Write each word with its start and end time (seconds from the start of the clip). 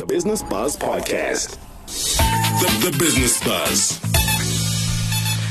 The 0.00 0.06
Business 0.06 0.42
Buzz 0.42 0.78
Podcast. 0.78 1.58
The, 1.86 2.90
the 2.90 2.98
Business 2.98 3.38
Buzz. 3.44 4.29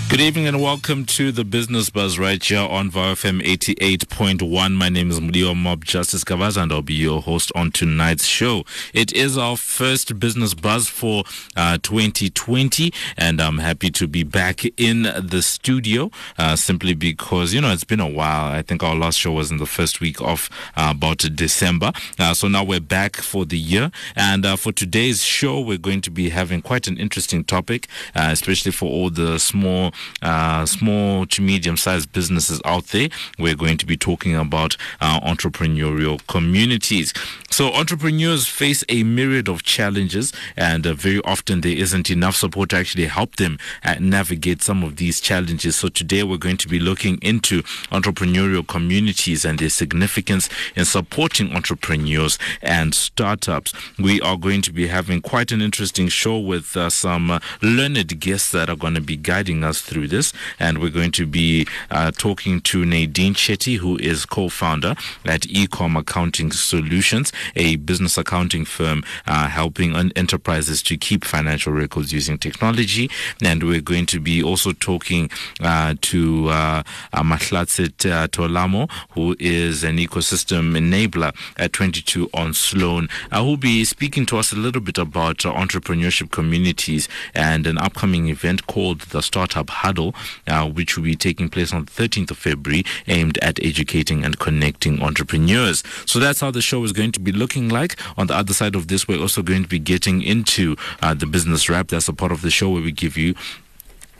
Good 0.10 0.22
evening 0.22 0.48
and 0.48 0.60
welcome 0.60 1.06
to 1.06 1.32
the 1.32 1.44
Business 1.46 1.92
Buzz 1.92 2.18
right 2.18 2.44
here 2.44 2.58
on 2.58 2.90
VFM 2.90 3.44
88.1. 3.44 4.74
My 4.74 4.90
name 4.90 5.12
is 5.12 5.20
Mudiwa 5.20 5.56
Mob 5.56 5.86
Justice 5.86 6.24
Kavaza 6.24 6.64
and 6.64 6.72
I'll 6.72 6.82
be 6.82 6.96
your 6.96 7.22
host 7.22 7.52
on 7.54 7.70
tonight's 7.70 8.26
show. 8.26 8.64
It 8.92 9.14
is 9.14 9.38
our 9.38 9.56
first 9.56 10.20
Business 10.20 10.56
Buzz 10.56 10.88
for 10.88 11.26
uh, 11.56 11.78
2020 11.84 12.92
and 13.18 13.40
I'm 13.40 13.60
happy 13.60 13.92
to 13.92 14.08
be 14.08 14.24
back 14.24 14.66
in 14.80 15.04
the 15.04 15.44
studio 15.44 16.10
uh, 16.40 16.56
simply 16.56 16.96
because, 16.96 17.54
you 17.54 17.62
know, 17.62 17.72
it's 17.72 17.84
been 17.84 18.00
a 18.00 18.10
while. 18.10 18.52
I 18.52 18.64
think 18.64 18.82
our 18.82 18.96
last 18.96 19.20
show 19.20 19.34
was 19.34 19.52
in 19.52 19.58
the 19.58 19.68
first 19.68 20.02
week 20.02 20.20
of 20.22 20.50
uh, 20.76 20.92
about 20.98 21.20
December. 21.36 21.92
Uh, 22.18 22.34
so 22.34 22.48
now 22.48 22.64
we're 22.64 22.80
back 22.80 23.18
for 23.18 23.46
the 23.46 23.60
year. 23.60 23.92
And 24.16 24.44
uh, 24.44 24.56
for 24.56 24.72
today's 24.72 25.22
show, 25.22 25.60
we're 25.60 25.78
going 25.78 26.02
to 26.02 26.10
be 26.10 26.30
having 26.30 26.64
quite 26.64 26.88
an 26.88 26.98
interesting 26.98 27.44
topic, 27.44 27.88
uh, 28.16 28.30
especially 28.32 28.72
for 28.72 28.90
all 28.90 29.12
the 29.12 29.38
small 29.38 29.94
uh, 30.22 30.66
small 30.66 31.26
to 31.28 31.42
medium 31.42 31.78
sized 31.78 32.12
businesses 32.12 32.62
out 32.66 32.88
there. 32.88 33.10
We're 33.38 33.56
going 33.56 33.78
to 33.78 33.86
be 33.86 33.98
talking 33.98 34.36
about 34.36 34.78
uh, 35.02 35.20
entrepreneurial 35.22 36.26
communities. 36.28 37.14
So, 37.50 37.74
entrepreneurs 37.74 38.48
face 38.48 38.84
a 38.90 39.04
myriad 39.04 39.50
of 39.50 39.64
challenges, 39.64 40.32
and 40.56 40.86
uh, 40.86 40.94
very 40.94 41.20
often 41.22 41.62
there 41.62 41.76
isn't 41.76 42.10
enough 42.10 42.36
support 42.36 42.70
to 42.70 42.78
actually 42.78 43.06
help 43.06 43.38
them 43.38 43.58
uh, 43.84 43.96
navigate 44.00 44.62
some 44.62 44.84
of 44.84 44.98
these 44.98 45.20
challenges. 45.20 45.76
So, 45.76 45.90
today 45.90 46.24
we're 46.24 46.38
going 46.38 46.58
to 46.58 46.68
be 46.68 46.80
looking 46.80 47.18
into 47.22 47.64
entrepreneurial 47.92 48.66
communities 48.66 49.46
and 49.46 49.60
their 49.60 49.70
significance 49.70 50.50
in 50.76 50.86
supporting 50.86 51.52
entrepreneurs 51.54 52.38
and 52.62 52.94
startups. 52.94 53.74
We 53.98 54.22
are 54.22 54.38
going 54.38 54.62
to 54.64 54.72
be 54.72 54.88
having 54.88 55.22
quite 55.22 55.52
an 55.52 55.62
interesting 55.62 56.08
show 56.08 56.38
with 56.40 56.78
uh, 56.78 56.90
some 56.90 57.40
learned 57.62 58.20
guests 58.20 58.52
that 58.52 58.70
are 58.70 58.76
going 58.76 58.96
to 58.96 59.02
be 59.02 59.18
guiding 59.18 59.64
us 59.64 59.82
through 59.90 60.08
this. 60.08 60.32
And 60.60 60.80
we're 60.80 60.90
going 60.90 61.12
to 61.14 61.26
be 61.26 61.68
uh, 61.90 62.12
talking 62.12 62.62
to 62.62 62.86
Nadine 62.86 63.34
Chetty, 63.34 63.78
who 63.78 63.98
is 63.98 64.26
co 64.26 64.50
founder 64.50 64.96
at 65.26 65.42
Ecom 65.42 65.98
Accounting 65.98 66.52
Solutions, 66.52 67.34
a 67.56 67.78
business 67.78 68.18
accounting 68.18 68.66
firm 68.66 69.04
uh, 69.26 69.48
helping 69.48 69.96
enterprises 70.16 70.84
to 70.84 70.98
keep 70.98 71.26
financial 71.26 71.74
records 71.74 72.14
using 72.14 72.38
technology. 72.38 73.10
And 73.42 73.64
we're 73.64 73.82
going 73.82 74.06
to 74.08 74.20
be 74.20 74.44
also 74.44 74.72
talking 74.74 75.30
uh, 75.62 75.96
to 76.02 76.50
uh, 76.50 76.84
uh 77.14 77.20
uh, 77.20 78.28
Tolamo, 78.28 78.90
who 79.12 79.36
is 79.40 79.84
an 79.84 79.98
ecosystem 79.98 80.78
enabler 80.78 81.34
at 81.58 81.74
22 81.74 82.30
on 82.34 82.54
Sloan, 82.54 83.10
uh, 83.32 83.44
who'll 83.44 83.58
be 83.58 83.84
speaking 83.86 84.26
to 84.28 84.38
us 84.38 84.52
a 84.52 84.56
little 84.56 84.82
bit 84.82 84.98
about 84.98 85.38
entrepreneurship 85.40 86.32
communities 86.32 87.08
and 87.34 87.66
an 87.66 87.78
upcoming 87.78 88.28
event 88.28 88.68
called 88.68 89.02
the 89.14 89.22
Startup 89.22 89.70
Huddle, 89.80 90.14
uh, 90.48 90.70
which 90.70 90.96
will 90.96 91.06
be 91.06 91.16
taking 91.16 91.50
place 91.50 91.74
on 91.74 91.86
the 91.86 91.92
13th 91.92 92.32
of 92.32 92.38
February, 92.38 92.84
aimed 93.08 93.38
at 93.40 93.64
educating 93.64 94.24
and 94.26 94.38
connecting 94.40 95.02
entrepreneurs. 95.02 95.84
So 96.06 96.20
that's 96.20 96.40
how 96.40 96.52
the 96.52 96.62
show 96.62 96.84
is 96.84 96.94
going 96.94 97.12
to 97.14 97.20
be 97.20 97.32
looking 97.32 97.70
like. 97.70 97.96
On 98.18 98.28
the 98.28 98.36
other 98.36 98.54
side 98.54 98.76
of 98.76 98.88
this, 98.88 99.08
we're 99.08 99.22
also 99.22 99.42
going 99.42 99.64
to 99.64 99.70
be 99.70 99.80
getting 99.80 100.22
into 100.22 100.76
uh, 101.02 101.14
the 101.14 101.26
business 101.26 101.70
wrap. 101.70 101.88
That's 101.88 102.08
a 102.08 102.14
part 102.14 102.32
of 102.32 102.42
the 102.42 102.52
show 102.52 102.70
where 102.70 102.84
we 102.84 102.92
give 102.92 103.18
you 103.18 103.36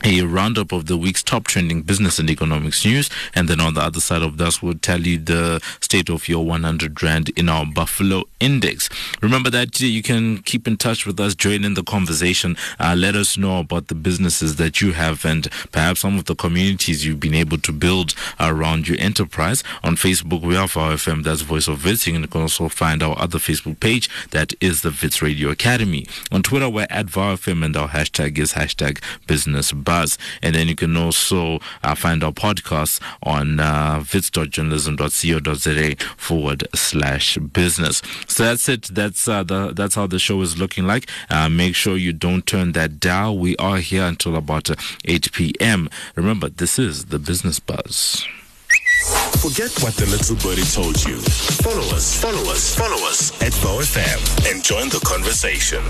a 0.04 0.22
roundup 0.22 0.72
of 0.72 0.86
the 0.86 0.98
week's 0.98 1.24
top 1.24 1.46
trending 1.46 1.82
business 1.82 2.20
and 2.20 2.30
economics 2.30 2.86
news. 2.86 3.10
And 3.36 3.48
then 3.48 3.60
on 3.60 3.74
the 3.74 3.82
other 3.82 4.00
side 4.00 4.22
of 4.22 4.38
that, 4.38 4.62
we'll 4.62 4.76
tell 4.76 5.02
you 5.02 5.18
the 5.18 5.62
state 5.82 6.10
of 6.10 6.28
your 6.28 6.46
100 6.46 7.02
Rand 7.02 7.30
in 7.30 7.50
our 7.50 7.66
Buffalo 7.66 8.24
Index. 8.40 8.90
Remember 9.22 9.50
that 9.50 9.80
you 9.80 10.02
can 10.02 10.40
keep 10.40 10.68
in 10.68 10.78
touch 10.78 11.06
with 11.06 11.20
us, 11.20 11.36
join 11.36 11.64
in 11.64 11.74
the 11.74 11.84
conversation. 11.84 12.56
Uh, 12.80 12.96
let 12.98 13.16
us 13.16 13.38
know 13.38 13.60
about 13.60 13.88
the 13.88 13.96
businesses 13.96 14.56
that 14.56 14.82
you 14.82 14.94
have 14.94 15.26
and 15.26 15.50
perhaps 15.72 16.02
some 16.02 16.18
of 16.18 16.26
the 16.26 16.36
communities 16.36 17.06
you've 17.06 17.20
been 17.20 17.34
able 17.34 17.58
to 17.58 17.72
build 17.72 18.14
around 18.40 18.88
your 18.88 18.98
enterprise. 19.00 19.64
On 19.84 19.96
Facebook, 19.96 20.42
we 20.42 20.56
have 20.56 20.72
VOW 20.72 20.96
FM, 20.96 21.24
that's 21.24 21.42
Voice 21.42 21.68
of 21.68 21.84
Wits. 21.84 22.08
You 22.08 22.28
can 22.28 22.42
also 22.42 22.70
find 22.70 23.04
our 23.04 23.18
other 23.20 23.38
Facebook 23.38 23.80
page, 23.80 24.10
that 24.32 24.54
is 24.62 24.82
the 24.82 24.96
Wits 25.02 25.22
Radio 25.22 25.50
Academy. 25.50 26.06
On 26.32 26.42
Twitter, 26.42 26.70
we're 26.70 26.88
at 26.90 27.08
VFM 27.08 27.66
and 27.66 27.76
our 27.76 27.90
hashtag 27.90 28.38
is 28.38 28.54
hashtag 28.54 29.02
business 29.28 29.72
Buzz. 29.90 30.20
And 30.44 30.54
then 30.54 30.68
you 30.68 30.76
can 30.76 30.96
also 30.96 31.60
uh, 31.82 31.96
find 31.96 32.24
our 32.24 32.32
podcast 32.32 33.02
on 33.24 33.60
uh, 33.60 34.04
wits.journalism.co.za 34.14 35.96
forward 36.16 36.68
slash 36.76 37.38
business. 37.38 38.04
So 38.28 38.44
that's 38.44 38.70
it. 38.70 38.84
That's 38.84 39.28
uh, 39.28 39.42
the 39.42 39.74
that's 39.74 39.96
how 39.96 40.06
the 40.06 40.20
show 40.20 40.42
is 40.42 40.60
looking 40.60 40.86
like. 40.86 41.10
Uh, 41.30 41.50
make 41.50 41.74
sure 41.74 41.98
you 41.98 42.14
don't 42.14 42.46
turn 42.46 42.74
that 42.74 43.00
dial. 43.00 43.36
We 43.38 43.58
are 43.58 43.78
here 43.78 44.04
until 44.04 44.36
about 44.36 44.70
uh, 44.70 44.76
8 45.06 45.32
p.m. 45.32 45.90
Remember, 46.16 46.50
this 46.50 46.78
is 46.78 47.06
the 47.06 47.18
Business 47.18 47.60
Buzz. 47.60 48.28
Forget 49.42 49.72
what 49.82 49.96
the 49.96 50.06
little 50.06 50.36
birdie 50.36 50.70
told 50.70 51.04
you. 51.04 51.18
Follow 51.64 51.88
us, 51.96 52.22
follow 52.22 52.52
us, 52.52 52.76
follow 52.76 53.08
us 53.08 53.42
at 53.42 53.54
VOW 53.54 53.80
FM 53.80 54.52
and 54.52 54.64
join 54.64 54.90
the 54.90 55.00
conversation. 55.04 55.82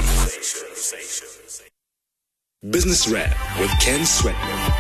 Business 2.70 3.08
Wrap 3.08 3.30
with 3.58 3.72
Ken 3.80 4.02
Swettenham. 4.02 4.74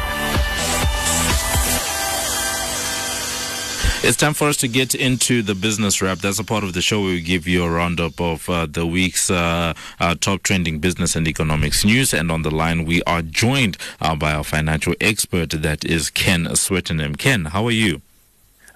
It's 4.03 4.17
time 4.17 4.33
for 4.33 4.49
us 4.49 4.57
to 4.57 4.67
get 4.67 4.95
into 4.95 5.41
the 5.41 5.55
business 5.55 6.01
wrap. 6.01 6.17
That's 6.17 6.39
a 6.39 6.43
part 6.43 6.65
of 6.65 6.73
the 6.73 6.81
show 6.81 6.99
where 6.99 7.11
we 7.11 7.21
give 7.21 7.47
you 7.47 7.63
a 7.63 7.69
roundup 7.69 8.19
of 8.19 8.49
uh, 8.49 8.65
the 8.65 8.85
week's 8.85 9.31
uh, 9.31 9.73
uh, 10.01 10.15
top 10.19 10.43
trending 10.43 10.79
business 10.79 11.15
and 11.15 11.25
economics 11.25 11.85
news. 11.85 12.13
And 12.13 12.33
on 12.33 12.41
the 12.41 12.51
line, 12.51 12.83
we 12.83 13.01
are 13.03 13.21
joined 13.21 13.77
uh, 14.01 14.13
by 14.13 14.33
our 14.33 14.43
financial 14.43 14.93
expert, 14.99 15.51
that 15.51 15.85
is 15.85 16.09
Ken 16.09 16.47
Swettenham. 16.47 17.17
Ken, 17.17 17.45
how 17.45 17.65
are 17.65 17.71
you? 17.71 18.01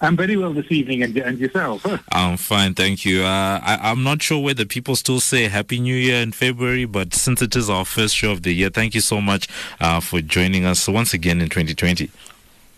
I'm 0.03 0.17
very 0.17 0.35
well 0.35 0.51
this 0.51 0.69
evening, 0.69 1.01
and, 1.01 1.15
and 1.17 1.39
yourself? 1.39 1.85
I'm 2.11 2.35
fine, 2.35 2.73
thank 2.73 3.05
you. 3.05 3.23
Uh, 3.23 3.61
I, 3.63 3.89
am 3.89 4.03
not 4.03 4.21
sure 4.21 4.43
whether 4.43 4.65
people 4.65 4.97
still 4.97 5.21
say 5.21 5.47
Happy 5.47 5.79
New 5.79 5.95
Year 5.95 6.21
in 6.21 6.33
February, 6.33 6.83
but 6.83 7.13
since 7.13 7.41
it 7.41 7.55
is 7.55 7.69
our 7.69 7.85
first 7.85 8.13
show 8.13 8.31
of 8.31 8.43
the 8.43 8.53
year, 8.53 8.69
thank 8.69 8.93
you 8.95 8.99
so 9.01 9.21
much 9.21 9.47
uh, 9.79 10.01
for 10.01 10.19
joining 10.19 10.65
us 10.65 10.89
once 10.89 11.13
again 11.13 11.39
in 11.39 11.47
2020. 11.47 12.11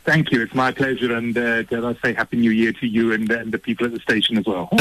Thank 0.06 0.32
you. 0.32 0.44
It's 0.44 0.54
my 0.54 0.72
pleasure. 0.72 1.16
And 1.16 1.36
uh, 1.36 1.64
dare 1.64 1.84
I 1.84 1.96
say 1.96 2.14
Happy 2.14 2.38
New 2.38 2.52
Year 2.52 2.72
to 2.74 2.86
you 2.86 3.12
and, 3.12 3.30
and 3.32 3.52
the 3.52 3.58
people 3.58 3.88
at 3.88 3.94
the 3.94 4.00
station 4.00 4.38
as 4.38 4.46
well. 4.46 4.70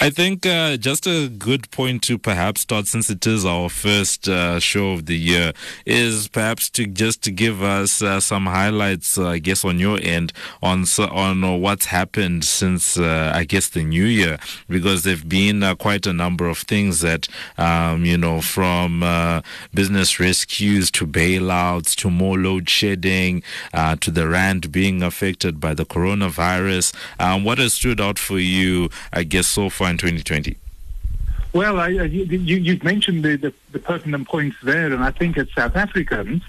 I 0.00 0.10
think 0.10 0.44
uh, 0.44 0.76
just 0.76 1.06
a 1.06 1.28
good 1.28 1.70
point 1.70 2.02
to 2.02 2.18
perhaps 2.18 2.62
start, 2.62 2.86
since 2.86 3.08
it 3.08 3.26
is 3.26 3.46
our 3.46 3.70
first 3.70 4.28
uh, 4.28 4.60
show 4.60 4.92
of 4.92 5.06
the 5.06 5.16
year, 5.16 5.52
is 5.86 6.28
perhaps 6.28 6.68
to 6.70 6.86
just 6.86 7.22
to 7.22 7.30
give 7.30 7.62
us 7.62 8.02
uh, 8.02 8.20
some 8.20 8.46
highlights, 8.46 9.16
uh, 9.16 9.28
I 9.28 9.38
guess, 9.38 9.64
on 9.64 9.78
your 9.78 9.98
end 10.02 10.32
on 10.62 10.84
on 10.98 11.60
what's 11.60 11.86
happened 11.86 12.44
since, 12.44 12.98
uh, 12.98 13.32
I 13.34 13.44
guess, 13.44 13.68
the 13.68 13.84
new 13.84 14.04
year, 14.04 14.38
because 14.68 15.04
there've 15.04 15.28
been 15.28 15.62
uh, 15.62 15.74
quite 15.74 16.06
a 16.06 16.12
number 16.12 16.48
of 16.48 16.58
things 16.58 17.00
that, 17.00 17.28
um, 17.56 18.04
you 18.04 18.18
know, 18.18 18.42
from 18.42 19.00
business 19.72 20.20
rescues 20.20 20.90
to 20.90 21.06
bailouts 21.06 21.94
to 21.96 22.10
more 22.10 22.38
load 22.38 22.68
shedding 22.68 23.42
to 23.96 24.10
the 24.10 24.28
rand 24.28 24.72
being 24.72 25.02
affected 25.02 25.60
by 25.60 25.74
the 25.74 25.84
coronavirus. 25.84 26.94
Um, 27.18 27.44
what 27.44 27.58
has 27.58 27.74
stood 27.74 28.00
out 28.00 28.18
for 28.18 28.38
you, 28.38 28.90
I 29.12 29.24
guess, 29.24 29.46
so 29.46 29.70
far 29.70 29.90
in 29.90 29.98
2020? 29.98 30.56
Well, 31.54 31.78
I, 31.78 31.88
you, 31.88 32.72
have 32.72 32.82
mentioned 32.82 33.24
the, 33.24 33.36
the, 33.36 33.54
the, 33.70 33.78
pertinent 33.78 34.26
points 34.26 34.56
there, 34.64 34.92
and 34.92 35.04
I 35.04 35.12
think 35.12 35.38
as 35.38 35.46
South 35.52 35.76
Africans, 35.76 36.42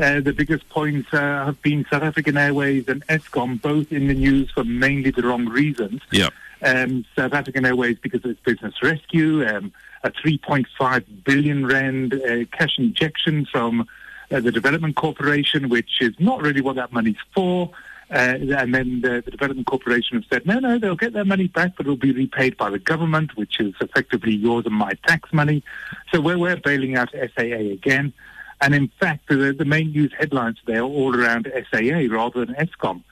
uh, 0.00 0.20
the 0.20 0.32
biggest 0.32 0.68
points 0.68 1.12
uh, 1.12 1.44
have 1.46 1.60
been 1.62 1.84
South 1.90 2.04
African 2.04 2.36
Airways 2.36 2.86
and 2.86 3.04
Eskom, 3.08 3.60
both 3.60 3.90
in 3.90 4.06
the 4.06 4.14
news 4.14 4.52
for 4.52 4.62
mainly 4.62 5.10
the 5.10 5.22
wrong 5.22 5.46
reasons. 5.46 6.00
Yeah. 6.12 6.28
Um, 6.62 7.04
South 7.16 7.32
African 7.32 7.66
Airways 7.66 7.98
because 7.98 8.24
of 8.24 8.30
its 8.30 8.40
business 8.40 8.80
rescue, 8.82 9.44
um, 9.44 9.72
a 10.04 10.12
3.5 10.12 11.24
billion 11.24 11.66
rand 11.66 12.14
uh, 12.14 12.44
cash 12.56 12.78
injection 12.78 13.46
from 13.46 13.88
uh, 14.32 14.40
the 14.40 14.52
Development 14.52 14.94
Corporation, 14.96 15.68
which 15.68 16.00
is 16.00 16.14
not 16.18 16.42
really 16.42 16.60
what 16.60 16.76
that 16.76 16.92
money's 16.92 17.16
for. 17.34 17.70
Uh, 18.10 18.36
and 18.58 18.74
then 18.74 19.00
the, 19.00 19.22
the, 19.24 19.30
Development 19.30 19.66
Corporation 19.66 20.18
have 20.18 20.24
said, 20.30 20.46
no, 20.46 20.58
no, 20.58 20.78
they'll 20.78 20.96
get 20.96 21.14
their 21.14 21.24
money 21.24 21.48
back, 21.48 21.76
but 21.76 21.86
it'll 21.86 21.96
be 21.96 22.12
repaid 22.12 22.56
by 22.58 22.68
the 22.68 22.78
government, 22.78 23.34
which 23.36 23.58
is 23.58 23.74
effectively 23.80 24.34
yours 24.34 24.66
and 24.66 24.74
my 24.74 24.92
tax 25.06 25.32
money. 25.32 25.64
So 26.12 26.20
we're, 26.20 26.36
we're 26.36 26.56
bailing 26.56 26.96
out 26.96 27.08
SAA 27.12 27.72
again. 27.72 28.12
And 28.60 28.74
in 28.74 28.90
fact, 29.00 29.28
the, 29.28 29.54
the 29.56 29.64
main 29.64 29.92
news 29.92 30.12
headlines 30.18 30.58
today 30.58 30.78
are 30.78 30.84
all 30.84 31.16
around 31.16 31.50
SAA 31.70 32.06
rather 32.10 32.44
than 32.44 32.54
Eskom. 32.54 33.02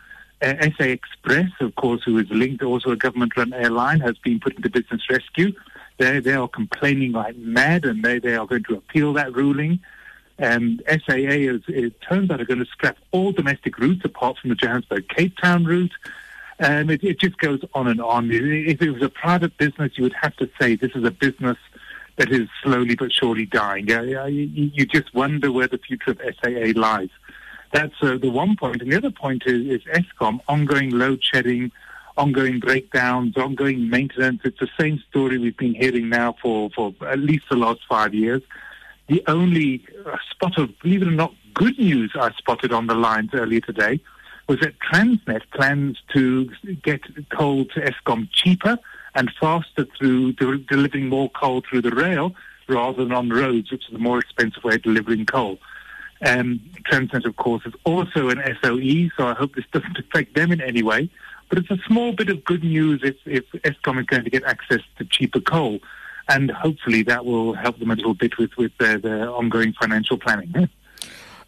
Uh, 0.42 0.54
SA 0.76 0.84
Express, 0.84 1.50
of 1.60 1.74
course, 1.76 2.02
who 2.04 2.18
is 2.18 2.30
linked 2.30 2.62
also 2.62 2.90
a 2.90 2.96
government-run 2.96 3.52
airline, 3.54 4.00
has 4.00 4.18
been 4.18 4.38
put 4.38 4.54
into 4.56 4.68
business 4.68 5.02
rescue. 5.08 5.52
They, 5.96 6.20
they 6.20 6.34
are 6.34 6.48
complaining 6.48 7.12
like 7.12 7.36
mad, 7.36 7.84
and 7.84 8.02
they, 8.02 8.18
they 8.18 8.36
are 8.36 8.46
going 8.46 8.64
to 8.64 8.76
appeal 8.76 9.14
that 9.14 9.34
ruling. 9.34 9.80
And 10.40 10.82
SAA, 10.88 11.36
is, 11.36 11.60
it 11.68 12.00
turns 12.00 12.30
out, 12.30 12.40
are 12.40 12.46
going 12.46 12.64
to 12.64 12.70
scrap 12.72 12.96
all 13.10 13.30
domestic 13.30 13.78
routes 13.78 14.02
apart 14.06 14.38
from 14.38 14.48
the 14.48 14.56
Johannesburg 14.56 15.06
Cape 15.10 15.36
Town 15.36 15.64
route. 15.64 15.92
And 16.58 16.90
it, 16.90 17.04
it 17.04 17.20
just 17.20 17.36
goes 17.36 17.60
on 17.74 17.86
and 17.88 18.00
on. 18.00 18.30
If 18.32 18.80
it 18.80 18.90
was 18.90 19.02
a 19.02 19.10
private 19.10 19.56
business, 19.58 19.92
you 19.96 20.04
would 20.04 20.14
have 20.14 20.34
to 20.36 20.48
say 20.58 20.76
this 20.76 20.92
is 20.94 21.04
a 21.04 21.10
business 21.10 21.58
that 22.16 22.32
is 22.32 22.48
slowly 22.62 22.96
but 22.96 23.12
surely 23.12 23.44
dying. 23.44 23.86
You, 23.86 24.86
just 24.86 25.12
wonder 25.14 25.52
where 25.52 25.68
the 25.68 25.76
future 25.76 26.12
of 26.12 26.20
SAA 26.42 26.72
lies. 26.74 27.10
That's 27.72 27.94
uh, 28.00 28.16
the 28.16 28.30
one 28.30 28.56
point. 28.56 28.80
And 28.80 28.90
the 28.90 28.96
other 28.96 29.10
point 29.10 29.42
is, 29.44 29.66
is 29.66 29.82
Eskom, 29.92 30.40
ongoing 30.48 30.88
load 30.88 31.22
shedding, 31.22 31.70
ongoing 32.16 32.60
breakdowns, 32.60 33.36
ongoing 33.36 33.90
maintenance. 33.90 34.40
It's 34.44 34.58
the 34.58 34.70
same 34.80 35.02
story 35.10 35.36
we've 35.36 35.56
been 35.56 35.74
hearing 35.74 36.08
now 36.08 36.34
for, 36.40 36.70
for 36.70 36.94
at 37.06 37.18
least 37.18 37.44
the 37.50 37.56
last 37.56 37.80
five 37.86 38.14
years. 38.14 38.42
The 39.10 39.24
only 39.26 39.84
uh, 40.06 40.16
spot 40.30 40.56
of, 40.56 40.70
believe 40.78 41.02
it 41.02 41.08
or 41.08 41.10
not, 41.10 41.34
good 41.52 41.76
news 41.80 42.12
I 42.14 42.30
spotted 42.38 42.72
on 42.72 42.86
the 42.86 42.94
lines 42.94 43.30
earlier 43.34 43.60
today 43.60 43.98
was 44.46 44.60
that 44.60 44.74
Transnet 44.78 45.42
plans 45.52 45.98
to 46.12 46.48
get 46.84 47.00
coal 47.30 47.64
to 47.64 47.80
Eskom 47.80 48.28
cheaper 48.30 48.78
and 49.16 49.28
faster 49.40 49.84
through 49.98 50.34
de- 50.34 50.58
delivering 50.58 51.08
more 51.08 51.28
coal 51.30 51.60
through 51.68 51.82
the 51.82 51.90
rail 51.90 52.36
rather 52.68 53.02
than 53.02 53.10
on 53.10 53.30
roads, 53.30 53.72
which 53.72 53.88
is 53.88 53.94
a 53.96 53.98
more 53.98 54.20
expensive 54.20 54.62
way 54.62 54.76
of 54.76 54.82
delivering 54.82 55.26
coal. 55.26 55.58
Um, 56.24 56.60
Transnet, 56.88 57.24
of 57.24 57.34
course, 57.34 57.66
is 57.66 57.74
also 57.82 58.28
an 58.28 58.40
SOE, 58.62 59.10
so 59.16 59.26
I 59.26 59.34
hope 59.34 59.56
this 59.56 59.64
doesn't 59.72 59.98
affect 60.12 60.36
them 60.36 60.52
in 60.52 60.60
any 60.60 60.84
way. 60.84 61.10
But 61.48 61.58
it's 61.58 61.70
a 61.72 61.78
small 61.84 62.12
bit 62.12 62.28
of 62.28 62.44
good 62.44 62.62
news 62.62 63.00
if, 63.02 63.16
if 63.26 63.44
Eskom 63.62 63.98
is 63.98 64.06
going 64.06 64.22
to 64.22 64.30
get 64.30 64.44
access 64.44 64.82
to 64.98 65.04
cheaper 65.04 65.40
coal. 65.40 65.80
And 66.30 66.50
hopefully 66.50 67.02
that 67.02 67.26
will 67.26 67.54
help 67.54 67.78
them 67.78 67.90
a 67.90 67.96
little 67.96 68.14
bit 68.14 68.38
with, 68.38 68.56
with 68.56 68.72
their, 68.78 68.98
their 68.98 69.28
ongoing 69.28 69.72
financial 69.72 70.16
planning. 70.16 70.68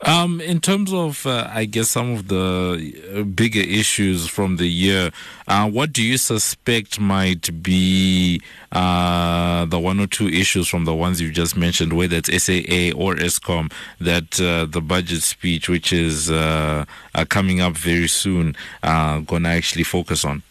Um, 0.04 0.40
in 0.40 0.60
terms 0.60 0.92
of, 0.92 1.24
uh, 1.26 1.48
I 1.48 1.64
guess, 1.64 1.90
some 1.90 2.10
of 2.10 2.26
the 2.26 2.92
uh, 3.14 3.22
bigger 3.22 3.60
issues 3.60 4.26
from 4.26 4.56
the 4.56 4.66
year, 4.66 5.12
uh, 5.46 5.70
what 5.70 5.92
do 5.92 6.02
you 6.02 6.16
suspect 6.16 6.98
might 6.98 7.62
be 7.62 8.42
uh, 8.72 9.64
the 9.66 9.78
one 9.78 10.00
or 10.00 10.08
two 10.08 10.26
issues 10.26 10.66
from 10.66 10.86
the 10.86 10.94
ones 10.94 11.20
you 11.20 11.30
just 11.30 11.56
mentioned, 11.56 11.92
whether 11.92 12.16
it's 12.16 12.30
SAA 12.30 12.90
or 13.00 13.14
Eskom, 13.14 13.72
that 14.00 14.40
uh, 14.40 14.64
the 14.64 14.80
budget 14.80 15.22
speech, 15.22 15.68
which 15.68 15.92
is 15.92 16.28
uh, 16.28 16.84
coming 17.28 17.60
up 17.60 17.74
very 17.74 18.08
soon, 18.08 18.56
going 18.82 19.44
to 19.44 19.48
actually 19.48 19.84
focus 19.84 20.24
on? 20.24 20.42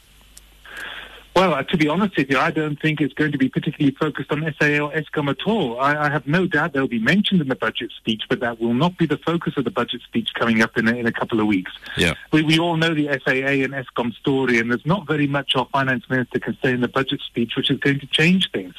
Uh, 1.52 1.64
to 1.64 1.78
be 1.78 1.88
honest 1.88 2.16
with 2.16 2.30
you, 2.30 2.38
I 2.38 2.52
don't 2.52 2.80
think 2.80 3.02
it's 3.02 3.14
going 3.14 3.32
to 3.34 3.38
be 3.38 3.50
particularly 3.50 3.96
focused 4.00 4.32
on 4.32 4.42
SAA 4.58 4.80
or 4.80 4.92
Eskom 4.94 5.30
at 5.30 5.46
all. 5.46 5.80
I, 5.80 6.06
I, 6.06 6.10
have 6.10 6.26
no 6.26 6.48
doubt 6.48 6.74
they'll 6.74 6.88
be 6.88 7.00
mentioned 7.00 7.42
in 7.42 7.50
the 7.50 7.56
budget 7.56 7.92
speech, 7.98 8.24
but 8.30 8.40
that 8.40 8.60
will 8.62 8.74
not 8.74 8.98
be 8.98 9.06
the 9.06 9.18
focus 9.18 9.54
of 9.58 9.66
the 9.66 9.72
budget 9.72 10.02
speech 10.02 10.30
coming 10.34 10.62
up 10.62 10.78
in 10.78 10.88
a, 10.88 10.96
in 10.96 11.08
a 11.08 11.12
couple 11.12 11.40
of 11.40 11.48
weeks. 11.48 11.72
Yeah. 11.98 12.14
We, 12.32 12.44
we 12.44 12.58
all 12.58 12.78
know 12.78 12.94
the 12.94 13.08
SAA 13.24 13.64
and 13.66 13.74
Eskom 13.74 14.14
story, 14.16 14.60
and 14.60 14.72
there's 14.72 14.86
not 14.86 15.08
very 15.08 15.28
much 15.28 15.56
our 15.56 15.68
finance 15.72 16.10
minister 16.10 16.40
can 16.40 16.58
say 16.64 16.72
in 16.72 16.82
the 16.82 16.88
budget 16.88 17.22
speech 17.22 17.54
which 17.58 17.70
is 17.70 17.80
going 17.80 18.00
to 18.00 18.08
change 18.08 18.50
things. 18.52 18.74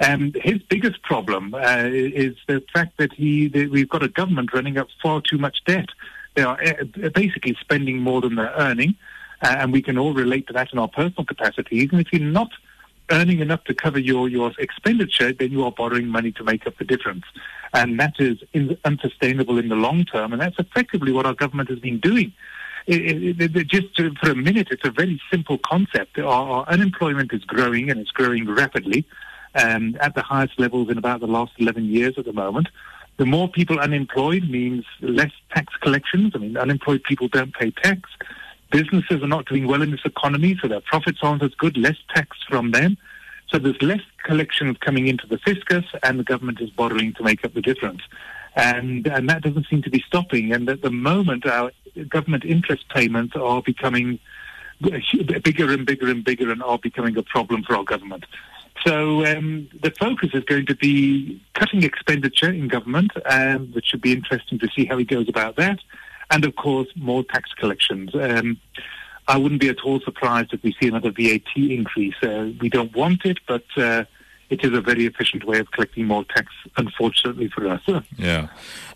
Um, 0.00 0.32
his 0.42 0.60
biggest 0.62 1.02
problem 1.02 1.54
uh, 1.54 1.84
is 1.84 2.36
the 2.46 2.62
fact 2.72 2.96
that 2.98 3.12
he 3.12 3.48
that 3.48 3.70
we've 3.70 3.88
got 3.88 4.02
a 4.02 4.08
government 4.08 4.52
running 4.52 4.78
up 4.78 4.88
far 5.02 5.20
too 5.20 5.38
much 5.38 5.64
debt. 5.64 5.88
They 6.34 6.42
are 6.42 6.58
uh, 6.62 7.08
basically 7.14 7.56
spending 7.60 7.98
more 7.98 8.20
than 8.20 8.34
they're 8.34 8.54
earning. 8.56 8.96
Uh, 9.44 9.56
and 9.58 9.72
we 9.72 9.82
can 9.82 9.98
all 9.98 10.14
relate 10.14 10.46
to 10.46 10.54
that 10.54 10.72
in 10.72 10.78
our 10.78 10.88
personal 10.88 11.26
capacities. 11.26 11.90
And 11.92 12.00
if 12.00 12.10
you're 12.10 12.22
not 12.22 12.50
earning 13.10 13.40
enough 13.40 13.62
to 13.64 13.74
cover 13.74 13.98
your, 13.98 14.26
your 14.26 14.52
expenditure, 14.58 15.34
then 15.34 15.52
you 15.52 15.62
are 15.64 15.70
borrowing 15.70 16.08
money 16.08 16.32
to 16.32 16.42
make 16.42 16.66
up 16.66 16.78
the 16.78 16.84
difference. 16.84 17.24
And 17.74 18.00
that 18.00 18.14
is 18.18 18.38
in, 18.54 18.78
unsustainable 18.86 19.58
in 19.58 19.68
the 19.68 19.74
long 19.74 20.06
term. 20.06 20.32
And 20.32 20.40
that's 20.40 20.58
effectively 20.58 21.12
what 21.12 21.26
our 21.26 21.34
government 21.34 21.68
has 21.68 21.78
been 21.78 22.00
doing. 22.00 22.32
It, 22.86 23.38
it, 23.38 23.56
it, 23.56 23.68
just 23.68 23.94
for 23.96 24.30
a 24.30 24.34
minute, 24.34 24.68
it's 24.70 24.86
a 24.86 24.90
very 24.90 25.20
simple 25.30 25.58
concept. 25.58 26.18
Our, 26.18 26.26
our 26.26 26.66
unemployment 26.68 27.34
is 27.34 27.44
growing 27.44 27.90
and 27.90 28.00
it's 28.00 28.12
growing 28.12 28.48
rapidly 28.48 29.04
um, 29.54 29.96
at 30.00 30.14
the 30.14 30.22
highest 30.22 30.58
levels 30.58 30.88
in 30.88 30.96
about 30.96 31.20
the 31.20 31.26
last 31.26 31.52
11 31.58 31.84
years 31.84 32.14
at 32.16 32.24
the 32.24 32.32
moment. 32.32 32.68
The 33.18 33.26
more 33.26 33.48
people 33.48 33.78
unemployed 33.78 34.48
means 34.48 34.86
less 35.02 35.32
tax 35.54 35.74
collections. 35.82 36.32
I 36.34 36.38
mean, 36.38 36.56
unemployed 36.56 37.02
people 37.04 37.28
don't 37.28 37.54
pay 37.54 37.70
tax. 37.70 38.08
Businesses 38.74 39.22
are 39.22 39.28
not 39.28 39.46
doing 39.46 39.68
well 39.68 39.82
in 39.82 39.92
this 39.92 40.04
economy, 40.04 40.58
so 40.60 40.66
their 40.66 40.80
profits 40.80 41.20
aren't 41.22 41.44
as 41.44 41.54
good, 41.54 41.76
less 41.76 41.94
tax 42.12 42.36
from 42.48 42.72
them. 42.72 42.98
So 43.48 43.56
there's 43.56 43.80
less 43.80 44.00
collections 44.24 44.78
coming 44.80 45.06
into 45.06 45.28
the 45.28 45.38
fiscus, 45.38 45.84
and 46.02 46.18
the 46.18 46.24
government 46.24 46.60
is 46.60 46.70
borrowing 46.70 47.12
to 47.12 47.22
make 47.22 47.44
up 47.44 47.54
the 47.54 47.62
difference. 47.62 48.00
And, 48.56 49.06
and 49.06 49.30
that 49.30 49.42
doesn't 49.42 49.68
seem 49.68 49.82
to 49.82 49.90
be 49.90 50.02
stopping. 50.04 50.52
And 50.52 50.68
at 50.68 50.82
the 50.82 50.90
moment, 50.90 51.46
our 51.46 51.70
government 52.08 52.44
interest 52.44 52.88
payments 52.88 53.36
are 53.36 53.62
becoming 53.62 54.18
bigger 54.80 55.70
and 55.70 55.86
bigger 55.86 56.10
and 56.10 56.24
bigger 56.24 56.50
and 56.50 56.60
are 56.60 56.78
becoming 56.78 57.16
a 57.16 57.22
problem 57.22 57.62
for 57.62 57.76
our 57.76 57.84
government. 57.84 58.26
So 58.84 59.24
um, 59.24 59.68
the 59.84 59.92
focus 59.92 60.30
is 60.34 60.42
going 60.42 60.66
to 60.66 60.74
be 60.74 61.40
cutting 61.54 61.84
expenditure 61.84 62.50
in 62.50 62.66
government, 62.66 63.12
um, 63.26 63.70
which 63.70 63.86
should 63.86 64.02
be 64.02 64.12
interesting 64.12 64.58
to 64.58 64.68
see 64.74 64.84
how 64.84 64.98
he 64.98 65.04
goes 65.04 65.28
about 65.28 65.54
that 65.58 65.78
and 66.30 66.44
of 66.44 66.56
course 66.56 66.88
more 66.96 67.24
tax 67.24 67.52
collections. 67.54 68.14
Um, 68.14 68.58
I 69.26 69.38
wouldn't 69.38 69.60
be 69.60 69.68
at 69.68 69.80
all 69.80 70.00
surprised 70.00 70.52
if 70.52 70.62
we 70.62 70.74
see 70.80 70.88
another 70.88 71.10
VAT 71.10 71.56
increase. 71.56 72.14
Uh, 72.22 72.50
we 72.60 72.68
don't 72.68 72.94
want 72.94 73.24
it, 73.24 73.38
but 73.46 73.64
uh, 73.76 74.04
it 74.50 74.62
is 74.64 74.72
a 74.72 74.80
very 74.80 75.06
efficient 75.06 75.44
way 75.44 75.58
of 75.58 75.70
collecting 75.70 76.06
more 76.06 76.24
tax, 76.24 76.52
unfortunately 76.76 77.48
for 77.48 77.68
us. 77.68 77.80
Yeah. 78.18 78.48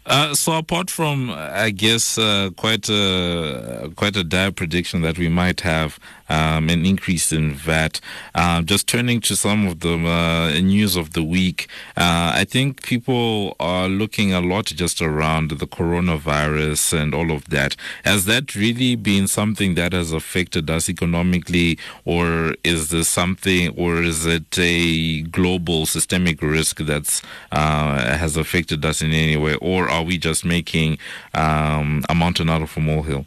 Uh, 0.06 0.34
so 0.34 0.52
apart 0.54 0.90
from, 0.90 1.30
I 1.30 1.70
guess, 1.70 2.16
uh, 2.16 2.50
quite 2.56 2.88
a 2.88 3.90
quite 3.94 4.16
a 4.16 4.24
dire 4.24 4.52
prediction 4.52 5.02
that 5.02 5.18
we 5.18 5.28
might 5.28 5.60
have 5.60 5.98
um, 6.28 6.68
an 6.68 6.84
increase 6.84 7.32
in 7.32 7.52
VAT. 7.54 8.00
Uh, 8.34 8.62
just 8.62 8.86
turning 8.86 9.20
to 9.22 9.36
some 9.36 9.66
of 9.66 9.80
the 9.80 9.94
uh, 9.94 10.50
news 10.60 10.96
of 10.96 11.12
the 11.12 11.22
week, 11.22 11.68
uh, 11.96 12.32
I 12.34 12.44
think 12.44 12.82
people 12.82 13.56
are 13.60 13.88
looking 13.88 14.32
a 14.32 14.40
lot 14.40 14.66
just 14.66 15.00
around 15.00 15.50
the 15.50 15.66
coronavirus 15.66 17.00
and 17.00 17.14
all 17.14 17.30
of 17.30 17.46
that. 17.50 17.76
Has 18.04 18.24
that 18.26 18.54
really 18.54 18.96
been 18.96 19.26
something 19.26 19.74
that 19.74 19.92
has 19.92 20.12
affected 20.12 20.70
us 20.70 20.88
economically, 20.88 21.78
or 22.04 22.54
is 22.64 22.90
this 22.90 23.08
something, 23.08 23.70
or 23.76 24.02
is 24.02 24.26
it 24.26 24.58
a 24.58 25.22
global 25.22 25.86
systemic 25.86 26.42
risk 26.42 26.78
that's 26.78 27.22
uh, 27.52 28.16
has 28.16 28.36
affected 28.36 28.84
us 28.84 29.02
in 29.02 29.12
any 29.12 29.36
way, 29.36 29.54
or 29.56 29.88
are 29.88 30.02
we 30.02 30.18
just 30.18 30.44
making 30.44 30.98
um, 31.34 32.04
a 32.08 32.14
mountain 32.14 32.48
out 32.48 32.62
of 32.62 32.76
a 32.76 32.80
molehill? 32.80 33.26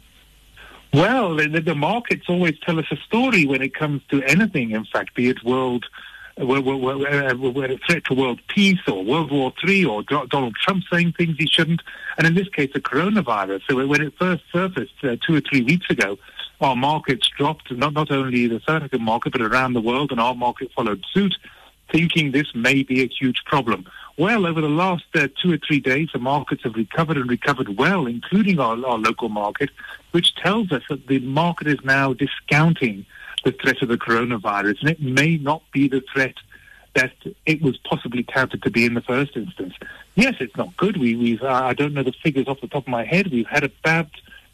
Well, 0.92 1.36
the, 1.36 1.48
the, 1.48 1.74
markets 1.74 2.26
always 2.28 2.58
tell 2.60 2.78
us 2.78 2.84
a 2.90 2.96
story 2.96 3.46
when 3.46 3.62
it 3.62 3.74
comes 3.74 4.02
to 4.10 4.22
anything, 4.24 4.72
in 4.72 4.84
fact, 4.84 5.14
be 5.14 5.30
it 5.30 5.42
world, 5.42 5.86
uh, 6.38 6.44
a 6.44 7.78
threat 7.86 8.04
to 8.06 8.14
world 8.14 8.40
peace 8.48 8.78
or 8.86 9.02
World 9.02 9.32
War 9.32 9.54
III 9.66 9.86
or 9.86 10.02
Donald 10.02 10.54
Trump 10.56 10.84
saying 10.92 11.12
things 11.12 11.36
he 11.38 11.46
shouldn't. 11.46 11.80
And 12.18 12.26
in 12.26 12.34
this 12.34 12.48
case, 12.50 12.70
the 12.74 12.80
coronavirus. 12.80 13.62
So 13.70 13.86
when 13.86 14.02
it 14.02 14.12
first 14.18 14.42
surfaced 14.52 14.92
uh, 15.02 15.16
two 15.26 15.36
or 15.36 15.40
three 15.40 15.62
weeks 15.62 15.88
ago, 15.88 16.18
our 16.60 16.76
markets 16.76 17.28
dropped, 17.38 17.72
not, 17.72 17.94
not 17.94 18.10
only 18.10 18.46
the 18.46 18.60
South 18.60 18.76
African 18.82 19.02
market, 19.02 19.32
but 19.32 19.40
around 19.40 19.72
the 19.72 19.80
world, 19.80 20.10
and 20.10 20.20
our 20.20 20.34
market 20.34 20.70
followed 20.76 21.02
suit, 21.12 21.34
thinking 21.90 22.32
this 22.32 22.54
may 22.54 22.82
be 22.82 23.02
a 23.02 23.08
huge 23.08 23.42
problem. 23.46 23.86
Well, 24.18 24.46
over 24.46 24.60
the 24.60 24.68
last 24.68 25.04
uh, 25.14 25.28
two 25.40 25.52
or 25.52 25.58
three 25.58 25.80
days, 25.80 26.08
the 26.12 26.18
markets 26.18 26.64
have 26.64 26.74
recovered 26.74 27.16
and 27.16 27.30
recovered 27.30 27.78
well, 27.78 28.06
including 28.06 28.60
our, 28.60 28.72
our 28.84 28.98
local 28.98 29.28
market, 29.28 29.70
which 30.10 30.34
tells 30.34 30.70
us 30.70 30.82
that 30.90 31.06
the 31.06 31.20
market 31.20 31.66
is 31.66 31.78
now 31.82 32.12
discounting 32.12 33.06
the 33.44 33.52
threat 33.52 33.82
of 33.82 33.88
the 33.88 33.96
coronavirus, 33.96 34.80
and 34.80 34.90
it 34.90 35.00
may 35.00 35.36
not 35.38 35.62
be 35.72 35.88
the 35.88 36.02
threat 36.12 36.34
that 36.94 37.12
it 37.46 37.62
was 37.62 37.78
possibly 37.78 38.22
touted 38.22 38.62
to 38.62 38.70
be 38.70 38.84
in 38.84 38.94
the 38.94 39.00
first 39.00 39.36
instance. 39.36 39.74
Yes, 40.14 40.34
it's 40.40 40.56
not 40.56 40.76
good. 40.76 40.98
We, 40.98 41.16
we've, 41.16 41.42
uh, 41.42 41.48
I 41.48 41.72
don't 41.72 41.94
know 41.94 42.02
the 42.02 42.12
figures 42.22 42.46
off 42.48 42.60
the 42.60 42.68
top 42.68 42.84
of 42.84 42.88
my 42.88 43.04
head. 43.04 43.28
We've 43.28 43.46
had 43.46 43.64
about 43.64 44.10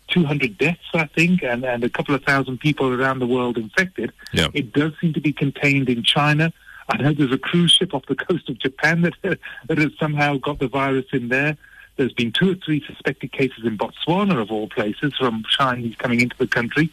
200 0.09 0.57
deaths, 0.57 0.79
I 0.95 1.07
think, 1.07 1.43
and, 1.43 1.65
and 1.65 1.83
a 1.83 1.89
couple 1.89 2.15
of 2.15 2.23
thousand 2.23 2.59
people 2.61 2.93
around 2.93 3.19
the 3.19 3.27
world 3.27 3.59
infected. 3.59 4.13
It 4.55 4.73
does 4.73 4.93
seem 5.01 5.13
to 5.15 5.21
be 5.21 5.33
contained 5.33 5.89
in 5.89 6.03
China. 6.03 6.53
I 6.89 6.97
know 6.97 7.13
there's 7.13 7.33
a 7.33 7.39
cruise 7.39 7.73
ship 7.73 7.95
off 7.95 8.07
the 8.07 8.15
coast 8.15 8.49
of 8.49 8.59
Japan 8.59 9.03
that, 9.23 9.39
that 9.67 9.79
has 9.79 9.93
somehow 9.99 10.39
got 10.39 10.59
the 10.59 10.69
virus 10.69 11.07
in 11.13 11.29
there. 11.29 11.57
There's 11.97 12.13
been 12.13 12.33
two 12.33 12.53
or 12.53 12.55
three 12.55 12.83
suspected 12.87 13.33
cases 13.33 13.65
in 13.65 13.77
Botswana, 13.77 14.41
of 14.41 14.53
all 14.53 14.69
places, 14.69 15.15
from 15.19 15.43
Chinese 15.49 15.97
coming 15.97 16.21
into 16.21 16.37
the 16.39 16.47
country. 16.47 16.91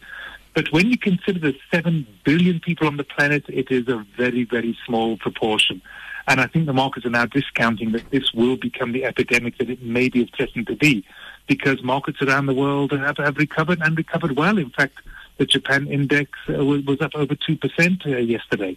But 0.52 0.72
when 0.72 0.90
you 0.90 0.98
consider 0.98 1.38
the 1.38 1.56
7 1.70 2.06
billion 2.24 2.60
people 2.60 2.86
on 2.86 2.96
the 2.96 3.04
planet, 3.04 3.44
it 3.48 3.70
is 3.70 3.86
a 3.88 4.04
very, 4.16 4.44
very 4.44 4.76
small 4.84 5.16
proportion. 5.16 5.80
And 6.28 6.40
I 6.40 6.46
think 6.46 6.66
the 6.66 6.72
markets 6.72 7.06
are 7.06 7.10
now 7.10 7.26
discounting 7.26 7.92
that 7.92 8.10
this 8.10 8.32
will 8.32 8.56
become 8.56 8.92
the 8.92 9.04
epidemic 9.04 9.58
that 9.58 9.70
it 9.70 9.82
may 9.82 10.08
be 10.08 10.28
threatened 10.36 10.66
to 10.66 10.74
be 10.74 11.04
because 11.46 11.82
markets 11.82 12.20
around 12.20 12.46
the 12.46 12.54
world 12.54 12.90
have, 12.90 13.18
have 13.18 13.36
recovered 13.36 13.80
and 13.80 13.96
recovered 13.96 14.36
well. 14.36 14.58
In 14.58 14.70
fact, 14.70 14.98
the 15.36 15.46
Japan 15.46 15.86
index 15.86 16.30
uh, 16.48 16.64
was 16.64 17.00
up 17.00 17.14
over 17.14 17.34
2% 17.34 18.06
uh, 18.06 18.16
yesterday. 18.16 18.76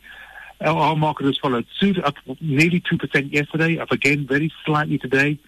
Our 0.62 0.96
market 0.96 1.26
has 1.26 1.38
followed 1.38 1.66
suit, 1.80 2.04
up 2.04 2.16
nearly 2.42 2.82
2% 2.82 3.32
yesterday, 3.32 3.78
up 3.78 3.92
again 3.92 4.28
very 4.28 4.52
slightly 4.66 4.98
today. 4.98 5.40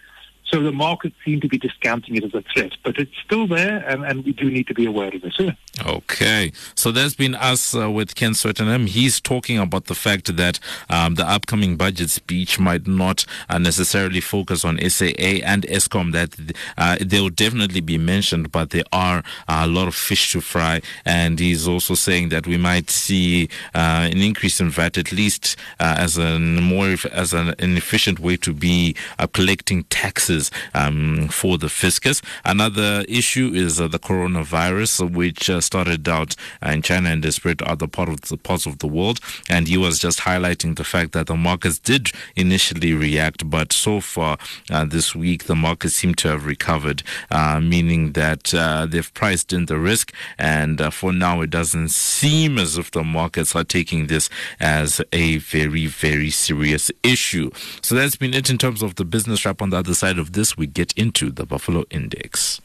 So 0.51 0.61
the 0.61 0.71
markets 0.71 1.15
seem 1.23 1.39
to 1.41 1.47
be 1.47 1.57
discounting 1.57 2.15
it 2.17 2.25
as 2.25 2.33
a 2.33 2.41
threat, 2.53 2.73
but 2.83 2.97
it's 2.97 3.15
still 3.23 3.47
there, 3.47 3.77
and, 3.87 4.03
and 4.05 4.25
we 4.25 4.33
do 4.33 4.51
need 4.51 4.67
to 4.67 4.73
be 4.73 4.85
aware 4.85 5.07
of 5.07 5.23
it. 5.23 5.55
Okay, 5.85 6.51
so 6.75 6.91
there's 6.91 7.15
been 7.15 7.35
us 7.35 7.73
uh, 7.73 7.89
with 7.89 8.15
Ken 8.15 8.31
Swettenham. 8.33 8.87
He's 8.87 9.21
talking 9.21 9.57
about 9.57 9.85
the 9.85 9.95
fact 9.95 10.35
that 10.35 10.59
um, 10.89 11.15
the 11.15 11.25
upcoming 11.25 11.77
budget 11.77 12.09
speech 12.09 12.59
might 12.59 12.85
not 12.85 13.25
uh, 13.49 13.57
necessarily 13.57 14.19
focus 14.19 14.65
on 14.65 14.77
SAA 14.77 15.39
and 15.45 15.63
Eskom. 15.63 16.11
That 16.11 16.55
uh, 16.77 16.97
they 16.99 17.21
will 17.21 17.29
definitely 17.29 17.79
be 17.79 17.97
mentioned, 17.97 18.51
but 18.51 18.71
there 18.71 18.83
are 18.91 19.23
a 19.47 19.67
lot 19.67 19.87
of 19.87 19.95
fish 19.95 20.33
to 20.33 20.41
fry. 20.41 20.81
And 21.05 21.39
he's 21.39 21.67
also 21.67 21.95
saying 21.95 22.29
that 22.29 22.45
we 22.45 22.57
might 22.57 22.89
see 22.89 23.47
uh, 23.73 24.09
an 24.11 24.17
increase 24.17 24.59
in 24.59 24.69
VAT, 24.69 24.97
at 24.97 25.11
least 25.13 25.55
uh, 25.79 25.95
as 25.97 26.17
a 26.17 26.37
more 26.39 26.95
as 27.11 27.33
an, 27.33 27.55
an, 27.59 27.77
efficient 27.77 28.19
way 28.19 28.35
to 28.37 28.53
be 28.53 28.95
uh, 29.19 29.27
collecting 29.27 29.83
taxes 29.85 30.40
um, 30.73 31.27
for 31.27 31.57
the 31.57 31.69
fiscus. 31.69 32.21
Another 32.45 33.05
issue 33.07 33.51
is 33.53 33.77
the 33.77 33.89
coronavirus, 33.89 35.11
which 35.11 35.49
started 35.63 36.07
out 36.07 36.35
in 36.61 36.81
China 36.81 37.09
and 37.09 37.23
has 37.23 37.35
spread 37.35 37.59
to 37.59 37.69
other 37.69 37.87
parts 37.87 38.65
of 38.65 38.79
the 38.79 38.87
world. 38.87 39.19
And 39.49 39.67
he 39.67 39.77
was 39.77 39.99
just 39.99 40.21
highlighting 40.21 40.75
the 40.77 40.83
fact 40.83 41.11
that 41.11 41.27
the 41.27 41.35
markets 41.35 41.79
did 41.79 42.09
initially 42.35 42.93
react, 42.93 43.49
but 43.49 43.73
so 43.73 43.99
far 43.99 44.37
uh, 44.69 44.85
this 44.85 45.15
week 45.15 45.45
the 45.45 45.55
markets 45.55 45.95
seem 45.95 46.15
to 46.15 46.29
have 46.29 46.45
recovered, 46.45 47.03
uh, 47.29 47.59
meaning 47.59 48.13
that 48.13 48.53
uh, 48.53 48.85
they've 48.85 49.13
priced 49.13 49.53
in 49.53 49.65
the 49.65 49.77
risk. 49.77 50.13
And 50.37 50.79
uh, 50.81 50.89
for 50.89 51.11
now, 51.11 51.41
it 51.41 51.49
doesn't 51.49 51.89
seem 51.89 52.57
as 52.57 52.77
if 52.77 52.91
the 52.91 53.03
markets 53.03 53.55
are 53.55 53.63
taking 53.63 54.07
this 54.07 54.29
as 54.59 55.01
a 55.11 55.37
very, 55.37 55.87
very 55.87 56.29
serious 56.29 56.91
issue. 57.03 57.51
So 57.81 57.95
that's 57.95 58.15
been 58.15 58.33
it 58.33 58.49
in 58.49 58.57
terms 58.57 58.81
of 58.81 58.95
the 58.95 59.05
business 59.05 59.45
wrap. 59.45 59.61
On 59.61 59.69
the 59.69 59.77
other 59.77 59.93
side 59.93 60.17
of 60.17 60.30
this, 60.33 60.57
we 60.57 60.67
get 60.67 60.93
into 60.93 61.31
the 61.31 61.45
Buffalo 61.45 61.85
Index. 61.89 62.61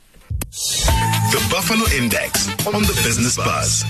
The 0.50 1.46
Buffalo 1.50 1.86
Index 1.96 2.48
on 2.66 2.82
the 2.82 3.00
Business 3.04 3.36
Buzz. 3.36 3.84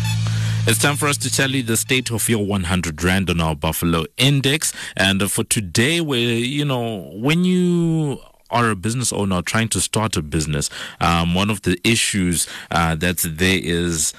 It's 0.68 0.80
time 0.80 0.96
for 0.96 1.06
us 1.06 1.16
to 1.18 1.32
tell 1.32 1.50
you 1.50 1.62
the 1.62 1.76
state 1.76 2.10
of 2.10 2.28
your 2.28 2.44
100 2.44 3.02
Rand 3.02 3.30
on 3.30 3.40
our 3.40 3.54
Buffalo 3.54 4.04
Index. 4.16 4.72
And 4.96 5.30
for 5.30 5.44
today, 5.44 6.00
where, 6.00 6.18
you 6.18 6.64
know, 6.64 7.10
when 7.14 7.44
you 7.44 8.18
are 8.50 8.70
a 8.70 8.76
business 8.76 9.12
owner 9.12 9.42
trying 9.42 9.68
to 9.68 9.80
start 9.80 10.16
a 10.16 10.22
business, 10.22 10.68
um, 11.00 11.34
one 11.34 11.50
of 11.50 11.62
the 11.62 11.78
issues 11.84 12.48
uh, 12.70 12.96
that's 12.96 13.22
there 13.22 13.60
is 13.62 14.12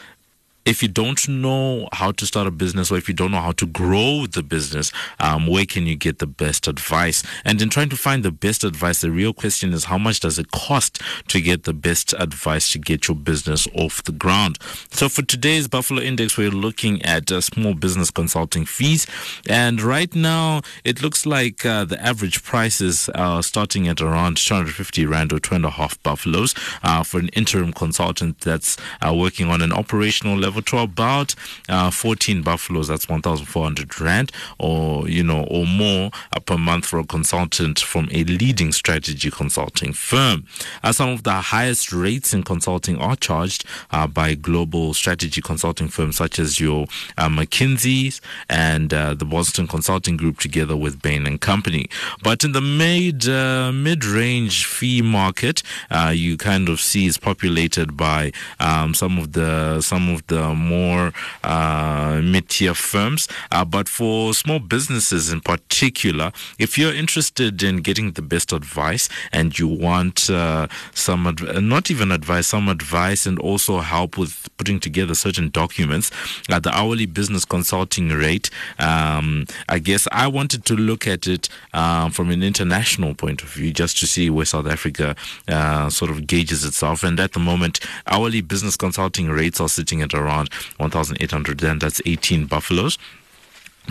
if 0.67 0.83
you 0.83 0.89
don't 0.89 1.29
know 1.29 1.87
how 1.93 2.11
to 2.11 2.25
start 2.25 2.45
a 2.45 2.51
business 2.51 2.91
or 2.91 2.97
if 2.97 3.07
you 3.07 3.13
don't 3.13 3.31
know 3.31 3.39
how 3.39 3.53
to 3.53 3.65
grow 3.65 4.25
the 4.27 4.43
business, 4.43 4.91
um, 5.17 5.47
where 5.47 5.65
can 5.65 5.87
you 5.87 5.95
get 5.95 6.19
the 6.19 6.27
best 6.27 6.67
advice? 6.67 7.23
And 7.45 7.61
in 7.61 7.69
trying 7.69 7.87
to 7.87 7.95
find 7.95 8.21
the 8.21 8.33
best 8.33 8.65
advice, 8.65 8.99
the 8.99 9.09
real 9.09 9.33
question 9.33 9.71
is 9.71 9.85
how 9.85 9.97
much 9.97 10.19
does 10.19 10.37
it 10.37 10.51
cost 10.51 11.01
to 11.29 11.39
get 11.39 11.63
the 11.63 11.73
best 11.73 12.13
advice 12.19 12.69
to 12.73 12.79
get 12.79 13.07
your 13.07 13.15
business 13.15 13.65
off 13.75 14.03
the 14.03 14.11
ground? 14.11 14.57
So 14.91 15.07
for 15.07 15.21
today's 15.21 15.69
Buffalo 15.69 16.01
Index, 16.01 16.37
we're 16.37 16.51
looking 16.51 17.01
at 17.01 17.31
uh, 17.31 17.39
small 17.39 17.73
business 17.73 18.11
consulting 18.11 18.65
fees. 18.65 19.07
And 19.47 19.81
right 19.81 20.13
now, 20.13 20.63
it 20.83 21.01
looks 21.01 21.25
like 21.25 21.65
uh, 21.65 21.85
the 21.85 22.01
average 22.03 22.43
prices 22.43 23.07
are 23.15 23.41
starting 23.41 23.87
at 23.87 24.01
around 24.01 24.35
250 24.35 25.05
Rand 25.05 25.31
or 25.31 25.39
two 25.39 25.55
and 25.55 25.63
a 25.63 25.69
half 25.69 26.01
buffaloes 26.03 26.53
uh, 26.83 27.03
for 27.03 27.21
an 27.21 27.29
interim 27.29 27.71
consultant 27.71 28.41
that's 28.41 28.75
uh, 29.01 29.13
working 29.13 29.49
on 29.49 29.61
an 29.61 29.71
operational 29.71 30.37
level 30.37 30.56
to 30.61 30.77
about 30.79 31.35
uh, 31.69 31.91
14 31.91 32.41
buffaloes. 32.41 32.87
That's 32.87 33.09
1,400 33.09 33.99
rand, 33.99 34.31
or 34.59 35.07
you 35.07 35.23
know, 35.23 35.43
or 35.45 35.65
more 35.65 36.11
uh, 36.33 36.39
per 36.39 36.57
month 36.57 36.85
for 36.85 36.99
a 36.99 37.03
consultant 37.03 37.79
from 37.79 38.09
a 38.11 38.23
leading 38.23 38.71
strategy 38.71 39.31
consulting 39.31 39.93
firm. 39.93 40.45
Uh, 40.83 40.91
some 40.91 41.09
of 41.09 41.23
the 41.23 41.33
highest 41.33 41.91
rates 41.91 42.33
in 42.33 42.43
consulting 42.43 42.97
are 42.97 43.15
charged 43.15 43.65
uh, 43.91 44.07
by 44.07 44.33
global 44.33 44.93
strategy 44.93 45.41
consulting 45.41 45.87
firms 45.87 46.17
such 46.17 46.39
as 46.39 46.59
your 46.59 46.85
uh, 47.17 47.29
McKinsey's 47.29 48.21
and 48.49 48.93
uh, 48.93 49.13
the 49.13 49.25
Boston 49.25 49.67
Consulting 49.67 50.17
Group, 50.17 50.39
together 50.39 50.75
with 50.75 51.01
Bain 51.01 51.25
and 51.25 51.39
Company. 51.39 51.89
But 52.23 52.43
in 52.43 52.51
the 52.51 52.61
mid 52.61 53.27
mid 53.73 54.05
range 54.05 54.65
fee 54.65 55.01
market, 55.01 55.63
you 56.11 56.37
kind 56.37 56.69
of 56.69 56.79
see 56.79 57.05
is 57.05 57.17
populated 57.17 57.97
by 57.97 58.31
um, 58.59 58.93
some 58.93 59.17
of 59.17 59.33
the 59.33 59.81
some 59.81 60.09
of 60.09 60.25
the 60.27 60.46
more 60.55 61.13
uh, 61.43 62.21
mid-tier 62.23 62.73
firms. 62.73 63.27
Uh, 63.51 63.65
but 63.65 63.89
for 63.89 64.33
small 64.33 64.59
businesses 64.59 65.31
in 65.31 65.41
particular, 65.41 66.31
if 66.59 66.77
you're 66.77 66.93
interested 66.93 67.63
in 67.63 67.77
getting 67.77 68.11
the 68.11 68.21
best 68.21 68.53
advice 68.53 69.09
and 69.31 69.57
you 69.57 69.67
want 69.67 70.29
uh, 70.29 70.67
some, 70.93 71.27
adv- 71.27 71.61
not 71.61 71.89
even 71.91 72.11
advice, 72.11 72.47
some 72.47 72.69
advice 72.69 73.25
and 73.25 73.39
also 73.39 73.79
help 73.79 74.17
with 74.17 74.47
putting 74.57 74.79
together 74.79 75.15
certain 75.15 75.49
documents, 75.49 76.11
uh, 76.51 76.59
the 76.59 76.71
hourly 76.71 77.05
business 77.05 77.45
consulting 77.45 78.09
rate, 78.09 78.49
um, 78.79 79.45
I 79.69 79.79
guess 79.79 80.07
I 80.11 80.27
wanted 80.27 80.65
to 80.65 80.75
look 80.75 81.07
at 81.07 81.27
it 81.27 81.49
um, 81.73 82.11
from 82.11 82.29
an 82.29 82.43
international 82.43 83.13
point 83.15 83.41
of 83.41 83.49
view 83.49 83.73
just 83.73 83.97
to 83.99 84.07
see 84.07 84.29
where 84.29 84.45
South 84.45 84.67
Africa 84.67 85.15
uh, 85.47 85.89
sort 85.89 86.11
of 86.11 86.27
gauges 86.27 86.63
itself. 86.63 87.03
And 87.03 87.19
at 87.19 87.33
the 87.33 87.39
moment, 87.39 87.79
hourly 88.05 88.41
business 88.41 88.77
consulting 88.77 89.29
rates 89.29 89.59
are 89.59 89.69
sitting 89.69 90.01
at 90.01 90.13
around 90.13 90.36
around 90.37 90.53
1,800, 90.77 91.59
then 91.59 91.79
that's 91.79 92.01
18 92.05 92.45
buffaloes 92.45 92.97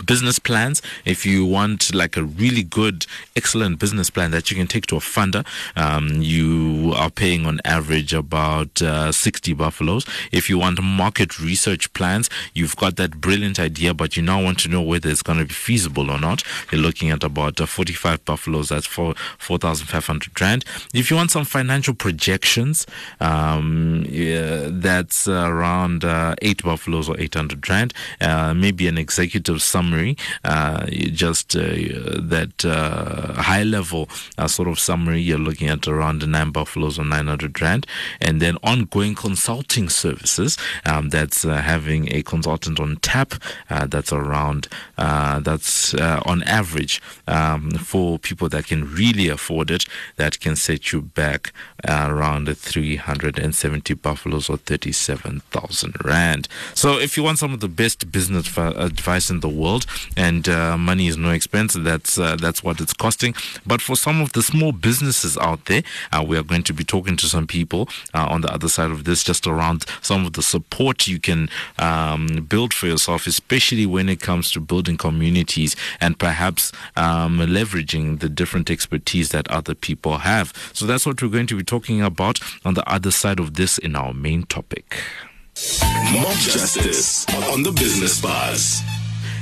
business 0.05 0.39
plans. 0.39 0.81
If 1.05 1.25
you 1.25 1.45
want 1.45 1.93
like 1.93 2.17
a 2.17 2.23
really 2.23 2.63
good 2.63 3.05
excellent 3.35 3.79
business 3.79 4.09
plan 4.09 4.31
that 4.31 4.49
you 4.51 4.57
can 4.57 4.67
take 4.67 4.85
to 4.87 4.95
a 4.95 4.99
funder 4.99 5.45
um, 5.75 6.21
you 6.21 6.93
are 6.95 7.09
paying 7.09 7.45
on 7.45 7.59
average 7.65 8.13
about 8.13 8.81
uh, 8.81 9.11
60 9.11 9.53
buffaloes. 9.53 10.05
If 10.31 10.49
you 10.49 10.59
want 10.59 10.81
market 10.81 11.39
research 11.39 11.91
plans 11.93 12.29
you've 12.53 12.75
got 12.75 12.95
that 12.97 13.19
brilliant 13.19 13.59
idea 13.59 13.93
but 13.93 14.15
you 14.15 14.23
now 14.23 14.43
want 14.43 14.59
to 14.59 14.69
know 14.69 14.81
whether 14.81 15.09
it's 15.09 15.21
going 15.23 15.39
to 15.39 15.45
be 15.45 15.53
feasible 15.53 16.11
or 16.11 16.19
not. 16.19 16.43
You're 16.71 16.81
looking 16.81 17.09
at 17.09 17.23
about 17.23 17.59
uh, 17.59 17.65
45 17.65 18.25
buffaloes. 18.25 18.69
That's 18.69 18.85
for 18.85 19.15
4500 19.39 20.39
rand. 20.39 20.65
If 20.93 21.09
you 21.09 21.17
want 21.17 21.31
some 21.31 21.45
financial 21.45 21.93
projections 21.93 22.85
um, 23.19 24.05
yeah, 24.09 24.67
that's 24.69 25.27
around 25.27 26.05
uh, 26.05 26.35
8 26.41 26.63
buffaloes 26.63 27.09
or 27.09 27.19
800 27.19 27.67
rand. 27.69 27.93
Uh, 28.21 28.53
maybe 28.53 28.87
an 28.87 28.97
executive 28.97 29.61
sum 29.61 29.86
summary, 29.87 30.17
uh, 30.43 30.85
just 30.87 31.55
uh, 31.55 31.61
that 31.61 32.65
uh, 32.65 33.33
high 33.41 33.63
level 33.63 34.09
sort 34.47 34.67
of 34.67 34.79
summary, 34.79 35.21
you're 35.21 35.37
looking 35.37 35.69
at 35.69 35.87
around 35.87 36.27
nine 36.27 36.51
buffaloes 36.51 36.99
or 36.99 37.05
900 37.05 37.61
rand. 37.61 37.87
And 38.19 38.41
then 38.41 38.57
ongoing 38.63 39.15
consulting 39.15 39.89
services, 39.89 40.57
um, 40.85 41.09
that's 41.09 41.43
having 41.43 42.13
a 42.13 42.21
consultant 42.23 42.79
on 42.79 42.97
tap, 42.97 43.33
that's 43.69 44.11
around, 44.11 44.67
that's 44.97 45.93
on 45.93 46.43
average 46.43 47.01
um, 47.27 47.71
for 47.71 48.19
people 48.19 48.49
that 48.49 48.67
can 48.67 48.93
really 48.93 49.29
afford 49.29 49.71
it, 49.71 49.85
that 50.17 50.39
can 50.39 50.55
set 50.55 50.91
you 50.91 51.01
back 51.01 51.53
around 51.87 52.55
370 52.57 53.93
buffaloes 53.95 54.49
or 54.49 54.57
37,000 54.57 55.95
rand. 56.03 56.47
So 56.73 56.99
if 56.99 57.15
you 57.15 57.23
want 57.23 57.39
some 57.39 57.53
of 57.53 57.59
the 57.59 57.69
best 57.69 58.11
business 58.11 58.57
advice 58.57 59.29
in 59.29 59.39
the 59.39 59.49
world, 59.49 59.76
world, 59.77 59.85
and 60.15 60.47
uh, 60.49 60.77
money 60.77 61.07
is 61.07 61.17
no 61.17 61.31
expense. 61.31 61.73
That's 61.73 62.17
uh, 62.17 62.35
that's 62.35 62.63
what 62.63 62.79
it's 62.79 62.93
costing. 62.93 63.35
But 63.65 63.81
for 63.81 63.95
some 63.95 64.21
of 64.21 64.33
the 64.33 64.41
small 64.41 64.71
businesses 64.71 65.37
out 65.37 65.65
there, 65.65 65.83
uh, 66.11 66.23
we 66.27 66.37
are 66.37 66.43
going 66.43 66.63
to 66.63 66.73
be 66.73 66.83
talking 66.83 67.17
to 67.17 67.25
some 67.27 67.47
people 67.47 67.87
uh, 68.13 68.27
on 68.29 68.41
the 68.41 68.51
other 68.53 68.69
side 68.69 68.91
of 68.91 69.03
this, 69.03 69.23
just 69.23 69.47
around 69.47 69.85
some 70.01 70.25
of 70.25 70.33
the 70.33 70.41
support 70.41 71.07
you 71.07 71.19
can 71.19 71.49
um, 71.79 72.45
build 72.49 72.73
for 72.73 72.87
yourself, 72.87 73.27
especially 73.27 73.85
when 73.85 74.09
it 74.09 74.21
comes 74.21 74.51
to 74.51 74.59
building 74.59 74.97
communities 74.97 75.75
and 75.99 76.17
perhaps 76.17 76.71
um, 76.95 77.39
leveraging 77.39 78.19
the 78.19 78.29
different 78.29 78.69
expertise 78.69 79.29
that 79.29 79.47
other 79.49 79.75
people 79.75 80.19
have. 80.19 80.53
So 80.73 80.85
that's 80.85 81.05
what 81.05 81.21
we're 81.21 81.29
going 81.29 81.47
to 81.47 81.57
be 81.57 81.63
talking 81.63 82.01
about 82.01 82.39
on 82.65 82.73
the 82.73 82.87
other 82.89 83.11
side 83.11 83.39
of 83.39 83.55
this 83.55 83.77
in 83.77 83.95
our 83.95 84.13
main 84.13 84.43
topic. 84.43 84.97
Mob 86.13 86.37
Justice 86.37 87.25
on 87.51 87.63
the 87.63 87.71
Business 87.71 88.21
Buzz. 88.21 88.96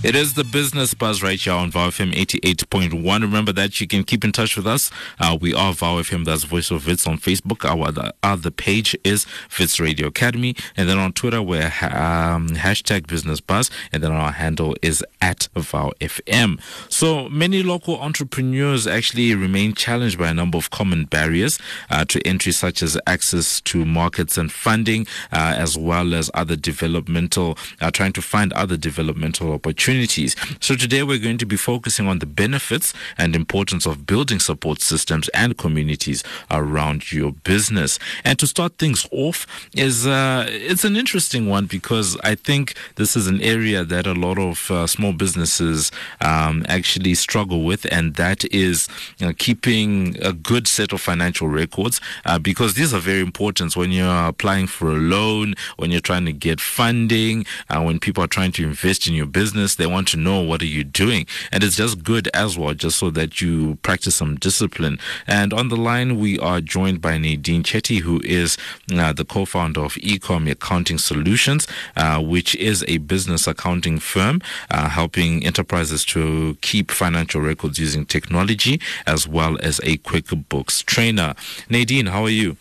It 0.05 0.15
is 0.15 0.35
the 0.35 0.43
business 0.43 0.93
buzz 0.93 1.23
right 1.23 1.39
here 1.39 1.53
on 1.53 1.71
VOW 1.71 1.89
FM 1.89 2.13
88.1. 2.13 3.21
Remember 3.23 3.51
that 3.53 3.81
you 3.81 3.87
can 3.87 4.03
keep 4.03 4.23
in 4.23 4.31
touch 4.31 4.55
with 4.55 4.67
us. 4.67 4.91
Uh, 5.19 5.35
we 5.41 5.51
are 5.51 5.73
VOW 5.73 5.95
FM, 5.95 6.25
that's 6.25 6.43
Voice 6.43 6.69
of 6.69 6.85
Wits 6.85 7.07
on 7.07 7.17
Facebook. 7.17 7.65
Our 7.65 7.87
other, 7.87 8.11
other 8.21 8.51
page 8.51 8.95
is 9.03 9.25
Wits 9.57 9.79
Radio 9.79 10.05
Academy. 10.05 10.55
And 10.77 10.87
then 10.87 10.99
on 10.99 11.11
Twitter, 11.13 11.41
we're 11.41 11.73
um, 11.81 12.49
hashtag 12.49 13.07
business 13.07 13.41
buzz. 13.41 13.71
And 13.91 14.03
then 14.03 14.11
our 14.11 14.31
handle 14.31 14.75
is 14.83 15.03
at 15.21 15.47
VOW 15.55 15.91
FM. 15.99 16.61
So 16.87 17.27
many 17.27 17.63
local 17.63 17.99
entrepreneurs 17.99 18.85
actually 18.85 19.33
remain 19.33 19.73
challenged 19.73 20.19
by 20.19 20.29
a 20.29 20.35
number 20.35 20.59
of 20.59 20.69
common 20.69 21.05
barriers 21.05 21.57
uh, 21.89 22.05
to 22.05 22.21
entry, 22.27 22.51
such 22.51 22.83
as 22.83 22.95
access 23.07 23.59
to 23.61 23.83
markets 23.83 24.37
and 24.37 24.51
funding, 24.51 25.07
uh, 25.31 25.55
as 25.57 25.79
well 25.79 26.13
as 26.13 26.29
other 26.35 26.55
developmental, 26.55 27.57
uh, 27.81 27.89
trying 27.89 28.13
to 28.13 28.21
find 28.21 28.53
other 28.53 28.77
developmental 28.77 29.51
opportunities 29.51 29.94
opportunities. 29.95 30.35
So 30.59 30.75
today 30.75 31.03
we're 31.03 31.19
going 31.19 31.37
to 31.37 31.45
be 31.45 31.55
focusing 31.55 32.07
on 32.07 32.19
the 32.19 32.25
benefits 32.25 32.93
and 33.17 33.35
importance 33.35 33.85
of 33.85 34.05
building 34.05 34.39
support 34.39 34.81
systems 34.81 35.29
and 35.29 35.57
communities 35.57 36.23
around 36.51 37.11
your 37.11 37.31
business. 37.31 37.99
And 38.23 38.37
to 38.39 38.47
start 38.47 38.77
things 38.77 39.07
off 39.11 39.47
is 39.75 40.05
uh, 40.05 40.45
it's 40.49 40.83
an 40.83 40.95
interesting 40.97 41.47
one 41.49 41.65
because 41.65 42.17
I 42.23 42.35
think 42.35 42.75
this 42.95 43.15
is 43.15 43.27
an 43.27 43.41
area 43.41 43.83
that 43.85 44.05
a 44.05 44.13
lot 44.13 44.37
of 44.37 44.69
uh, 44.69 44.87
small 44.87 45.13
businesses 45.13 45.91
um, 46.21 46.65
actually 46.67 47.15
struggle 47.15 47.63
with, 47.63 47.85
and 47.91 48.15
that 48.15 48.43
is 48.53 48.87
you 49.17 49.27
know, 49.27 49.33
keeping 49.33 50.17
a 50.21 50.33
good 50.33 50.67
set 50.67 50.91
of 50.91 51.01
financial 51.01 51.47
records 51.47 52.01
uh, 52.25 52.39
because 52.39 52.73
these 52.73 52.93
are 52.93 52.99
very 52.99 53.21
important 53.21 53.75
when 53.75 53.91
you're 53.91 54.27
applying 54.27 54.67
for 54.67 54.89
a 54.89 54.99
loan, 54.99 55.55
when 55.77 55.91
you're 55.91 56.01
trying 56.01 56.25
to 56.25 56.33
get 56.33 56.59
funding, 56.59 57.45
uh, 57.69 57.81
when 57.81 57.99
people 57.99 58.23
are 58.23 58.27
trying 58.27 58.51
to 58.51 58.63
invest 58.63 59.07
in 59.07 59.13
your 59.13 59.25
business, 59.25 59.75
they 59.75 59.84
want 59.85 60.07
to 60.09 60.17
know 60.17 60.41
what 60.41 60.61
are 60.61 60.65
you 60.65 60.83
doing, 60.83 61.25
and 61.51 61.63
it's 61.63 61.75
just 61.75 62.03
good 62.03 62.29
as 62.33 62.57
well, 62.57 62.73
just 62.73 62.97
so 62.97 63.09
that 63.11 63.41
you 63.41 63.75
practice 63.81 64.15
some 64.15 64.35
discipline. 64.35 64.99
And 65.27 65.53
on 65.53 65.69
the 65.69 65.77
line, 65.77 66.19
we 66.19 66.39
are 66.39 66.61
joined 66.61 67.01
by 67.01 67.17
Nadine 67.17 67.63
Chetty, 67.63 67.99
who 67.99 68.21
is 68.23 68.57
uh, 68.93 69.13
the 69.13 69.25
co-founder 69.25 69.81
of 69.81 69.93
Ecom 69.95 70.49
Accounting 70.49 70.97
Solutions, 70.97 71.67
uh, 71.95 72.21
which 72.21 72.55
is 72.55 72.83
a 72.87 72.97
business 72.99 73.47
accounting 73.47 73.99
firm 73.99 74.41
uh, 74.69 74.89
helping 74.89 75.45
enterprises 75.45 76.05
to 76.05 76.57
keep 76.61 76.91
financial 76.91 77.41
records 77.41 77.79
using 77.79 78.05
technology 78.05 78.79
as 79.05 79.27
well 79.27 79.57
as 79.61 79.79
a 79.79 79.97
QuickBooks 79.99 80.83
trainer. 80.85 81.35
Nadine, 81.69 82.07
how 82.07 82.23
are 82.23 82.29
you? 82.29 82.57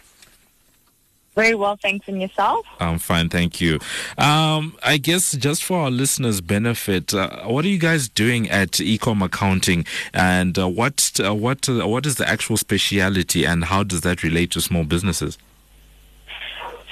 Very 1.35 1.55
well, 1.55 1.77
thanks. 1.77 2.07
And 2.09 2.23
yourself? 2.23 2.65
I'm 2.79 2.99
fine, 2.99 3.29
thank 3.29 3.61
you. 3.61 3.81
Um, 4.19 4.77
I 4.85 4.99
guess 4.99 5.33
just 5.33 5.65
for 5.65 5.79
our 5.81 5.91
listeners' 5.91 6.41
benefit, 6.41 7.13
uh, 7.13 7.45
what 7.45 7.65
are 7.65 7.69
you 7.69 7.79
guys 7.79 8.09
doing 8.09 8.49
at 8.51 8.73
Ecom 8.73 9.25
Accounting, 9.25 9.85
and 10.13 10.59
uh, 10.59 10.69
what 10.69 11.13
uh, 11.25 11.35
what 11.35 11.69
uh, 11.69 11.89
what 11.89 12.07
is 12.07 12.17
the 12.17 12.29
actual 12.29 12.57
speciality, 12.57 13.45
and 13.45 13.65
how 13.65 13.83
does 13.83 14.03
that 14.03 14.23
relate 14.23 14.53
to 14.53 14.61
small 14.61 14.85
businesses? 14.85 15.39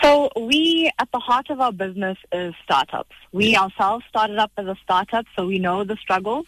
So 0.02 0.30
we, 0.36 0.90
at 0.98 1.08
the 1.12 1.20
heart 1.20 1.48
of 1.48 1.60
our 1.60 1.70
business, 1.70 2.18
is 2.32 2.54
startups. 2.64 3.14
We 3.30 3.56
ourselves 3.56 4.04
started 4.08 4.38
up 4.38 4.50
as 4.56 4.66
a 4.66 4.76
startup, 4.82 5.26
so 5.36 5.46
we 5.46 5.60
know 5.60 5.84
the 5.84 5.96
struggles. 5.96 6.46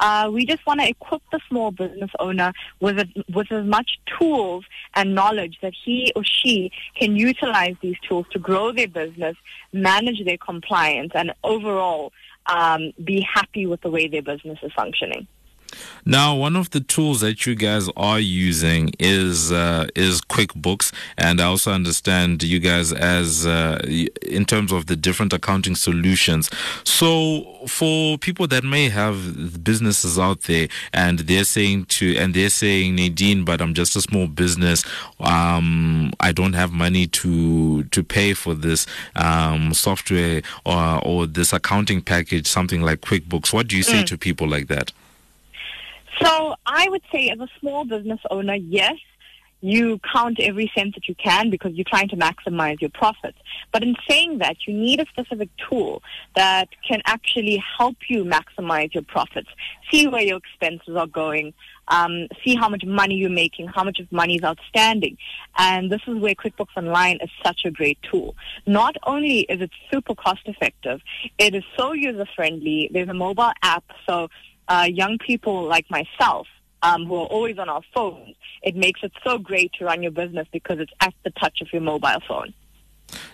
Uh, 0.00 0.30
we 0.32 0.44
just 0.44 0.64
want 0.66 0.80
to 0.80 0.88
equip 0.88 1.22
the 1.30 1.40
small 1.48 1.70
business 1.70 2.10
owner 2.18 2.52
with 2.80 2.98
a, 2.98 3.06
with 3.32 3.50
as 3.52 3.64
much 3.64 3.98
tools 4.18 4.64
and 4.94 5.14
knowledge 5.14 5.58
that 5.62 5.72
he 5.84 6.12
or 6.16 6.24
she 6.24 6.70
can 6.94 7.16
utilize 7.16 7.76
these 7.80 7.96
tools 8.06 8.26
to 8.30 8.38
grow 8.38 8.72
their 8.72 8.88
business, 8.88 9.36
manage 9.72 10.24
their 10.24 10.38
compliance, 10.38 11.12
and 11.14 11.32
overall 11.44 12.12
um, 12.46 12.92
be 13.02 13.20
happy 13.20 13.66
with 13.66 13.80
the 13.80 13.90
way 13.90 14.08
their 14.08 14.22
business 14.22 14.58
is 14.62 14.72
functioning. 14.72 15.26
Now, 16.08 16.36
one 16.36 16.54
of 16.54 16.70
the 16.70 16.80
tools 16.80 17.20
that 17.20 17.46
you 17.46 17.56
guys 17.56 17.88
are 17.96 18.20
using 18.20 18.92
is 19.00 19.50
uh, 19.50 19.88
is 19.96 20.20
QuickBooks, 20.20 20.92
and 21.18 21.40
I 21.40 21.46
also 21.46 21.72
understand 21.72 22.44
you 22.44 22.60
guys 22.60 22.92
as 22.92 23.44
uh, 23.44 23.80
in 24.22 24.44
terms 24.44 24.70
of 24.70 24.86
the 24.86 24.94
different 24.94 25.32
accounting 25.32 25.74
solutions. 25.74 26.48
So, 26.84 27.44
for 27.66 28.18
people 28.18 28.46
that 28.46 28.62
may 28.62 28.88
have 28.88 29.64
businesses 29.64 30.16
out 30.16 30.42
there, 30.42 30.68
and 30.92 31.18
they're 31.20 31.42
saying 31.42 31.86
to 31.86 32.16
and 32.16 32.34
they're 32.34 32.50
saying 32.50 32.94
Nadine, 32.94 33.44
but 33.44 33.60
I'm 33.60 33.74
just 33.74 33.96
a 33.96 34.00
small 34.00 34.28
business. 34.28 34.84
Um, 35.18 36.12
I 36.20 36.30
don't 36.30 36.52
have 36.52 36.72
money 36.72 37.08
to 37.08 37.82
to 37.82 38.04
pay 38.04 38.32
for 38.34 38.54
this 38.54 38.86
um, 39.16 39.74
software 39.74 40.42
or 40.64 41.04
or 41.04 41.26
this 41.26 41.52
accounting 41.52 42.00
package, 42.00 42.46
something 42.46 42.82
like 42.82 43.00
QuickBooks. 43.00 43.52
What 43.52 43.66
do 43.66 43.76
you 43.76 43.82
say 43.82 44.02
mm. 44.02 44.06
to 44.06 44.16
people 44.16 44.46
like 44.46 44.68
that? 44.68 44.92
So 46.22 46.54
I 46.64 46.88
would 46.88 47.02
say, 47.12 47.28
as 47.28 47.40
a 47.40 47.48
small 47.60 47.84
business 47.84 48.20
owner, 48.30 48.54
yes, 48.54 48.96
you 49.60 49.98
count 50.12 50.38
every 50.38 50.70
cent 50.76 50.94
that 50.94 51.08
you 51.08 51.14
can 51.14 51.50
because 51.50 51.72
you're 51.72 51.84
trying 51.88 52.08
to 52.08 52.16
maximize 52.16 52.80
your 52.80 52.90
profits. 52.90 53.38
But 53.72 53.82
in 53.82 53.96
saying 54.08 54.38
that, 54.38 54.56
you 54.66 54.74
need 54.74 55.00
a 55.00 55.06
specific 55.06 55.48
tool 55.68 56.02
that 56.34 56.68
can 56.86 57.00
actually 57.06 57.62
help 57.78 57.96
you 58.08 58.24
maximize 58.24 58.92
your 58.92 59.02
profits, 59.02 59.48
see 59.90 60.06
where 60.06 60.22
your 60.22 60.36
expenses 60.38 60.94
are 60.94 61.06
going, 61.06 61.54
um, 61.88 62.28
see 62.44 62.54
how 62.54 62.68
much 62.68 62.84
money 62.84 63.14
you're 63.14 63.30
making, 63.30 63.68
how 63.68 63.82
much 63.82 63.98
of 63.98 64.10
money 64.12 64.36
is 64.36 64.44
outstanding. 64.44 65.16
And 65.58 65.90
this 65.90 66.02
is 66.06 66.16
where 66.16 66.34
QuickBooks 66.34 66.76
Online 66.76 67.18
is 67.22 67.30
such 67.44 67.62
a 67.64 67.70
great 67.70 67.98
tool. 68.02 68.36
Not 68.66 68.96
only 69.04 69.40
is 69.40 69.60
it 69.60 69.70
super 69.92 70.14
cost 70.14 70.42
effective, 70.46 71.00
it 71.38 71.54
is 71.54 71.64
so 71.78 71.92
user 71.92 72.26
friendly. 72.36 72.90
There's 72.92 73.08
a 73.08 73.14
mobile 73.14 73.52
app, 73.62 73.84
so 74.08 74.28
uh, 74.68 74.88
young 74.90 75.18
people 75.18 75.64
like 75.64 75.86
myself 75.90 76.46
um, 76.82 77.06
who 77.06 77.14
are 77.16 77.26
always 77.26 77.58
on 77.58 77.68
our 77.68 77.82
phones, 77.94 78.36
it 78.62 78.76
makes 78.76 79.00
it 79.02 79.12
so 79.24 79.38
great 79.38 79.72
to 79.78 79.84
run 79.84 80.02
your 80.02 80.12
business 80.12 80.46
because 80.52 80.78
it's 80.78 80.92
at 81.00 81.14
the 81.24 81.30
touch 81.30 81.60
of 81.60 81.72
your 81.72 81.82
mobile 81.82 82.20
phone. 82.26 82.52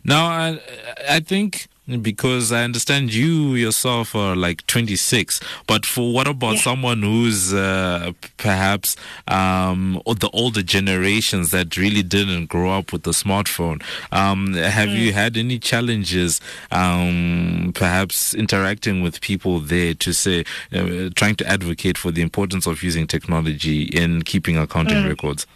Now, 0.04 0.26
I, 0.26 0.60
I 1.08 1.20
think 1.20 1.68
because 2.00 2.52
I 2.52 2.62
understand 2.62 3.12
you 3.12 3.54
yourself 3.54 4.14
are 4.14 4.36
like 4.36 4.64
26, 4.68 5.40
but 5.66 5.84
for 5.84 6.12
what 6.12 6.28
about 6.28 6.54
yeah. 6.54 6.60
someone 6.60 7.02
who's 7.02 7.52
uh, 7.52 8.12
perhaps 8.36 8.96
um, 9.26 10.00
the 10.06 10.30
older 10.32 10.62
generations 10.62 11.50
that 11.50 11.76
really 11.76 12.04
didn't 12.04 12.46
grow 12.46 12.70
up 12.70 12.92
with 12.92 13.02
the 13.02 13.10
smartphone? 13.10 13.82
Um, 14.12 14.54
have 14.54 14.90
mm. 14.90 14.96
you 14.96 15.12
had 15.12 15.36
any 15.36 15.58
challenges, 15.58 16.40
um, 16.70 17.72
perhaps 17.74 18.32
interacting 18.32 19.02
with 19.02 19.20
people 19.20 19.58
there 19.58 19.94
to 19.94 20.12
say, 20.12 20.44
uh, 20.72 21.10
trying 21.16 21.34
to 21.36 21.46
advocate 21.48 21.98
for 21.98 22.12
the 22.12 22.22
importance 22.22 22.66
of 22.66 22.82
using 22.82 23.08
technology 23.08 23.82
in 23.84 24.22
keeping 24.22 24.56
accounting 24.56 24.98
mm. 24.98 25.08
records? 25.08 25.46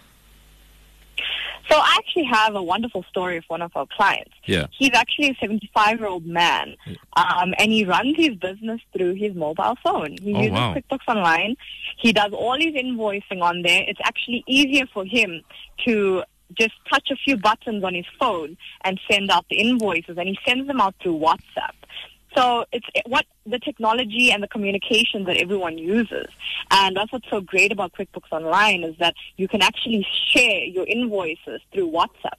So 1.68 1.76
I 1.76 1.96
actually 1.98 2.24
have 2.24 2.54
a 2.54 2.62
wonderful 2.62 3.02
story 3.04 3.36
of 3.38 3.44
one 3.48 3.62
of 3.62 3.72
our 3.74 3.86
clients. 3.96 4.32
Yeah. 4.44 4.66
He's 4.70 4.92
actually 4.94 5.30
a 5.30 5.34
75 5.40 5.98
year 5.98 6.08
old 6.08 6.26
man, 6.26 6.76
um, 7.16 7.54
and 7.58 7.72
he 7.72 7.84
runs 7.84 8.16
his 8.16 8.36
business 8.36 8.80
through 8.92 9.14
his 9.14 9.34
mobile 9.34 9.76
phone. 9.82 10.16
He 10.20 10.34
oh, 10.34 10.38
uses 10.38 10.52
wow. 10.52 10.74
QuickBooks 10.74 11.08
Online. 11.08 11.56
He 11.98 12.12
does 12.12 12.32
all 12.32 12.54
his 12.54 12.74
invoicing 12.74 13.42
on 13.42 13.62
there. 13.62 13.82
It's 13.86 14.00
actually 14.04 14.44
easier 14.46 14.86
for 14.92 15.04
him 15.04 15.42
to 15.86 16.22
just 16.54 16.74
touch 16.90 17.08
a 17.10 17.16
few 17.16 17.36
buttons 17.36 17.82
on 17.82 17.94
his 17.94 18.06
phone 18.18 18.56
and 18.84 19.00
send 19.10 19.30
out 19.30 19.46
the 19.50 19.56
invoices, 19.56 20.16
and 20.16 20.28
he 20.28 20.38
sends 20.46 20.66
them 20.66 20.80
out 20.80 20.94
through 21.02 21.18
WhatsApp. 21.18 21.74
So 22.36 22.66
it's 22.70 22.86
what 23.06 23.24
the 23.46 23.58
technology 23.58 24.30
and 24.30 24.42
the 24.42 24.48
communication 24.48 25.24
that 25.24 25.38
everyone 25.38 25.78
uses. 25.78 26.26
And 26.70 26.96
that's 26.96 27.10
what's 27.10 27.28
so 27.30 27.40
great 27.40 27.72
about 27.72 27.92
QuickBooks 27.94 28.30
Online 28.30 28.84
is 28.84 28.94
that 28.98 29.14
you 29.36 29.48
can 29.48 29.62
actually 29.62 30.06
share 30.32 30.64
your 30.64 30.86
invoices 30.86 31.60
through 31.72 31.90
WhatsApp. 31.90 32.38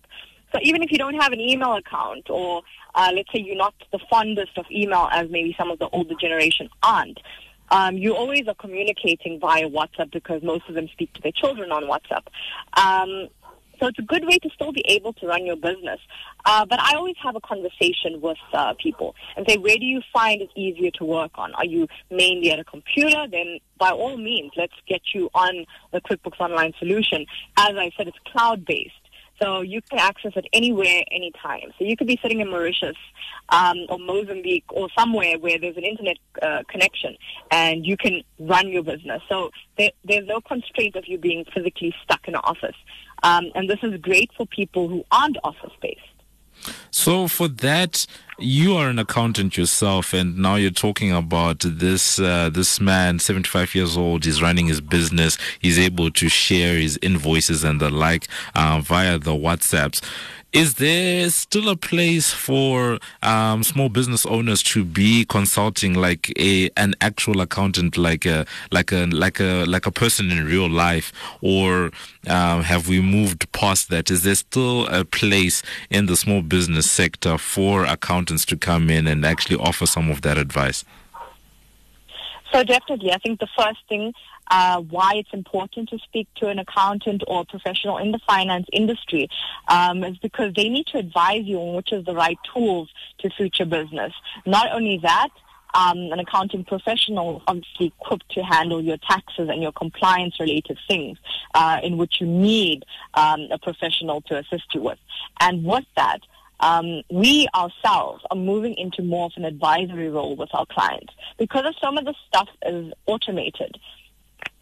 So 0.53 0.59
even 0.61 0.83
if 0.83 0.91
you 0.91 0.97
don't 0.97 1.15
have 1.15 1.33
an 1.33 1.41
email 1.41 1.75
account 1.75 2.29
or 2.29 2.61
uh, 2.95 3.11
let's 3.13 3.31
say 3.33 3.39
you're 3.39 3.57
not 3.57 3.73
the 3.91 3.99
fondest 4.09 4.57
of 4.57 4.65
email 4.71 5.09
as 5.11 5.29
maybe 5.29 5.55
some 5.57 5.71
of 5.71 5.79
the 5.79 5.89
older 5.89 6.15
generation 6.15 6.69
aren't, 6.83 7.19
um, 7.69 7.97
you 7.97 8.15
always 8.15 8.47
are 8.47 8.55
communicating 8.55 9.39
via 9.39 9.69
WhatsApp 9.69 10.11
because 10.11 10.41
most 10.41 10.69
of 10.69 10.75
them 10.75 10.87
speak 10.89 11.11
to 11.13 11.21
their 11.21 11.33
children 11.33 11.71
on 11.71 11.83
WhatsApp. 11.83 12.27
Um, 12.77 13.27
so 13.79 13.87
it's 13.87 13.99
a 13.99 14.03
good 14.03 14.25
way 14.25 14.37
to 14.39 14.49
still 14.53 14.71
be 14.71 14.83
able 14.87 15.13
to 15.13 15.27
run 15.27 15.45
your 15.45 15.55
business. 15.55 15.99
Uh, 16.45 16.65
but 16.65 16.79
I 16.79 16.95
always 16.95 17.15
have 17.23 17.35
a 17.35 17.41
conversation 17.41 18.21
with 18.21 18.37
uh, 18.53 18.73
people 18.81 19.15
and 19.35 19.45
say, 19.47 19.57
where 19.57 19.77
do 19.77 19.85
you 19.85 20.01
find 20.13 20.41
it 20.41 20.49
easier 20.55 20.91
to 20.91 21.05
work 21.05 21.31
on? 21.35 21.53
Are 21.55 21.65
you 21.65 21.87
mainly 22.09 22.51
at 22.51 22.59
a 22.59 22.63
computer? 22.63 23.27
Then 23.29 23.59
by 23.77 23.89
all 23.89 24.17
means, 24.17 24.51
let's 24.55 24.73
get 24.87 25.01
you 25.13 25.29
on 25.33 25.65
the 25.91 26.01
QuickBooks 26.01 26.39
Online 26.39 26.73
solution. 26.79 27.25
As 27.57 27.75
I 27.75 27.91
said, 27.97 28.07
it's 28.07 28.17
cloud-based. 28.25 28.93
So 29.41 29.61
you 29.61 29.81
can 29.81 29.99
access 29.99 30.33
it 30.35 30.45
anywhere, 30.53 31.03
anytime. 31.11 31.71
So 31.77 31.85
you 31.85 31.95
could 31.95 32.07
be 32.07 32.19
sitting 32.21 32.39
in 32.39 32.49
Mauritius 32.49 32.97
um, 33.49 33.77
or 33.89 33.99
Mozambique 33.99 34.65
or 34.69 34.89
somewhere 34.97 35.37
where 35.37 35.59
there's 35.59 35.77
an 35.77 35.83
internet 35.83 36.17
uh, 36.41 36.63
connection 36.67 37.15
and 37.51 37.85
you 37.85 37.97
can 37.97 38.23
run 38.39 38.69
your 38.69 38.83
business. 38.83 39.21
So 39.29 39.51
there, 39.77 39.91
there's 40.03 40.27
no 40.27 40.41
constraint 40.41 40.95
of 40.95 41.07
you 41.07 41.17
being 41.17 41.45
physically 41.53 41.93
stuck 42.03 42.27
in 42.27 42.35
an 42.35 42.41
office. 42.43 42.75
Um, 43.23 43.51
and 43.55 43.69
this 43.69 43.79
is 43.83 43.99
great 44.01 44.31
for 44.35 44.45
people 44.45 44.87
who 44.87 45.03
aren't 45.11 45.37
office 45.43 45.73
based. 45.81 46.01
So 46.91 47.27
for 47.27 47.47
that, 47.47 48.05
you 48.39 48.75
are 48.75 48.89
an 48.89 48.99
accountant 48.99 49.57
yourself, 49.57 50.13
and 50.13 50.37
now 50.37 50.55
you're 50.55 50.69
talking 50.69 51.11
about 51.11 51.59
this 51.59 52.19
uh, 52.19 52.49
this 52.51 52.79
man, 52.79 53.19
75 53.19 53.73
years 53.73 53.97
old, 53.97 54.25
He's 54.25 54.41
running 54.41 54.67
his 54.67 54.81
business. 54.81 55.37
He's 55.59 55.79
able 55.79 56.11
to 56.11 56.29
share 56.29 56.75
his 56.75 56.99
invoices 57.01 57.63
and 57.63 57.81
the 57.81 57.89
like 57.89 58.27
uh, 58.53 58.79
via 58.83 59.17
the 59.17 59.31
WhatsApps. 59.31 60.01
Is 60.57 60.73
there 60.73 61.29
still 61.29 61.69
a 61.69 61.75
place 61.75 62.31
for 62.31 62.97
um, 63.21 63.61
small 63.61 63.89
business 63.89 64.25
owners 64.25 64.63
to 64.63 64.83
be 64.83 65.23
consulting 65.23 65.93
like 65.93 66.33
a 66.35 66.71
an 66.75 66.95
actual 66.99 67.41
accountant, 67.41 67.95
like 67.95 68.25
a 68.25 68.43
like 68.71 68.91
a 68.91 69.05
like 69.05 69.39
a 69.39 69.65
like 69.67 69.85
a 69.85 69.91
person 69.91 70.31
in 70.31 70.43
real 70.45 70.67
life, 70.67 71.13
or 71.41 71.91
um, 72.27 72.63
have 72.63 72.87
we 72.87 73.01
moved 73.01 73.51
past 73.51 73.91
that? 73.91 74.09
Is 74.09 74.23
there 74.23 74.33
still 74.33 74.87
a 74.87 75.05
place 75.05 75.61
in 75.91 76.07
the 76.07 76.15
small 76.15 76.41
business 76.41 76.89
sector 76.89 77.37
for 77.37 77.85
accountants 77.85 78.43
to 78.45 78.57
come 78.57 78.89
in 78.89 79.05
and 79.05 79.23
actually 79.27 79.57
offer 79.57 79.85
some 79.85 80.09
of 80.09 80.23
that 80.23 80.39
advice? 80.39 80.83
So 82.51 82.63
definitely, 82.63 83.11
I 83.11 83.19
think 83.19 83.39
the 83.39 83.47
first 83.55 83.81
thing 83.87 84.11
uh, 84.49 84.81
why 84.81 85.13
it's 85.15 85.33
important 85.33 85.89
to 85.89 85.97
speak 85.99 86.27
to 86.35 86.47
an 86.47 86.59
accountant 86.59 87.23
or 87.27 87.45
professional 87.45 87.97
in 87.97 88.11
the 88.11 88.19
finance 88.27 88.67
industry 88.71 89.29
um, 89.67 90.03
is 90.03 90.17
because 90.17 90.53
they 90.55 90.69
need 90.69 90.87
to 90.87 90.97
advise 90.97 91.43
you 91.43 91.57
on 91.57 91.75
which 91.75 91.91
is 91.91 92.05
the 92.05 92.13
right 92.13 92.37
tools 92.53 92.89
to 93.19 93.29
suit 93.37 93.59
your 93.59 93.67
business. 93.67 94.13
Not 94.45 94.71
only 94.71 94.99
that, 95.03 95.29
um, 95.73 95.97
an 96.11 96.19
accounting 96.19 96.63
professional 96.63 97.43
obviously 97.47 97.87
equipped 97.99 98.29
to 98.31 98.41
handle 98.41 98.81
your 98.81 98.97
taxes 98.97 99.49
and 99.49 99.61
your 99.61 99.71
compliance 99.71 100.39
related 100.39 100.77
things 100.87 101.17
uh, 101.53 101.79
in 101.83 101.97
which 101.97 102.15
you 102.19 102.27
need 102.27 102.83
um, 103.13 103.41
a 103.51 103.59
professional 103.59 104.21
to 104.21 104.37
assist 104.37 104.73
you 104.73 104.81
with. 104.81 104.99
And 105.39 105.63
with 105.63 105.85
that, 105.95 106.19
um, 106.59 107.03
we 107.11 107.47
ourselves 107.53 108.23
are 108.31 108.37
moving 108.37 108.73
into 108.75 109.03
more 109.03 109.25
of 109.25 109.33
an 109.35 109.45
advisory 109.45 110.09
role 110.09 110.35
with 110.35 110.49
our 110.53 110.65
clients 110.65 111.13
because 111.37 111.65
of 111.65 111.75
some 111.79 111.97
of 111.97 112.05
the 112.05 112.15
stuff 112.27 112.49
is 112.65 112.91
automated. 113.05 113.77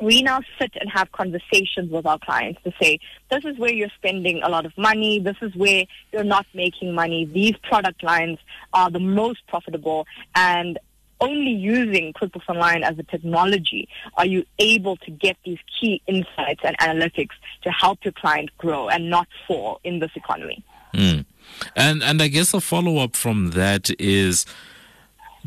We 0.01 0.21
now 0.21 0.41
sit 0.59 0.71
and 0.79 0.89
have 0.91 1.11
conversations 1.13 1.89
with 1.89 2.05
our 2.05 2.19
clients 2.19 2.61
to 2.63 2.73
say, 2.81 2.99
this 3.31 3.45
is 3.45 3.57
where 3.57 3.71
you're 3.71 3.89
spending 3.95 4.41
a 4.43 4.49
lot 4.49 4.65
of 4.65 4.77
money. 4.77 5.19
This 5.19 5.37
is 5.41 5.55
where 5.55 5.85
you're 6.11 6.23
not 6.23 6.45
making 6.53 6.93
money. 6.93 7.25
These 7.25 7.55
product 7.63 8.03
lines 8.03 8.39
are 8.73 8.91
the 8.91 8.99
most 8.99 9.47
profitable 9.47 10.05
and 10.35 10.77
only 11.21 11.51
using 11.51 12.13
QuickBooks 12.13 12.49
Online 12.49 12.83
as 12.83 12.99
a 12.99 13.03
technology 13.03 13.87
are 14.17 14.25
you 14.25 14.45
able 14.59 14.97
to 14.97 15.11
get 15.11 15.37
these 15.45 15.59
key 15.79 16.01
insights 16.07 16.61
and 16.63 16.77
analytics 16.79 17.35
to 17.63 17.71
help 17.71 17.99
your 18.03 18.11
client 18.11 18.49
grow 18.57 18.89
and 18.89 19.09
not 19.09 19.27
fall 19.47 19.79
in 19.83 19.99
this 19.99 20.11
economy. 20.15 20.63
Mm. 20.93 21.25
And 21.75 22.03
and 22.03 22.21
I 22.21 22.27
guess 22.27 22.53
a 22.53 22.61
follow 22.61 22.97
up 22.97 23.15
from 23.15 23.51
that 23.51 23.89
is 23.99 24.45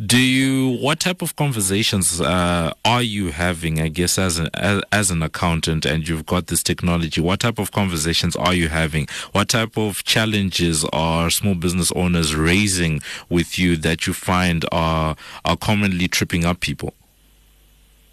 do 0.06 0.18
you 0.18 0.78
what 0.80 1.00
type 1.00 1.22
of 1.22 1.34
conversations 1.36 2.20
uh, 2.20 2.72
are 2.84 3.02
you 3.02 3.32
having 3.32 3.80
i 3.80 3.88
guess 3.88 4.18
as 4.18 4.38
an 4.38 4.48
as, 4.54 4.80
as, 4.92 5.10
an 5.10 5.22
accountant 5.22 5.84
and 5.84 6.08
you've 6.08 6.26
got 6.26 6.46
this 6.46 6.62
technology 6.62 7.20
what 7.20 7.40
type 7.40 7.58
of 7.58 7.72
conversations 7.72 8.36
are 8.36 8.54
you 8.54 8.68
having? 8.68 9.06
What 9.32 9.48
type 9.48 9.76
of 9.76 10.04
challenges 10.04 10.84
are 10.92 11.30
small 11.30 11.54
business 11.54 11.92
owners 11.92 12.34
raising 12.34 13.00
with 13.28 13.58
you 13.58 13.76
that 13.78 14.06
you 14.06 14.12
find 14.12 14.64
are 14.72 15.16
are 15.44 15.56
commonly 15.56 16.08
tripping 16.08 16.44
up 16.44 16.60
people 16.60 16.94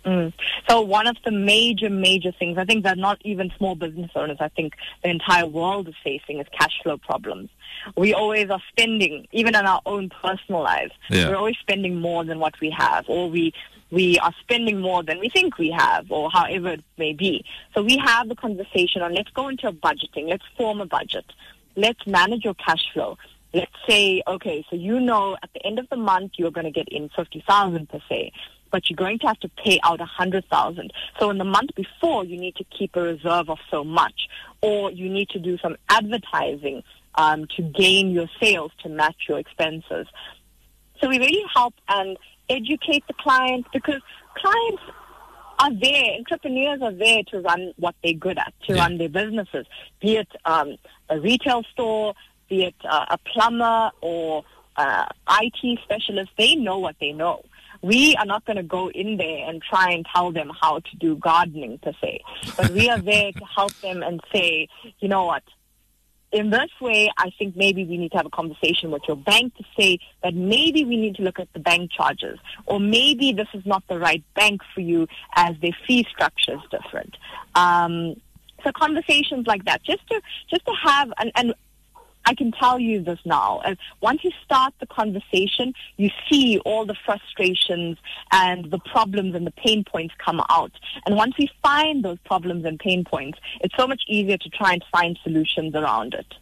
Mm. 0.05 0.33
So 0.69 0.81
one 0.81 1.07
of 1.07 1.17
the 1.25 1.31
major, 1.31 1.89
major 1.89 2.31
things, 2.31 2.57
I 2.57 2.65
think 2.65 2.83
that 2.83 2.97
not 2.97 3.17
even 3.23 3.51
small 3.57 3.75
business 3.75 4.11
owners, 4.15 4.37
I 4.39 4.49
think 4.49 4.73
the 5.03 5.09
entire 5.09 5.47
world 5.47 5.87
is 5.87 5.95
facing 6.03 6.39
is 6.39 6.47
cash 6.57 6.79
flow 6.83 6.97
problems. 6.97 7.49
We 7.97 8.13
always 8.13 8.49
are 8.49 8.61
spending, 8.69 9.27
even 9.31 9.55
in 9.55 9.65
our 9.65 9.81
own 9.85 10.09
personal 10.09 10.61
lives, 10.61 10.93
yeah. 11.09 11.29
we're 11.29 11.37
always 11.37 11.57
spending 11.59 11.99
more 11.99 12.23
than 12.23 12.39
what 12.39 12.59
we 12.61 12.69
have, 12.69 13.05
or 13.07 13.29
we 13.29 13.53
we 13.91 14.17
are 14.19 14.33
spending 14.41 14.81
more 14.81 15.03
than 15.03 15.19
we 15.19 15.29
think 15.29 15.57
we 15.57 15.69
have, 15.71 16.11
or 16.11 16.29
however 16.31 16.69
it 16.69 16.83
may 16.97 17.13
be. 17.13 17.45
So 17.73 17.83
we 17.83 17.97
have 17.97 18.27
the 18.27 18.35
conversation 18.35 19.01
on 19.01 19.13
let's 19.13 19.29
go 19.31 19.47
into 19.47 19.67
a 19.67 19.73
budgeting, 19.73 20.27
let's 20.27 20.43
form 20.57 20.81
a 20.81 20.85
budget, 20.85 21.25
let's 21.75 22.05
manage 22.05 22.43
your 22.43 22.55
cash 22.55 22.83
flow. 22.93 23.17
Let's 23.53 23.71
say, 23.87 24.21
okay, 24.27 24.65
so 24.69 24.75
you 24.75 24.99
know 24.99 25.37
at 25.41 25.49
the 25.53 25.65
end 25.65 25.79
of 25.79 25.87
the 25.89 25.95
month 25.95 26.33
you're 26.37 26.51
going 26.51 26.65
to 26.65 26.71
get 26.71 26.89
in 26.89 27.09
50,000 27.15 27.87
per 27.87 28.01
se 28.09 28.33
but 28.75 28.89
you're 28.89 28.97
going 28.97 29.17
to 29.17 29.25
have 29.25 29.39
to 29.39 29.47
pay 29.47 29.79
out 29.83 30.01
a 30.01 30.05
hundred 30.05 30.43
thousand. 30.49 30.91
So 31.17 31.29
in 31.29 31.37
the 31.37 31.45
month 31.45 31.69
before, 31.75 32.25
you 32.25 32.37
need 32.37 32.57
to 32.57 32.65
keep 32.77 32.93
a 32.97 33.01
reserve 33.01 33.49
of 33.49 33.57
so 33.71 33.85
much, 33.85 34.27
or 34.61 34.91
you 34.91 35.07
need 35.07 35.29
to 35.29 35.39
do 35.39 35.57
some 35.59 35.77
advertising 35.87 36.83
um, 37.15 37.47
to 37.55 37.61
gain 37.61 38.11
your 38.11 38.27
sales 38.37 38.73
to 38.83 38.89
match 38.89 39.15
your 39.29 39.39
expenses. 39.39 40.07
So 40.99 41.07
we 41.07 41.19
really 41.19 41.45
help 41.55 41.73
and 41.87 42.17
educate 42.49 43.05
the 43.07 43.13
clients 43.13 43.69
because 43.71 44.01
clients 44.35 44.83
are 45.59 45.73
there, 45.73 46.17
entrepreneurs 46.17 46.81
are 46.81 46.91
there 46.91 47.23
to 47.31 47.39
run 47.39 47.73
what 47.77 47.95
they're 48.03 48.11
good 48.11 48.37
at, 48.37 48.53
to 48.67 48.75
yeah. 48.75 48.81
run 48.81 48.97
their 48.97 49.07
businesses, 49.07 49.65
be 50.01 50.17
it 50.17 50.27
um, 50.43 50.75
a 51.09 51.17
retail 51.17 51.63
store, 51.71 52.13
be 52.49 52.65
it 52.65 52.75
uh, 52.83 53.05
a 53.11 53.17
plumber 53.19 53.91
or 54.01 54.43
uh, 54.75 55.05
IT 55.31 55.79
specialist. 55.85 56.31
They 56.37 56.55
know 56.55 56.77
what 56.79 56.97
they 56.99 57.13
know 57.13 57.45
we 57.81 58.15
are 58.15 58.25
not 58.25 58.45
going 58.45 58.57
to 58.57 58.63
go 58.63 58.89
in 58.89 59.17
there 59.17 59.49
and 59.49 59.61
try 59.61 59.91
and 59.91 60.05
tell 60.13 60.31
them 60.31 60.51
how 60.61 60.79
to 60.79 60.95
do 60.97 61.15
gardening 61.15 61.77
per 61.79 61.93
se, 62.01 62.21
but 62.57 62.69
we 62.71 62.89
are 62.89 62.99
there 62.99 63.31
to 63.31 63.45
help 63.45 63.73
them 63.81 64.03
and 64.03 64.21
say, 64.33 64.67
you 64.99 65.07
know 65.07 65.25
what, 65.25 65.43
in 66.31 66.49
this 66.49 66.69
way, 66.81 67.09
I 67.17 67.31
think 67.37 67.55
maybe 67.55 67.85
we 67.85 67.97
need 67.97 68.11
to 68.11 68.17
have 68.17 68.25
a 68.25 68.29
conversation 68.31 68.91
with 68.91 69.03
your 69.07 69.15
bank 69.15 69.55
to 69.55 69.63
say 69.79 69.99
that 70.21 70.33
maybe 70.33 70.83
we 70.83 70.97
need 70.97 71.15
to 71.15 71.21
look 71.21 71.39
at 71.39 71.47
the 71.53 71.59
bank 71.59 71.91
charges, 71.91 72.39
or 72.65 72.79
maybe 72.79 73.31
this 73.31 73.47
is 73.53 73.65
not 73.65 73.83
the 73.87 73.97
right 73.97 74.23
bank 74.35 74.61
for 74.73 74.81
you 74.81 75.07
as 75.35 75.55
their 75.61 75.71
fee 75.87 76.05
structure 76.09 76.55
is 76.55 76.61
different. 76.69 77.15
Um, 77.55 78.15
so 78.63 78.71
conversations 78.73 79.47
like 79.47 79.63
that, 79.65 79.83
just 79.83 80.05
to 80.09 80.21
just 80.49 80.65
to 80.65 80.73
have, 80.83 81.13
and, 81.19 81.31
and 81.35 81.53
I 82.25 82.33
can 82.33 82.51
tell 82.51 82.79
you 82.79 83.01
this 83.01 83.19
now. 83.25 83.61
As 83.65 83.77
once 84.01 84.23
you 84.23 84.31
start 84.43 84.73
the 84.79 84.87
conversation, 84.87 85.73
you 85.97 86.09
see 86.29 86.59
all 86.59 86.85
the 86.85 86.95
frustrations 87.05 87.97
and 88.31 88.71
the 88.71 88.79
problems 88.79 89.35
and 89.35 89.45
the 89.45 89.51
pain 89.51 89.83
points 89.83 90.13
come 90.17 90.41
out. 90.49 90.71
And 91.05 91.15
once 91.15 91.35
we 91.37 91.49
find 91.61 92.03
those 92.03 92.19
problems 92.25 92.65
and 92.65 92.79
pain 92.79 93.03
points, 93.03 93.39
it's 93.61 93.75
so 93.75 93.87
much 93.87 94.03
easier 94.07 94.37
to 94.37 94.49
try 94.49 94.73
and 94.73 94.83
find 94.91 95.17
solutions 95.23 95.75
around 95.75 96.13
it. 96.13 96.33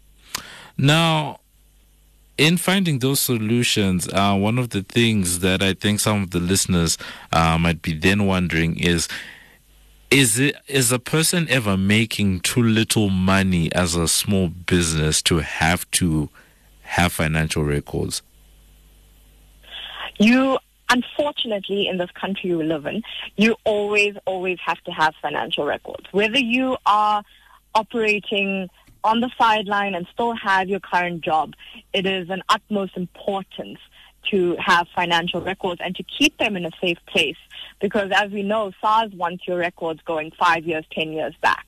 Now, 0.77 1.39
in 2.37 2.57
finding 2.57 2.99
those 2.99 3.19
solutions, 3.19 4.07
uh, 4.11 4.35
one 4.35 4.57
of 4.57 4.69
the 4.69 4.81
things 4.81 5.39
that 5.39 5.61
I 5.61 5.73
think 5.73 5.99
some 5.99 6.23
of 6.23 6.31
the 6.31 6.39
listeners 6.39 6.97
uh, 7.31 7.57
might 7.59 7.81
be 7.81 7.93
then 7.93 8.25
wondering 8.25 8.79
is 8.79 9.07
is 10.13 10.39
it 10.39 10.55
is 10.67 10.91
a 10.91 10.99
person 10.99 11.47
ever 11.49 11.75
making 11.75 12.39
too 12.41 12.61
little 12.61 13.09
money 13.09 13.73
as 13.73 13.95
a 13.95 14.07
small 14.07 14.47
business 14.47 15.23
to 15.23 15.39
have 15.39 15.89
to 15.89 16.29
have 16.83 17.11
financial 17.11 17.63
records? 17.63 18.21
You 20.19 20.59
unfortunately 20.89 21.87
in 21.87 21.97
this 21.97 22.11
country 22.11 22.53
we 22.53 22.63
live 22.63 22.85
in, 22.85 23.01
you 23.37 23.55
always, 23.63 24.15
always 24.25 24.59
have 24.63 24.79
to 24.83 24.91
have 24.91 25.15
financial 25.19 25.65
records. 25.65 26.05
Whether 26.11 26.37
you 26.37 26.77
are 26.85 27.23
operating 27.73 28.69
on 29.03 29.19
the 29.19 29.31
sideline 29.35 29.95
and 29.95 30.05
still 30.13 30.35
have 30.35 30.69
your 30.69 30.79
current 30.79 31.21
job, 31.21 31.55
it 31.91 32.05
is 32.05 32.29
an 32.29 32.43
utmost 32.49 32.95
importance 32.95 33.79
to 34.29 34.55
have 34.59 34.87
financial 34.95 35.41
records 35.41 35.81
and 35.83 35.95
to 35.95 36.03
keep 36.03 36.37
them 36.37 36.55
in 36.55 36.65
a 36.65 36.71
safe 36.79 36.99
place. 37.07 37.37
Because 37.83 38.11
as 38.15 38.31
we 38.31 38.43
know, 38.43 38.71
SARS 38.79 39.11
wants 39.11 39.45
your 39.45 39.57
records 39.57 39.99
going 40.05 40.31
five 40.39 40.63
years, 40.63 40.85
ten 40.89 41.11
years 41.11 41.35
back. 41.41 41.67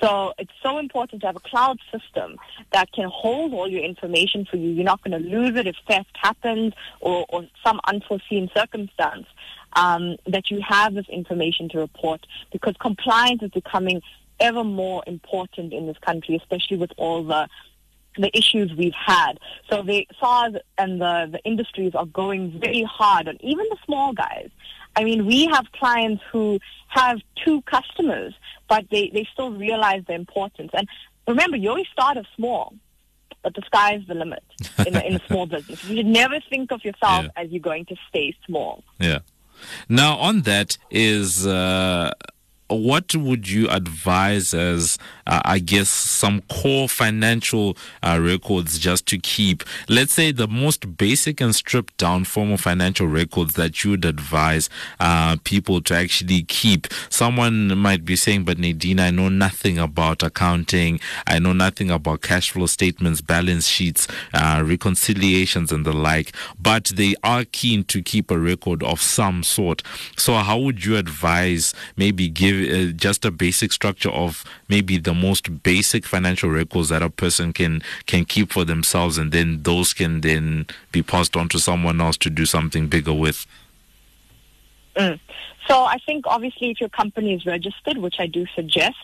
So 0.00 0.32
it's 0.38 0.52
so 0.62 0.78
important 0.78 1.20
to 1.20 1.26
have 1.26 1.36
a 1.36 1.40
cloud 1.40 1.78
system 1.92 2.36
that 2.72 2.90
can 2.92 3.10
hold 3.12 3.52
all 3.52 3.68
your 3.68 3.82
information 3.82 4.46
for 4.46 4.56
you. 4.56 4.70
You're 4.70 4.84
not 4.84 5.02
going 5.04 5.22
to 5.22 5.28
lose 5.28 5.54
it 5.56 5.66
if 5.66 5.76
theft 5.86 6.16
happens 6.16 6.72
or, 7.00 7.26
or 7.28 7.46
some 7.62 7.80
unforeseen 7.86 8.50
circumstance. 8.56 9.26
Um, 9.74 10.16
that 10.26 10.50
you 10.50 10.62
have 10.66 10.94
this 10.94 11.06
information 11.10 11.68
to 11.70 11.78
report 11.80 12.26
because 12.50 12.74
compliance 12.80 13.42
is 13.42 13.50
becoming 13.50 14.00
ever 14.40 14.64
more 14.64 15.02
important 15.06 15.74
in 15.74 15.86
this 15.86 15.98
country, 15.98 16.34
especially 16.36 16.78
with 16.78 16.92
all 16.96 17.22
the 17.22 17.46
the 18.16 18.34
issues 18.36 18.72
we've 18.74 18.94
had. 18.94 19.38
So 19.68 19.82
the 19.82 20.08
SARS 20.18 20.54
and 20.78 21.00
the, 21.00 21.28
the 21.30 21.40
industries 21.44 21.94
are 21.94 22.06
going 22.06 22.58
very 22.58 22.82
hard 22.84 23.28
on 23.28 23.36
even 23.42 23.66
the 23.68 23.76
small 23.84 24.14
guys. 24.14 24.48
I 24.96 25.04
mean, 25.04 25.26
we 25.26 25.46
have 25.46 25.66
clients 25.72 26.22
who 26.32 26.58
have 26.88 27.18
two 27.44 27.62
customers, 27.62 28.34
but 28.68 28.86
they, 28.90 29.10
they 29.12 29.28
still 29.32 29.52
realize 29.52 30.02
the 30.06 30.14
importance. 30.14 30.70
And 30.72 30.88
remember, 31.28 31.56
you 31.56 31.68
always 31.68 31.86
start 31.92 32.16
off 32.16 32.26
small, 32.34 32.74
but 33.42 33.54
the 33.54 33.62
sky 33.66 33.96
is 33.96 34.06
the 34.06 34.14
limit 34.14 34.42
in, 34.86 34.96
a, 34.96 35.00
in 35.00 35.16
a 35.16 35.26
small 35.26 35.46
business. 35.54 35.84
You 35.84 35.98
should 35.98 36.06
never 36.06 36.40
think 36.48 36.72
of 36.72 36.84
yourself 36.84 37.26
yeah. 37.26 37.42
as 37.42 37.50
you're 37.50 37.60
going 37.60 37.84
to 37.86 37.96
stay 38.08 38.34
small. 38.46 38.82
Yeah. 38.98 39.18
Now, 39.88 40.16
on 40.16 40.42
that 40.42 40.78
is 40.90 41.46
uh, 41.46 42.12
what 42.68 43.14
would 43.14 43.48
you 43.48 43.68
advise 43.68 44.52
as, 44.52 44.98
uh, 45.26 45.40
I 45.44 45.58
guess, 45.58 45.88
some 45.88 46.42
core 46.42 46.88
financial 46.88 47.76
uh, 48.02 48.18
records 48.20 48.78
just 48.78 49.06
to 49.06 49.18
keep? 49.18 49.62
Let's 49.88 50.12
say 50.12 50.32
the 50.32 50.48
most 50.48 50.96
basic 50.96 51.40
and 51.40 51.54
stripped 51.54 51.96
down 51.96 52.24
form 52.24 52.52
of 52.52 52.60
financial 52.60 53.06
records 53.06 53.54
that 53.54 53.84
you 53.84 53.90
would 53.90 54.04
advise 54.04 54.68
uh, 54.98 55.36
people 55.44 55.80
to 55.82 55.94
actually 55.94 56.42
keep. 56.42 56.88
Someone 57.08 57.76
might 57.78 58.04
be 58.04 58.16
saying, 58.16 58.44
but 58.44 58.58
Nadine, 58.58 58.98
I 58.98 59.10
know 59.10 59.28
nothing 59.28 59.78
about 59.78 60.22
accounting. 60.22 61.00
I 61.26 61.38
know 61.38 61.52
nothing 61.52 61.90
about 61.90 62.22
cash 62.22 62.50
flow 62.50 62.66
statements, 62.66 63.20
balance 63.20 63.68
sheets, 63.68 64.08
uh, 64.34 64.62
reconciliations, 64.64 65.70
and 65.70 65.86
the 65.86 65.92
like, 65.92 66.32
but 66.60 66.86
they 66.96 67.14
are 67.22 67.44
keen 67.44 67.84
to 67.84 68.02
keep 68.02 68.30
a 68.30 68.38
record 68.38 68.82
of 68.82 69.00
some 69.00 69.42
sort. 69.42 69.82
So, 70.16 70.34
how 70.34 70.58
would 70.58 70.84
you 70.84 70.96
advise 70.96 71.74
maybe 71.96 72.28
give 72.28 72.55
uh, 72.64 72.92
just 72.92 73.24
a 73.24 73.30
basic 73.30 73.72
structure 73.72 74.10
of 74.10 74.44
maybe 74.68 74.98
the 74.98 75.14
most 75.14 75.62
basic 75.62 76.04
financial 76.06 76.50
records 76.50 76.88
that 76.88 77.02
a 77.02 77.10
person 77.10 77.52
can 77.52 77.82
can 78.06 78.24
keep 78.24 78.52
for 78.52 78.64
themselves, 78.64 79.18
and 79.18 79.32
then 79.32 79.62
those 79.62 79.92
can 79.92 80.20
then 80.20 80.66
be 80.92 81.02
passed 81.02 81.36
on 81.36 81.48
to 81.50 81.58
someone 81.58 82.00
else 82.00 82.16
to 82.18 82.30
do 82.30 82.46
something 82.46 82.88
bigger 82.88 83.12
with. 83.14 83.46
Mm. 84.96 85.20
So 85.68 85.84
I 85.84 85.98
think 86.06 86.26
obviously 86.26 86.70
if 86.70 86.80
your 86.80 86.88
company 86.88 87.34
is 87.34 87.44
registered, 87.44 87.98
which 87.98 88.16
I 88.18 88.26
do 88.26 88.46
suggest, 88.54 88.96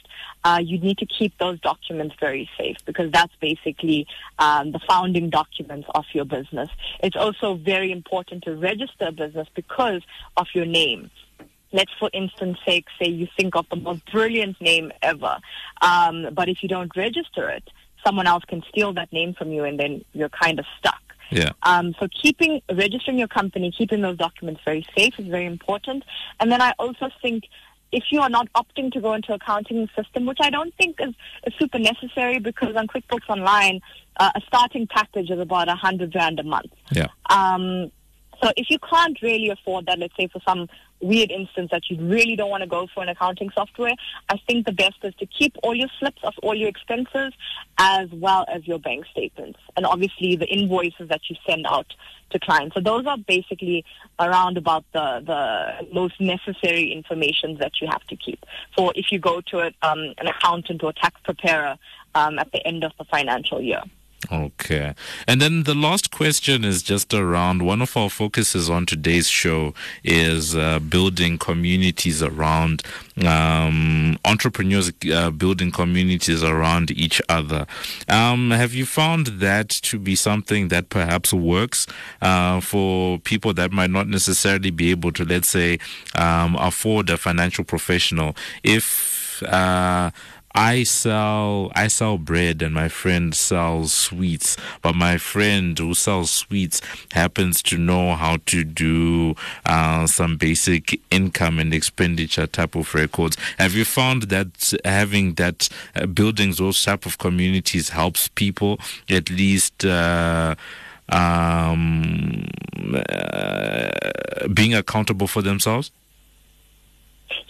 uh, 0.44 0.60
you 0.62 0.78
need 0.78 0.98
to 0.98 1.06
keep 1.06 1.36
those 1.38 1.60
documents 1.60 2.14
very 2.20 2.48
safe 2.58 2.76
because 2.84 3.10
that's 3.10 3.34
basically 3.40 4.06
um, 4.38 4.72
the 4.72 4.80
founding 4.88 5.30
documents 5.30 5.88
of 5.94 6.04
your 6.12 6.24
business. 6.24 6.68
It's 7.02 7.16
also 7.16 7.54
very 7.54 7.92
important 7.92 8.44
to 8.44 8.56
register 8.56 9.06
a 9.06 9.12
business 9.12 9.48
because 9.54 10.02
of 10.36 10.46
your 10.54 10.66
name 10.66 11.10
let's 11.72 11.92
for 11.98 12.10
instance 12.12 12.58
sake 12.66 12.86
say 13.00 13.08
you 13.08 13.26
think 13.36 13.54
of 13.56 13.66
the 13.70 13.76
most 13.76 14.04
brilliant 14.10 14.60
name 14.60 14.92
ever 15.02 15.38
um, 15.80 16.28
but 16.32 16.48
if 16.48 16.62
you 16.62 16.68
don't 16.68 16.94
register 16.96 17.48
it 17.48 17.64
someone 18.04 18.26
else 18.26 18.44
can 18.44 18.62
steal 18.68 18.92
that 18.92 19.12
name 19.12 19.34
from 19.34 19.50
you 19.50 19.64
and 19.64 19.78
then 19.78 20.04
you're 20.12 20.28
kind 20.28 20.58
of 20.58 20.66
stuck 20.78 21.00
yeah. 21.32 21.52
Um, 21.62 21.94
so 21.98 22.08
keeping, 22.08 22.60
registering 22.70 23.18
your 23.18 23.28
company, 23.28 23.72
keeping 23.76 24.02
those 24.02 24.18
documents 24.18 24.60
very 24.66 24.86
safe 24.96 25.18
is 25.18 25.26
very 25.26 25.46
important. 25.46 26.04
And 26.38 26.52
then 26.52 26.60
I 26.60 26.74
also 26.78 27.08
think 27.22 27.44
if 27.90 28.04
you 28.10 28.20
are 28.20 28.30
not 28.30 28.48
opting 28.54 28.90
to 28.92 29.00
go 29.00 29.12
into 29.14 29.32
accounting 29.32 29.88
system, 29.96 30.26
which 30.26 30.38
I 30.40 30.50
don't 30.50 30.74
think 30.76 30.96
is, 31.00 31.14
is 31.46 31.54
super 31.58 31.78
necessary 31.78 32.38
because 32.38 32.74
on 32.74 32.86
QuickBooks 32.86 33.28
Online, 33.28 33.80
uh, 34.18 34.30
a 34.34 34.40
starting 34.46 34.86
package 34.86 35.30
is 35.30 35.38
about 35.38 35.68
a 35.68 35.74
hundred 35.74 36.14
rand 36.14 36.38
a 36.40 36.42
month. 36.42 36.72
Yeah. 36.90 37.08
Um, 37.30 37.90
so 38.42 38.50
if 38.56 38.68
you 38.70 38.78
can't 38.78 39.20
really 39.22 39.50
afford 39.50 39.86
that, 39.86 39.98
let's 39.98 40.16
say 40.16 40.26
for 40.26 40.40
some 40.46 40.68
weird 41.02 41.30
instance 41.30 41.70
that 41.70 41.90
you 41.90 41.96
really 42.00 42.36
don't 42.36 42.50
want 42.50 42.62
to 42.62 42.68
go 42.68 42.86
for 42.94 43.02
an 43.02 43.08
accounting 43.08 43.50
software, 43.54 43.92
I 44.28 44.36
think 44.46 44.66
the 44.66 44.72
best 44.72 44.96
is 45.02 45.14
to 45.16 45.26
keep 45.26 45.56
all 45.62 45.74
your 45.74 45.88
slips 45.98 46.22
of 46.22 46.34
all 46.42 46.54
your 46.54 46.68
expenses 46.68 47.32
as 47.78 48.08
well 48.12 48.46
as 48.48 48.66
your 48.66 48.78
bank 48.78 49.06
statements 49.10 49.58
and 49.76 49.84
obviously 49.84 50.36
the 50.36 50.46
invoices 50.46 51.08
that 51.08 51.22
you 51.28 51.36
send 51.46 51.66
out 51.66 51.94
to 52.30 52.38
clients. 52.38 52.74
So 52.74 52.80
those 52.80 53.06
are 53.06 53.18
basically 53.18 53.84
around 54.18 54.56
about 54.56 54.84
the, 54.92 55.22
the 55.24 55.86
most 55.92 56.20
necessary 56.20 56.92
information 56.92 57.58
that 57.58 57.72
you 57.80 57.88
have 57.88 58.04
to 58.04 58.16
keep. 58.16 58.44
For 58.76 58.92
if 58.96 59.12
you 59.12 59.18
go 59.18 59.40
to 59.48 59.58
a, 59.60 59.66
um, 59.82 60.14
an 60.18 60.26
accountant 60.26 60.82
or 60.82 60.92
tax 60.92 61.20
preparer 61.24 61.76
um, 62.14 62.38
at 62.38 62.52
the 62.52 62.66
end 62.66 62.84
of 62.84 62.92
the 62.98 63.04
financial 63.04 63.60
year. 63.60 63.82
Okay. 64.30 64.94
And 65.26 65.40
then 65.40 65.64
the 65.64 65.74
last 65.74 66.12
question 66.12 66.64
is 66.64 66.82
just 66.82 67.12
around 67.12 67.62
one 67.62 67.82
of 67.82 67.96
our 67.96 68.08
focuses 68.08 68.70
on 68.70 68.86
today's 68.86 69.28
show 69.28 69.74
is 70.04 70.54
uh, 70.54 70.78
building 70.78 71.38
communities 71.38 72.22
around 72.22 72.82
um, 73.26 74.16
entrepreneurs, 74.24 74.92
uh, 75.12 75.30
building 75.30 75.72
communities 75.72 76.44
around 76.44 76.92
each 76.92 77.20
other. 77.28 77.66
Um, 78.08 78.52
have 78.52 78.74
you 78.74 78.86
found 78.86 79.26
that 79.26 79.68
to 79.68 79.98
be 79.98 80.14
something 80.14 80.68
that 80.68 80.88
perhaps 80.88 81.32
works 81.32 81.86
uh, 82.20 82.60
for 82.60 83.18
people 83.18 83.52
that 83.54 83.72
might 83.72 83.90
not 83.90 84.06
necessarily 84.06 84.70
be 84.70 84.90
able 84.92 85.10
to, 85.12 85.24
let's 85.24 85.48
say, 85.48 85.78
um, 86.14 86.54
afford 86.56 87.10
a 87.10 87.16
financial 87.16 87.64
professional? 87.64 88.36
If 88.62 89.42
uh, 89.42 90.10
I 90.54 90.82
sell 90.82 91.72
I 91.74 91.88
sell 91.88 92.18
bread 92.18 92.62
and 92.62 92.74
my 92.74 92.88
friend 92.88 93.34
sells 93.34 93.92
sweets, 93.92 94.56
but 94.82 94.94
my 94.94 95.18
friend 95.18 95.78
who 95.78 95.94
sells 95.94 96.30
sweets 96.30 96.80
happens 97.12 97.62
to 97.64 97.78
know 97.78 98.14
how 98.14 98.38
to 98.46 98.64
do 98.64 99.34
uh, 99.64 100.06
some 100.06 100.36
basic 100.36 101.00
income 101.10 101.58
and 101.58 101.72
expenditure 101.72 102.46
type 102.46 102.74
of 102.74 102.94
records. 102.94 103.36
Have 103.58 103.74
you 103.74 103.84
found 103.84 104.24
that 104.24 104.72
having 104.84 105.34
that 105.34 105.68
uh, 105.96 106.06
those 106.06 106.84
type 106.84 107.06
of 107.06 107.18
communities 107.18 107.90
helps 107.90 108.28
people 108.28 108.78
at 109.08 109.30
least? 109.30 109.84
Uh, 109.84 110.54
um, 111.08 112.46
uh, 112.94 113.90
being 114.54 114.74
accountable 114.74 115.26
for 115.26 115.42
themselves? 115.42 115.90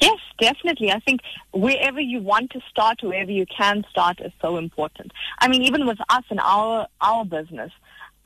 Yes, 0.01 0.19
definitely. 0.39 0.91
I 0.91 1.01
think 1.01 1.21
wherever 1.53 2.01
you 2.01 2.21
want 2.21 2.51
to 2.51 2.61
start, 2.71 3.03
wherever 3.03 3.31
you 3.31 3.47
can 3.47 3.85
start 3.91 4.21
is 4.21 4.33
so 4.41 4.57
important. 4.57 5.13
I 5.41 5.49
mean, 5.49 5.63
even 5.63 5.87
with 5.87 5.99
us 6.09 6.25
in 6.31 6.39
our 6.39 6.87
our 7.01 7.25
business, 7.25 7.73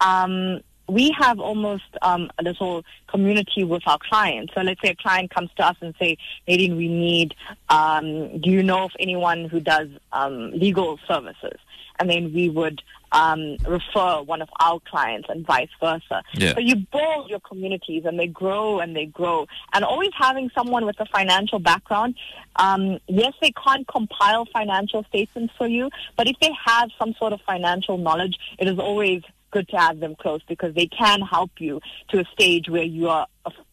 um, 0.01 0.61
we 0.89 1.15
have 1.19 1.41
almost 1.41 1.85
um, 2.03 2.31
a 2.39 2.43
little 2.43 2.85
community 3.09 3.65
with 3.65 3.83
our 3.87 3.99
clients. 3.99 4.55
So 4.55 4.61
let's 4.61 4.81
say 4.83 4.91
a 4.91 4.97
client 4.97 5.31
comes 5.31 5.51
to 5.57 5.67
us 5.67 5.77
and 5.81 5.95
say, 5.99 6.17
Nadine, 6.47 6.77
we 6.77 6.89
need, 6.89 7.35
um, 7.69 8.41
do 8.41 8.51
you 8.51 8.63
know 8.63 8.85
of 8.85 8.93
anyone 8.99 9.47
who 9.47 9.61
does 9.61 9.89
um, 10.13 10.53
legal 10.53 10.99
services? 11.07 11.59
And 11.99 12.11
then 12.11 12.33
we 12.33 12.51
would 12.51 12.83
um, 13.13 13.57
refer 13.67 14.23
one 14.23 14.43
of 14.43 14.49
our 14.61 14.81
clients 14.81 15.29
and 15.31 15.47
vice 15.47 15.71
versa. 15.81 16.23
Yeah. 16.35 16.55
So 16.55 16.61
you 16.61 16.77
build 16.77 17.31
your 17.31 17.41
communities 17.41 18.05
and 18.05 18.19
they 18.19 18.27
grow 18.27 18.81
and 18.81 18.95
they 18.95 19.07
grow. 19.07 19.47
And 19.73 19.85
always 19.85 20.11
having 20.19 20.51
someone 20.55 20.85
with 20.85 21.01
a 21.01 21.07
financial 21.07 21.59
background, 21.59 22.17
um, 22.57 22.99
yes, 23.07 23.33
they 23.41 23.53
can't 23.53 23.87
compile 23.89 24.47
financial 24.53 25.05
statements 25.05 25.55
for 25.57 25.67
you, 25.67 25.89
but 26.17 26.29
if 26.29 26.37
they 26.41 26.51
have 26.67 26.91
some 26.99 27.15
sort 27.15 27.33
of 27.33 27.41
financial 27.47 27.97
knowledge, 27.97 28.37
it 28.59 28.69
is 28.69 28.79
always 28.79 29.23
good 29.51 29.69
to 29.69 29.77
have 29.77 30.01
them 30.01 30.15
close 30.17 30.41
because 30.49 30.75
they 30.75 30.87
can 30.87 31.21
help 31.21 31.51
you 31.59 31.81
to 32.09 32.21
a 32.21 32.25
stage 32.33 32.69
where 32.69 32.83
you 32.83 33.09
are 33.09 33.27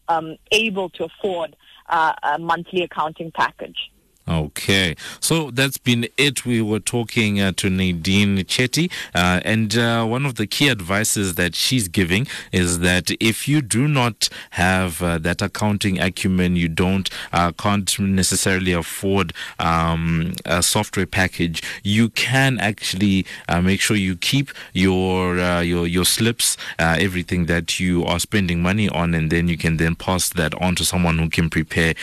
um, 0.08 0.38
able 0.52 0.90
to 0.92 1.06
afford 1.06 1.56
uh, 1.90 2.14
a 2.24 2.40
monthly 2.40 2.84
accounting 2.84 3.32
package. 3.32 3.92
Okay, 4.26 4.96
so 5.20 5.52
that's 5.52 5.78
been 5.78 6.08
it. 6.18 6.46
We 6.46 6.62
were 6.62 6.80
talking 6.80 7.42
uh, 7.42 7.52
to 7.58 7.70
Nadine 7.70 8.38
Chetty, 8.46 8.90
uh, 9.14 9.42
and 9.44 9.76
uh, 9.76 10.06
one 10.06 10.26
of 10.26 10.36
the 10.36 10.48
key 10.48 10.70
advices 10.70 11.36
that 11.36 11.56
she's 11.56 11.90
giving 11.90 12.26
is 12.54 12.80
that 12.80 13.12
if 13.20 13.50
you 13.50 13.62
do 13.62 13.86
not 13.86 14.30
have 14.52 15.04
uh, 15.04 15.18
that 15.18 15.42
accounting 15.42 16.00
acumen, 16.00 16.56
you 16.56 16.70
don't 16.70 17.10
uh, 17.34 17.52
can't 17.52 18.00
necessarily 18.00 18.72
afford 18.72 19.34
um, 19.60 20.32
a 20.46 20.64
software 20.64 21.06
package. 21.06 21.62
You 21.84 22.08
can 22.08 22.60
actually 22.60 23.26
uh, 23.50 23.60
make 23.60 23.82
sure 23.82 23.98
you 23.98 24.16
keep 24.16 24.52
your 24.72 25.36
your 25.64 25.86
your 25.86 26.06
slips, 26.06 26.56
everything 26.80 27.48
that 27.48 27.78
you 27.78 28.06
are 28.06 28.20
spending 28.20 28.62
money 28.62 28.88
on, 28.88 29.14
and 29.16 29.30
then 29.30 29.50
you 29.50 29.58
can 29.58 29.76
then 29.76 29.96
pass 29.96 30.30
that 30.30 30.54
on 30.62 30.76
to 30.76 30.86
someone 30.86 31.18
who 31.18 31.30
can 31.30 31.50
prepare 31.50 31.94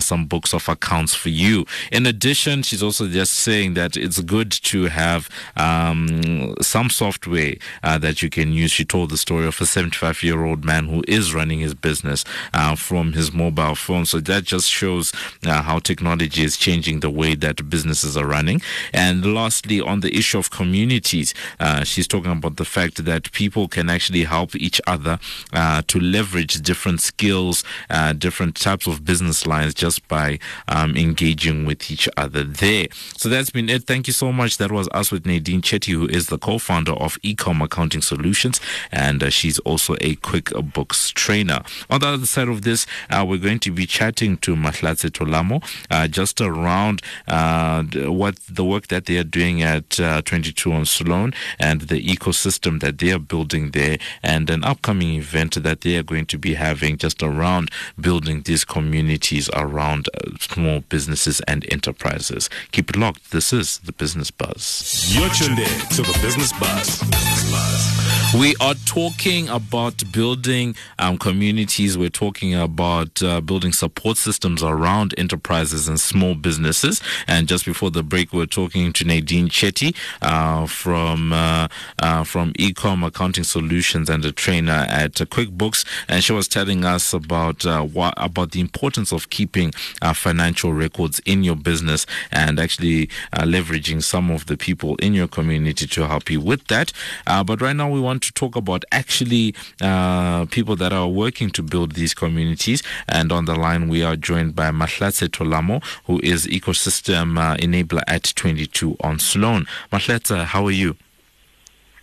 some 0.00 0.26
books 0.26 0.52
of 0.52 0.68
accounts 0.68 1.14
for 1.14 1.30
you. 1.30 1.64
In 1.92 2.06
addition, 2.06 2.62
she's 2.62 2.82
also 2.82 3.06
just 3.08 3.34
saying 3.34 3.74
that 3.74 3.96
it's 3.96 4.20
good 4.20 4.50
to 4.50 4.86
have 4.86 5.28
um, 5.56 6.54
some 6.60 6.90
software 6.90 7.54
uh, 7.82 7.98
that 7.98 8.22
you 8.22 8.30
can 8.30 8.52
use. 8.52 8.70
She 8.70 8.84
told 8.84 9.10
the 9.10 9.16
story 9.16 9.46
of 9.46 9.60
a 9.60 9.66
75 9.66 10.22
year 10.22 10.44
old 10.44 10.64
man 10.64 10.86
who 10.86 11.02
is 11.08 11.34
running 11.34 11.60
his 11.60 11.74
business 11.74 12.24
uh, 12.54 12.76
from 12.76 13.12
his 13.12 13.32
mobile 13.32 13.74
phone. 13.74 14.06
So 14.06 14.20
that 14.20 14.44
just 14.44 14.68
shows 14.70 15.12
uh, 15.46 15.62
how 15.62 15.78
technology 15.78 16.44
is 16.44 16.56
changing 16.56 17.00
the 17.00 17.10
way 17.10 17.34
that 17.36 17.68
businesses 17.68 18.16
are 18.16 18.26
running. 18.26 18.60
And 18.92 19.34
lastly, 19.34 19.80
on 19.80 20.00
the 20.00 20.16
issue 20.16 20.38
of 20.38 20.50
communities, 20.50 21.34
uh, 21.58 21.84
she's 21.84 22.08
talking 22.08 22.32
about 22.32 22.56
the 22.56 22.64
fact 22.64 23.04
that 23.04 23.32
people 23.32 23.68
can 23.68 23.90
actually 23.90 24.24
help 24.24 24.54
each 24.56 24.80
other 24.86 25.18
uh, 25.52 25.82
to 25.88 26.00
leverage 26.00 26.54
different 26.62 27.00
skills, 27.00 27.64
uh, 27.90 28.12
different 28.12 28.56
types 28.56 28.86
of 28.86 29.04
business 29.04 29.46
lines 29.46 29.74
just 29.74 30.06
by 30.08 30.38
um, 30.68 30.96
engaging 30.96 31.59
with 31.64 31.90
each 31.90 32.08
other 32.16 32.44
there. 32.44 32.86
So 33.16 33.28
that's 33.28 33.50
been 33.50 33.68
it. 33.68 33.84
Thank 33.84 34.06
you 34.06 34.12
so 34.12 34.32
much. 34.32 34.58
That 34.58 34.72
was 34.72 34.88
us 34.92 35.10
with 35.10 35.26
Nadine 35.26 35.62
Chetty, 35.62 35.92
who 35.92 36.06
is 36.06 36.26
the 36.26 36.38
co-founder 36.38 36.92
of 36.92 37.20
Ecom 37.22 37.62
Accounting 37.62 38.02
Solutions, 38.02 38.60
and 38.90 39.22
uh, 39.22 39.30
she's 39.30 39.58
also 39.60 39.94
a 39.94 40.16
QuickBooks 40.16 41.12
trainer. 41.14 41.62
On 41.88 42.00
the 42.00 42.08
other 42.08 42.26
side 42.26 42.48
of 42.48 42.62
this, 42.62 42.86
uh, 43.10 43.24
we're 43.26 43.38
going 43.38 43.58
to 43.60 43.72
be 43.72 43.86
chatting 43.86 44.36
to 44.38 44.54
Mahlatse 44.54 45.10
Tolamo 45.10 45.62
uh, 45.90 46.08
just 46.08 46.40
around 46.40 47.02
uh, 47.28 47.82
what 48.06 48.36
the 48.48 48.64
work 48.64 48.88
that 48.88 49.06
they 49.06 49.18
are 49.18 49.24
doing 49.24 49.62
at 49.62 49.98
uh, 50.00 50.22
22 50.22 50.72
on 50.72 50.84
Sloan 50.84 51.32
and 51.58 51.82
the 51.82 52.02
ecosystem 52.02 52.80
that 52.80 52.98
they 52.98 53.12
are 53.12 53.18
building 53.18 53.70
there, 53.70 53.98
and 54.22 54.50
an 54.50 54.64
upcoming 54.64 55.14
event 55.14 55.62
that 55.62 55.82
they 55.82 55.96
are 55.96 56.02
going 56.02 56.26
to 56.26 56.38
be 56.38 56.54
having 56.54 56.96
just 56.96 57.22
around 57.22 57.70
building 58.00 58.42
these 58.42 58.64
communities 58.64 59.48
around 59.54 60.08
uh, 60.14 60.36
small 60.38 60.80
businesses 60.88 61.40
and 61.50 61.66
enterprises. 61.72 62.48
Keep 62.70 62.90
it 62.90 62.96
locked. 62.96 63.32
This 63.32 63.52
is 63.52 63.78
the 63.78 63.92
Business 63.92 64.30
Buzz. 64.30 65.12
You're 65.12 65.28
tuned 65.30 65.58
in 65.58 65.80
to 65.96 66.02
the 66.02 66.16
Business 66.22 66.52
Buzz. 66.52 67.00
Business 67.00 67.50
Buzz. 67.50 68.00
We 68.38 68.54
are 68.60 68.74
talking 68.86 69.48
about 69.48 70.04
building 70.12 70.76
um, 71.00 71.18
communities. 71.18 71.98
We're 71.98 72.10
talking 72.10 72.54
about 72.54 73.20
uh, 73.24 73.40
building 73.40 73.72
support 73.72 74.18
systems 74.18 74.62
around 74.62 75.16
enterprises 75.18 75.88
and 75.88 75.98
small 75.98 76.36
businesses. 76.36 77.02
And 77.26 77.48
just 77.48 77.64
before 77.64 77.90
the 77.90 78.04
break, 78.04 78.32
we 78.32 78.40
are 78.40 78.46
talking 78.46 78.92
to 78.92 79.04
Nadine 79.04 79.48
Chetty 79.48 79.96
uh, 80.22 80.68
from 80.68 81.32
uh, 81.32 81.66
uh, 81.98 82.22
from 82.22 82.52
Ecom 82.52 83.04
Accounting 83.04 83.42
Solutions 83.42 84.08
and 84.08 84.24
a 84.24 84.30
trainer 84.30 84.86
at 84.88 85.14
QuickBooks, 85.14 85.84
and 86.06 86.22
she 86.22 86.32
was 86.32 86.46
telling 86.46 86.84
us 86.84 87.12
about 87.12 87.66
uh, 87.66 87.82
what, 87.82 88.14
about 88.16 88.52
the 88.52 88.60
importance 88.60 89.12
of 89.12 89.30
keeping 89.30 89.72
financial 90.14 90.72
records 90.72 91.20
in 91.26 91.39
your 91.42 91.56
business 91.56 92.06
and 92.30 92.58
actually 92.58 93.08
uh, 93.32 93.42
leveraging 93.42 94.02
some 94.02 94.30
of 94.30 94.46
the 94.46 94.56
people 94.56 94.96
in 94.96 95.14
your 95.14 95.28
community 95.28 95.86
to 95.86 96.06
help 96.06 96.30
you 96.30 96.40
with 96.40 96.66
that. 96.68 96.92
Uh, 97.26 97.42
but 97.44 97.60
right 97.60 97.76
now, 97.76 97.90
we 97.90 98.00
want 98.00 98.22
to 98.22 98.32
talk 98.32 98.56
about 98.56 98.84
actually 98.92 99.54
uh, 99.80 100.46
people 100.46 100.76
that 100.76 100.92
are 100.92 101.08
working 101.08 101.50
to 101.50 101.62
build 101.62 101.92
these 101.92 102.14
communities. 102.14 102.82
And 103.08 103.32
on 103.32 103.44
the 103.44 103.54
line, 103.54 103.88
we 103.88 104.02
are 104.02 104.16
joined 104.16 104.54
by 104.54 104.70
Mahlatse 104.70 105.28
Tolamo, 105.28 105.82
who 106.04 106.20
is 106.22 106.46
ecosystem 106.46 107.38
uh, 107.38 107.56
enabler 107.56 108.02
at 108.06 108.32
22 108.36 108.96
on 109.00 109.18
Sloan. 109.18 109.66
Mahlatse, 109.92 110.44
how 110.44 110.66
are 110.66 110.70
you? 110.70 110.96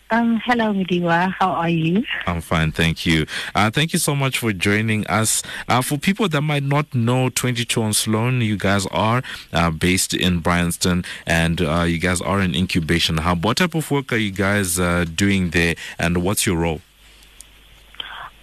Um, 0.10 0.40
hello, 0.46 0.74
Mudiwa. 0.74 1.34
How 1.38 1.50
are 1.50 1.70
you? 1.70 2.04
I'm 2.28 2.40
fine, 2.40 2.72
thank 2.72 3.06
you. 3.06 3.26
Uh, 3.54 3.70
thank 3.70 3.92
you 3.92 4.00
so 4.00 4.16
much 4.16 4.38
for 4.38 4.54
joining 4.54 5.06
us. 5.08 5.44
Uh, 5.68 5.82
for 5.82 5.98
people 5.98 6.30
that 6.30 6.42
might 6.42 6.64
not 6.64 6.96
know 6.96 7.28
22 7.28 7.82
on 7.82 7.94
Sloan, 7.94 8.40
you 8.40 8.56
guys 8.56 8.86
are 8.88 9.22
uh, 9.52 9.70
based 9.70 10.14
in 10.14 10.40
Bryanston 10.40 11.04
and 11.26 11.62
uh, 11.62 11.84
you 11.86 11.98
guys 11.98 12.22
are 12.22 12.40
an 12.40 12.56
incubation 12.56 13.18
hub. 13.18 13.44
What 13.44 13.58
type 13.58 13.76
of 13.76 13.92
work 13.92 14.14
are 14.14 14.18
you 14.18 14.32
guys 14.32 14.80
uh, 14.80 15.06
doing 15.14 15.50
there 15.50 15.76
and 16.00 16.24
what's 16.24 16.46
your 16.46 16.56
role? 16.56 16.80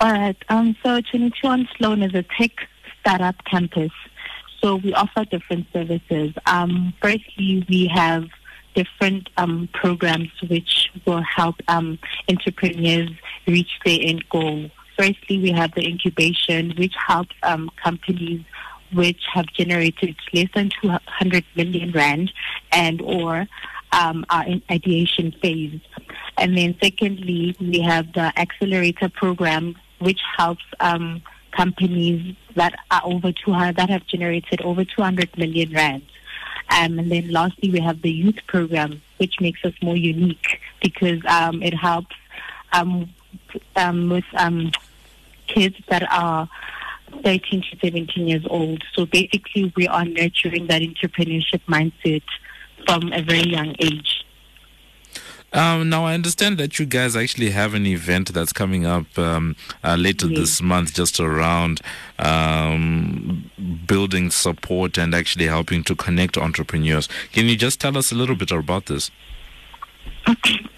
All 0.03 0.13
right. 0.13 0.37
Um, 0.51 0.77
so 0.83 1.01
22 1.01 1.47
on 1.47 1.67
Sloan 1.79 2.03
is 2.03 2.15
a 2.15 2.25
tech 2.39 2.51
startup 3.01 3.43
campus. 3.47 3.93
So 4.61 4.77
we 4.77 4.93
offer 4.93 5.25
different 5.25 5.67
services. 5.73 6.35
Um, 6.45 6.93
firstly, 7.01 7.65
we 7.71 7.87
have 7.87 8.29
different 8.75 9.29
um, 9.37 9.69
programs 9.73 10.31
which 10.49 10.91
will 11.07 11.23
help 11.23 11.57
um, 11.69 11.99
entrepreneurs 12.29 13.11
reach 13.47 13.79
their 13.85 13.99
end 14.01 14.25
goal. 14.29 14.71
Firstly, 14.97 15.39
we 15.39 15.51
have 15.51 15.75
the 15.75 15.87
incubation, 15.87 16.75
which 16.77 16.95
helps 17.07 17.35
um, 17.43 17.71
companies 17.83 18.45
which 18.93 19.23
have 19.33 19.47
generated 19.47 20.15
less 20.33 20.49
than 20.55 20.71
200 20.81 21.45
million 21.57 21.91
rand 21.93 22.33
and 22.71 23.01
or 23.03 23.47
um, 23.93 24.25
are 24.31 24.47
in 24.47 24.63
ideation 24.71 25.33
phase. 25.43 25.81
And 26.37 26.57
then 26.57 26.77
secondly, 26.83 27.57
we 27.61 27.81
have 27.81 28.13
the 28.13 28.33
accelerator 28.39 29.09
program, 29.09 29.77
which 29.99 30.21
helps 30.37 30.65
um, 30.81 31.23
companies 31.53 32.37
that 32.57 32.75
are 32.91 33.03
over 33.05 33.33
200, 33.33 33.77
that 33.77 33.91
have 33.91 34.07
generated 34.07 34.61
over 34.63 34.85
200 34.85 35.37
million 35.39 35.73
rand. 35.73 36.03
Um, 36.77 36.99
and 36.99 37.11
then 37.11 37.31
lastly, 37.31 37.71
we 37.71 37.81
have 37.81 38.03
the 38.03 38.11
youth 38.11 38.39
program, 38.49 39.01
which 39.19 39.41
makes 39.41 39.65
us 39.65 39.75
more 39.83 39.97
unique 39.97 40.61
because 40.83 41.21
um, 41.27 41.63
it 41.63 41.75
helps 41.75 42.17
um, 42.73 43.09
um 43.77 44.11
with 44.11 44.25
um, 44.35 44.73
kids 45.47 45.77
that 45.89 46.03
are 46.11 46.49
13 47.23 47.63
to 47.71 47.79
17 47.81 48.27
years 48.27 48.45
old. 48.49 48.83
So 48.95 49.07
basically, 49.07 49.73
we 49.77 49.87
are 49.87 50.05
nurturing 50.05 50.67
that 50.67 50.83
entrepreneurship 50.83 51.61
mindset 51.69 52.23
from 52.87 53.13
a 53.13 53.23
very 53.23 53.49
young 53.49 53.77
age. 53.79 54.24
Um, 55.55 55.89
now, 55.89 56.05
I 56.05 56.15
understand 56.15 56.59
that 56.59 56.81
you 56.81 56.85
guys 56.85 57.15
actually 57.15 57.51
have 57.51 57.75
an 57.75 57.87
event 57.87 58.35
that's 58.35 58.53
coming 58.53 58.85
up 58.85 59.17
um, 59.17 59.55
uh, 59.85 59.95
later 59.95 60.27
yes. 60.27 60.39
this 60.39 60.63
month, 60.63 60.95
just 60.95 61.21
around 61.21 61.81
um, 62.19 63.51
building 63.87 64.31
support 64.31 64.99
and 64.99 65.15
actually 65.15 65.47
helping 65.47 65.85
to 65.85 65.95
connect 65.95 66.37
entrepreneurs. 66.37 67.09
Can 67.33 67.47
you 67.47 67.57
just 67.57 67.81
tell 67.81 67.97
us 67.97 68.11
a 68.11 68.17
little 68.17 68.35
bit 68.35 68.51
about 68.51 68.87
this? 68.87 69.13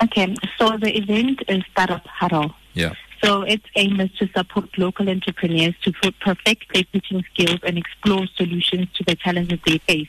Okay, 0.03 0.35
so 0.59 0.77
the 0.77 0.95
event 0.95 1.43
is 1.49 1.62
Startup 1.73 2.07
Huddle. 2.07 2.55
Yeah. 2.75 2.93
So 3.25 3.43
its 3.43 3.65
aim 3.77 3.99
is 4.01 4.11
to 4.19 4.29
support 4.37 4.77
local 4.77 5.09
entrepreneurs 5.09 5.75
to 5.83 5.93
perfect 6.21 6.73
their 6.75 6.85
pitching 6.93 7.25
skills 7.33 7.61
and 7.62 7.79
explore 7.79 8.27
solutions 8.37 8.89
to 8.97 9.05
the 9.05 9.17
challenges 9.17 9.59
they 9.65 9.79
face. 9.79 10.09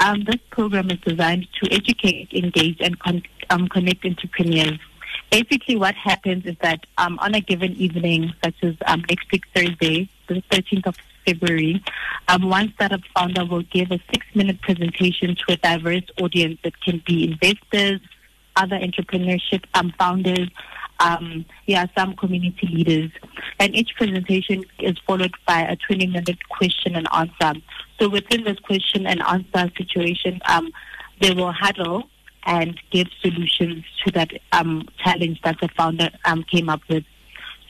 Um, 0.00 0.24
this 0.24 0.40
program 0.50 0.90
is 0.90 1.00
designed 1.00 1.48
to 1.62 1.72
educate, 1.72 2.32
engage, 2.32 2.80
and 2.80 2.98
con- 2.98 3.22
um, 3.50 3.68
connect 3.68 4.04
entrepreneurs. 4.04 4.78
Basically, 5.30 5.76
what 5.76 5.94
happens 5.94 6.46
is 6.46 6.56
that 6.62 6.86
um, 6.96 7.18
on 7.18 7.34
a 7.34 7.40
given 7.40 7.72
evening, 7.76 8.32
such 8.42 8.54
as 8.62 8.74
um, 8.86 9.04
next 9.08 9.30
week 9.32 9.44
Thursday, 9.54 10.08
the 10.28 10.42
13th 10.50 10.86
of 10.86 10.96
February, 11.26 11.82
um, 12.28 12.48
one 12.48 12.72
startup 12.74 13.00
founder 13.14 13.44
will 13.44 13.62
give 13.62 13.90
a 13.90 14.00
six-minute 14.12 14.60
presentation 14.62 15.34
to 15.34 15.52
a 15.52 15.56
diverse 15.56 16.04
audience 16.20 16.58
that 16.64 16.80
can 16.80 17.02
be 17.06 17.24
investors, 17.24 18.00
other 18.56 18.78
entrepreneurship 18.78 19.64
um, 19.74 19.92
founders, 19.98 20.48
um, 21.00 21.44
yeah, 21.66 21.86
some 21.96 22.16
community 22.16 22.66
leaders. 22.66 23.10
And 23.58 23.74
each 23.74 23.90
presentation 23.96 24.64
is 24.78 24.96
followed 25.06 25.34
by 25.46 25.62
a 25.62 25.76
20 25.76 26.06
minute 26.06 26.48
question 26.48 26.96
and 26.96 27.08
answer. 27.12 27.60
So 28.00 28.08
within 28.08 28.44
this 28.44 28.58
question 28.60 29.06
and 29.06 29.22
answer 29.22 29.70
situation, 29.76 30.40
um, 30.46 30.70
they 31.20 31.32
will 31.32 31.52
huddle 31.52 32.08
and 32.44 32.80
give 32.90 33.08
solutions 33.20 33.84
to 34.04 34.12
that 34.12 34.30
um, 34.52 34.88
challenge 34.98 35.40
that 35.42 35.60
the 35.60 35.68
founder 35.76 36.10
um, 36.24 36.44
came 36.44 36.68
up 36.68 36.80
with. 36.88 37.04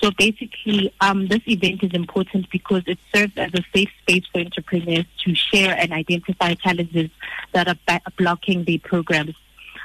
So 0.02 0.12
basically, 0.16 0.92
um, 1.00 1.26
this 1.26 1.40
event 1.46 1.82
is 1.82 1.90
important 1.92 2.48
because 2.50 2.84
it 2.86 2.98
serves 3.12 3.32
as 3.36 3.50
a 3.54 3.64
safe 3.74 3.90
space 4.02 4.24
for 4.32 4.40
entrepreneurs 4.40 5.06
to 5.24 5.34
share 5.34 5.76
and 5.76 5.92
identify 5.92 6.54
challenges 6.54 7.10
that 7.52 7.66
are 7.66 8.00
blocking 8.16 8.62
their 8.64 8.78
programs. 8.78 9.34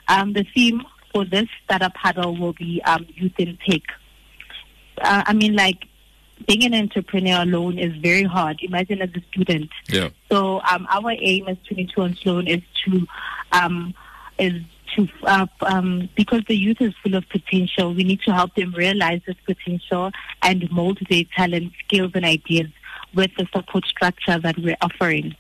Um, 0.08 0.34
the 0.34 0.46
theme 0.54 0.84
for 1.14 1.26
this 1.26 1.48
startup 1.64 1.96
huddle 1.96 2.36
will 2.36 2.54
be 2.54 2.82
um, 2.84 3.06
youth 3.16 3.34
in 3.38 3.58
tech. 3.66 3.82
Uh, 4.98 5.24
I 5.26 5.34
mean, 5.34 5.56
like 5.56 5.86
being 6.48 6.64
an 6.66 6.74
entrepreneur 6.74 7.42
alone 7.42 7.78
is 7.78 7.96
very 7.98 8.24
hard. 8.24 8.60
Imagine 8.62 9.02
as 9.02 9.10
a 9.16 9.22
student. 9.32 9.70
Yeah. 9.88 10.10
So 10.30 10.62
um, 10.70 10.88
our 10.90 11.12
aim 11.12 11.48
as 11.48 11.58
22 11.68 12.02
on 12.02 12.16
Sloan 12.16 12.48
is 12.48 12.62
to 12.86 13.08
um, 13.52 13.94
is 14.40 14.62
to 14.96 15.08
uh, 15.24 15.48
um, 15.62 16.10
because 16.16 16.42
the 16.48 16.58
youth 16.58 16.82
is 16.82 16.94
full 17.04 17.16
of 17.16 17.28
potential. 17.30 17.94
We 17.94 18.04
need 18.04 18.22
to 18.22 18.34
help 18.34 18.56
them 18.56 18.74
realize 18.74 19.22
this 19.26 19.38
potential 19.46 20.12
and 20.42 20.70
mold 20.72 21.00
their 21.10 21.24
talent, 21.36 21.74
skills, 21.86 22.12
and 22.16 22.26
ideas 22.26 22.70
with 23.16 23.32
the 23.38 23.48
support 23.54 23.86
structure 23.86 24.40
that 24.40 24.58
we're 24.58 24.78
offering. 24.82 25.36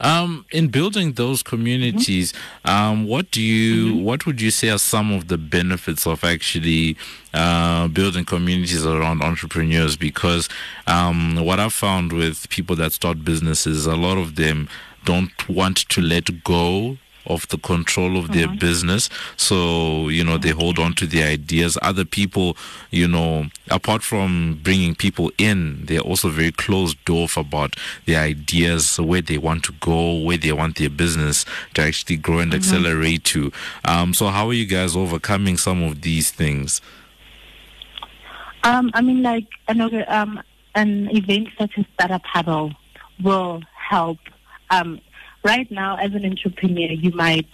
Um, 0.00 0.46
in 0.50 0.68
building 0.68 1.12
those 1.12 1.42
communities, 1.42 2.32
um, 2.64 3.06
what 3.06 3.30
do 3.30 3.42
you, 3.42 3.92
mm-hmm. 3.92 4.04
what 4.04 4.26
would 4.26 4.40
you 4.40 4.50
say 4.50 4.70
are 4.70 4.78
some 4.78 5.12
of 5.12 5.28
the 5.28 5.38
benefits 5.38 6.06
of 6.06 6.24
actually 6.24 6.96
uh, 7.34 7.88
building 7.88 8.24
communities 8.24 8.86
around 8.86 9.22
entrepreneurs? 9.22 9.96
Because 9.96 10.48
um, 10.86 11.36
what 11.44 11.60
I've 11.60 11.74
found 11.74 12.12
with 12.12 12.48
people 12.48 12.76
that 12.76 12.92
start 12.92 13.24
businesses, 13.24 13.86
a 13.86 13.96
lot 13.96 14.16
of 14.16 14.36
them 14.36 14.68
don't 15.04 15.48
want 15.48 15.76
to 15.76 16.00
let 16.00 16.44
go 16.44 16.96
of 17.26 17.46
the 17.48 17.58
control 17.58 18.16
of 18.16 18.32
their 18.32 18.46
mm-hmm. 18.46 18.58
business. 18.58 19.08
So, 19.36 20.08
you 20.08 20.24
know, 20.24 20.38
they 20.38 20.50
hold 20.50 20.78
on 20.78 20.94
to 20.94 21.06
the 21.06 21.22
ideas. 21.22 21.78
Other 21.82 22.04
people, 22.04 22.56
you 22.90 23.06
know, 23.06 23.46
apart 23.70 24.02
from 24.02 24.60
bringing 24.62 24.94
people 24.94 25.30
in, 25.38 25.84
they're 25.86 26.00
also 26.00 26.28
very 26.28 26.52
closed 26.52 27.08
off 27.08 27.36
about 27.36 27.76
their 28.06 28.20
ideas, 28.20 28.98
where 28.98 29.22
they 29.22 29.38
want 29.38 29.64
to 29.64 29.72
go, 29.80 30.18
where 30.20 30.36
they 30.36 30.52
want 30.52 30.76
their 30.76 30.90
business 30.90 31.44
to 31.74 31.82
actually 31.82 32.16
grow 32.16 32.38
and 32.38 32.52
mm-hmm. 32.52 32.58
accelerate 32.58 33.24
to. 33.24 33.52
Um, 33.84 34.14
so, 34.14 34.28
how 34.28 34.48
are 34.48 34.54
you 34.54 34.66
guys 34.66 34.96
overcoming 34.96 35.56
some 35.56 35.82
of 35.82 36.02
these 36.02 36.30
things? 36.30 36.80
Um, 38.62 38.90
I 38.92 39.00
mean, 39.00 39.22
like 39.22 39.46
another 39.68 40.04
um, 40.08 40.42
an 40.74 41.08
event 41.16 41.48
such 41.58 41.72
as 41.78 41.84
Startup 41.94 42.24
Huddle 42.24 42.72
will 43.22 43.62
help 43.74 44.18
um, 44.70 45.00
right 45.42 45.70
now, 45.70 45.96
as 45.96 46.12
an 46.14 46.24
entrepreneur, 46.24 46.92
you 46.92 47.12
might 47.12 47.48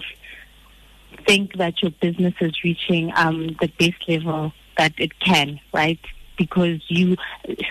think 1.26 1.56
that 1.56 1.82
your 1.82 1.90
business 2.00 2.34
is 2.40 2.52
reaching 2.62 3.12
um, 3.14 3.56
the 3.60 3.68
best 3.78 4.08
level 4.08 4.52
that 4.76 4.92
it 4.98 5.18
can, 5.20 5.60
right? 5.72 5.98
Because 6.36 6.80
you, 6.88 7.16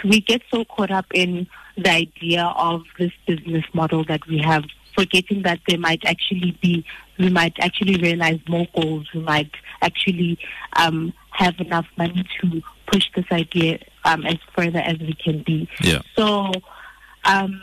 we 0.04 0.22
get 0.22 0.42
so 0.52 0.66
caught 0.66 0.92
up 0.92 1.06
in 1.14 1.48
the 1.78 1.92
idea 1.92 2.44
of 2.56 2.84
this 2.98 3.12
business 3.28 3.64
model 3.74 4.04
that 4.06 4.26
we 4.28 4.40
have, 4.40 4.64
forgetting 4.96 5.44
that 5.44 5.60
there 5.68 5.78
might 5.78 6.04
actually 6.06 6.58
be, 6.62 6.86
we 7.20 7.30
might 7.30 7.54
actually 7.60 8.02
realize 8.02 8.40
more 8.48 8.68
goals. 8.76 9.08
We 9.14 9.22
might 9.22 9.52
actually 9.82 10.40
um, 10.74 11.14
have 11.32 11.60
enough 11.60 11.86
money 11.98 12.26
to 12.42 12.62
push 12.88 13.06
this 13.16 13.26
idea 13.32 13.80
um, 14.06 14.26
as 14.26 14.38
further 14.56 14.80
as 14.80 14.98
we 15.00 15.14
can 15.14 15.44
be. 15.44 15.70
Yeah. 15.82 16.02
So. 16.16 16.52
Um, 17.26 17.62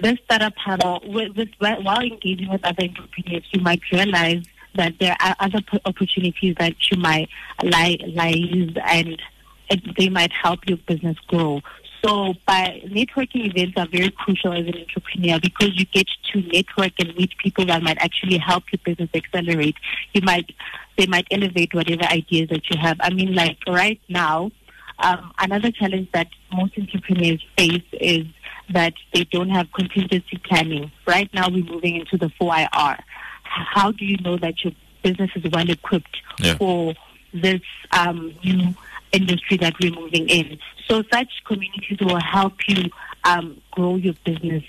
this 0.00 0.18
startup 0.24 0.54
panel, 0.56 1.02
with, 1.04 1.36
with, 1.36 1.48
while 1.58 2.00
engaging 2.00 2.48
with 2.48 2.64
other 2.64 2.84
entrepreneurs, 2.84 3.44
you 3.52 3.60
might 3.60 3.80
realize 3.92 4.44
that 4.74 4.94
there 4.98 5.16
are 5.20 5.36
other 5.40 5.60
opportunities 5.84 6.54
that 6.58 6.74
you 6.90 6.96
might 6.98 7.28
lie, 7.62 7.98
use 8.34 8.74
and 8.84 9.20
it, 9.68 9.96
they 9.96 10.08
might 10.08 10.32
help 10.32 10.60
your 10.66 10.78
business 10.78 11.16
grow. 11.26 11.60
So 12.04 12.34
by 12.46 12.82
networking 12.86 13.46
events 13.46 13.74
are 13.76 13.86
very 13.86 14.10
crucial 14.10 14.52
as 14.52 14.66
an 14.66 14.76
entrepreneur 14.76 15.38
because 15.38 15.78
you 15.78 15.84
get 15.86 16.08
to 16.32 16.42
network 16.42 16.92
and 16.98 17.14
meet 17.14 17.36
people 17.38 17.64
that 17.66 17.80
might 17.82 17.98
actually 17.98 18.38
help 18.38 18.64
your 18.72 18.80
business 18.84 19.10
accelerate. 19.14 19.76
You 20.12 20.22
might 20.22 20.52
they 20.98 21.06
might 21.06 21.28
elevate 21.30 21.72
whatever 21.74 22.02
ideas 22.04 22.48
that 22.48 22.68
you 22.70 22.78
have. 22.78 22.96
I 23.00 23.10
mean 23.10 23.34
like 23.34 23.58
right 23.68 24.00
now, 24.08 24.50
um, 24.98 25.32
another 25.38 25.70
challenge 25.70 26.08
that 26.12 26.26
most 26.52 26.76
entrepreneurs 26.76 27.44
face 27.56 27.84
is 27.92 28.26
that 28.70 28.94
they 29.12 29.24
don't 29.24 29.50
have 29.50 29.70
contingency 29.72 30.38
planning. 30.44 30.90
Right 31.06 31.32
now, 31.34 31.48
we're 31.48 31.64
moving 31.64 31.96
into 31.96 32.16
the 32.16 32.28
4IR. 32.40 32.98
How 33.42 33.92
do 33.92 34.04
you 34.04 34.16
know 34.18 34.36
that 34.38 34.64
your 34.64 34.72
business 35.02 35.30
is 35.34 35.44
well 35.52 35.68
equipped 35.68 36.16
Yeah. 36.38 36.56
for 36.56 36.94
this 37.34 37.60
um, 37.90 38.34
new 38.44 38.74
industry 39.12 39.56
that 39.58 39.74
we're 39.80 39.92
moving 39.92 40.28
in? 40.28 40.58
So, 40.88 41.02
such 41.12 41.28
communities 41.44 41.98
will 42.00 42.20
help 42.20 42.54
you 42.68 42.90
um, 43.24 43.60
grow 43.72 43.96
your 43.96 44.14
business. 44.24 44.64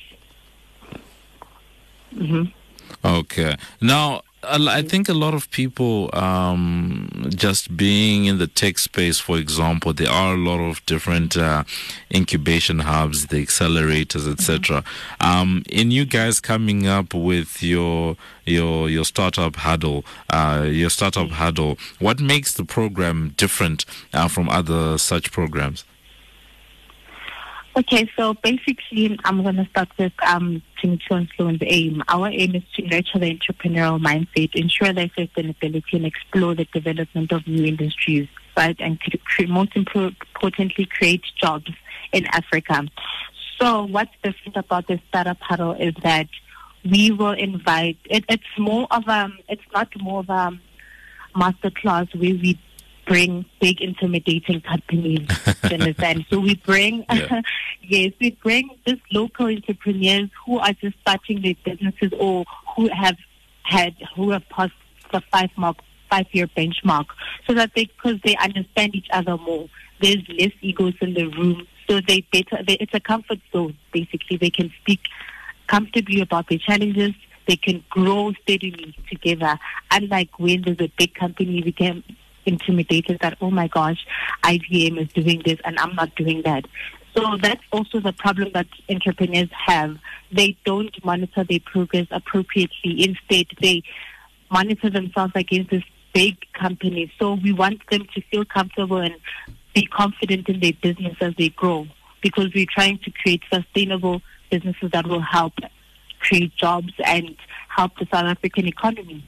hmm 2.13 2.43
Okay. 3.05 3.55
Now, 3.81 4.21
I 4.45 4.81
think 4.81 5.07
a 5.07 5.13
lot 5.13 5.33
of 5.33 5.49
people, 5.51 6.09
um, 6.13 7.29
just 7.29 7.75
being 7.77 8.25
in 8.25 8.39
the 8.39 8.47
tech 8.47 8.77
space, 8.77 9.19
for 9.19 9.37
example, 9.37 9.93
there 9.93 10.09
are 10.09 10.33
a 10.33 10.37
lot 10.37 10.59
of 10.59 10.85
different 10.85 11.37
uh, 11.37 11.63
incubation 12.13 12.79
hubs, 12.79 13.27
the 13.27 13.45
accelerators, 13.45 14.31
etc. 14.31 14.83
Um, 15.21 15.63
in 15.69 15.91
you 15.91 16.05
guys 16.05 16.39
coming 16.39 16.87
up 16.87 17.13
with 17.13 17.63
your 17.63 18.17
your 18.45 18.89
your 18.89 19.05
startup 19.05 19.55
huddle, 19.55 20.03
uh, 20.29 20.65
your 20.67 20.89
startup 20.89 21.29
huddle, 21.29 21.77
what 21.99 22.19
makes 22.19 22.53
the 22.53 22.65
program 22.65 23.33
different 23.37 23.85
uh, 24.13 24.27
from 24.27 24.49
other 24.49 24.97
such 24.97 25.31
programs? 25.31 25.85
Okay, 27.75 28.07
so 28.15 28.35
basically, 28.35 29.17
I'm 29.23 29.41
going 29.41 29.55
to 29.55 29.65
start 29.65 29.89
with 29.97 30.13
um, 30.21 30.61
and 30.83 31.01
Sloan's 31.07 31.59
aim. 31.61 32.03
Our 32.07 32.27
aim 32.27 32.53
is 32.53 32.63
to 32.75 32.83
nurture 32.83 33.17
the 33.17 33.35
entrepreneurial 33.35 33.99
mindset, 33.99 34.53
ensure 34.53 34.93
their 34.93 35.07
sustainability, 35.07 35.93
and 35.93 36.05
explore 36.05 36.53
the 36.53 36.65
development 36.65 37.31
of 37.31 37.47
new 37.47 37.65
industries, 37.65 38.27
right? 38.55 38.75
And 38.79 38.99
to 39.01 39.47
most 39.47 39.75
importantly, 39.75 40.85
create 40.85 41.23
jobs 41.41 41.71
in 42.11 42.27
Africa. 42.27 42.85
So, 43.59 43.85
what's 43.85 44.11
different 44.23 44.55
about 44.55 44.87
the 44.87 44.99
startup 45.07 45.39
huddle 45.41 45.73
is 45.73 45.95
that 46.03 46.27
we 46.87 47.09
will 47.09 47.31
invite. 47.31 47.97
It, 48.05 48.23
it's 48.29 48.43
more 48.57 48.87
of 48.91 49.07
a. 49.07 49.29
It's 49.49 49.63
not 49.73 49.89
more 49.99 50.19
of 50.19 50.29
a 50.29 50.51
master 51.35 51.71
class 51.71 52.05
where 52.13 52.35
we 52.35 52.59
bring 53.05 53.45
big 53.59 53.81
intimidating 53.81 54.61
companies. 54.61 55.27
understand? 55.63 56.25
So 56.29 56.39
we 56.39 56.55
bring, 56.55 57.05
Yeah. 57.11 57.41
yes, 57.81 58.13
we 58.19 58.31
bring 58.31 58.69
just 58.87 59.01
local 59.11 59.47
entrepreneurs 59.47 60.29
who 60.45 60.59
are 60.59 60.73
just 60.73 60.97
starting 61.01 61.41
their 61.41 61.55
businesses 61.63 62.11
or 62.19 62.45
who 62.75 62.89
have 62.89 63.17
had, 63.63 63.95
who 64.15 64.31
have 64.31 64.47
passed 64.49 64.73
the 65.11 65.21
five 65.31 65.49
mark, 65.57 65.77
five 66.09 66.27
year 66.31 66.47
benchmark, 66.47 67.05
so 67.47 67.53
that 67.53 67.71
they, 67.75 67.85
because 67.85 68.19
they 68.23 68.35
understand 68.37 68.95
each 68.95 69.07
other 69.11 69.37
more. 69.37 69.67
There's 70.01 70.27
less 70.27 70.51
egos 70.61 70.95
in 71.01 71.13
the 71.13 71.25
room, 71.27 71.67
so 71.89 72.01
they 72.05 72.21
better. 72.31 72.63
They, 72.65 72.73
it's 72.73 72.93
a 72.93 72.99
comfort 72.99 73.39
zone. 73.53 73.77
Basically, 73.93 74.37
they 74.37 74.49
can 74.49 74.71
speak 74.81 74.99
comfortably 75.67 76.19
about 76.21 76.49
their 76.49 76.57
challenges. 76.57 77.13
They 77.47 77.55
can 77.55 77.83
grow 77.89 78.33
steadily 78.43 78.95
together. 79.09 79.57
Unlike 79.91 80.39
when 80.39 80.61
there's 80.63 80.79
a 80.79 80.91
big 80.97 81.13
company, 81.13 81.61
we 81.63 81.71
can 81.71 82.03
intimidated 82.45 83.19
that, 83.21 83.37
oh 83.41 83.51
my 83.51 83.67
gosh, 83.67 84.05
IBM 84.43 85.01
is 85.01 85.11
doing 85.13 85.41
this 85.45 85.59
and 85.65 85.77
I'm 85.79 85.95
not 85.95 86.15
doing 86.15 86.41
that. 86.43 86.65
So 87.15 87.37
that's 87.41 87.61
also 87.71 87.99
the 87.99 88.13
problem 88.13 88.51
that 88.53 88.67
entrepreneurs 88.89 89.49
have. 89.67 89.97
They 90.31 90.57
don't 90.65 90.93
monitor 91.05 91.43
their 91.43 91.59
progress 91.59 92.07
appropriately. 92.09 93.03
Instead, 93.03 93.47
they 93.61 93.83
monitor 94.51 94.89
themselves 94.89 95.33
against 95.35 95.69
this 95.69 95.83
big 96.13 96.37
companies. 96.53 97.09
So 97.19 97.35
we 97.35 97.53
want 97.53 97.81
them 97.89 98.07
to 98.15 98.21
feel 98.31 98.45
comfortable 98.45 98.97
and 98.97 99.15
be 99.73 99.85
confident 99.85 100.49
in 100.49 100.59
their 100.59 100.73
business 100.73 101.15
as 101.21 101.33
they 101.37 101.49
grow 101.49 101.87
because 102.21 102.53
we're 102.53 102.67
trying 102.71 102.99
to 102.99 103.11
create 103.11 103.41
sustainable 103.51 104.21
businesses 104.49 104.91
that 104.91 105.07
will 105.07 105.21
help 105.21 105.53
create 106.19 106.55
jobs 106.55 106.93
and 107.03 107.35
help 107.67 107.91
the 107.99 108.07
South 108.11 108.25
African 108.25 108.67
economy. 108.67 109.27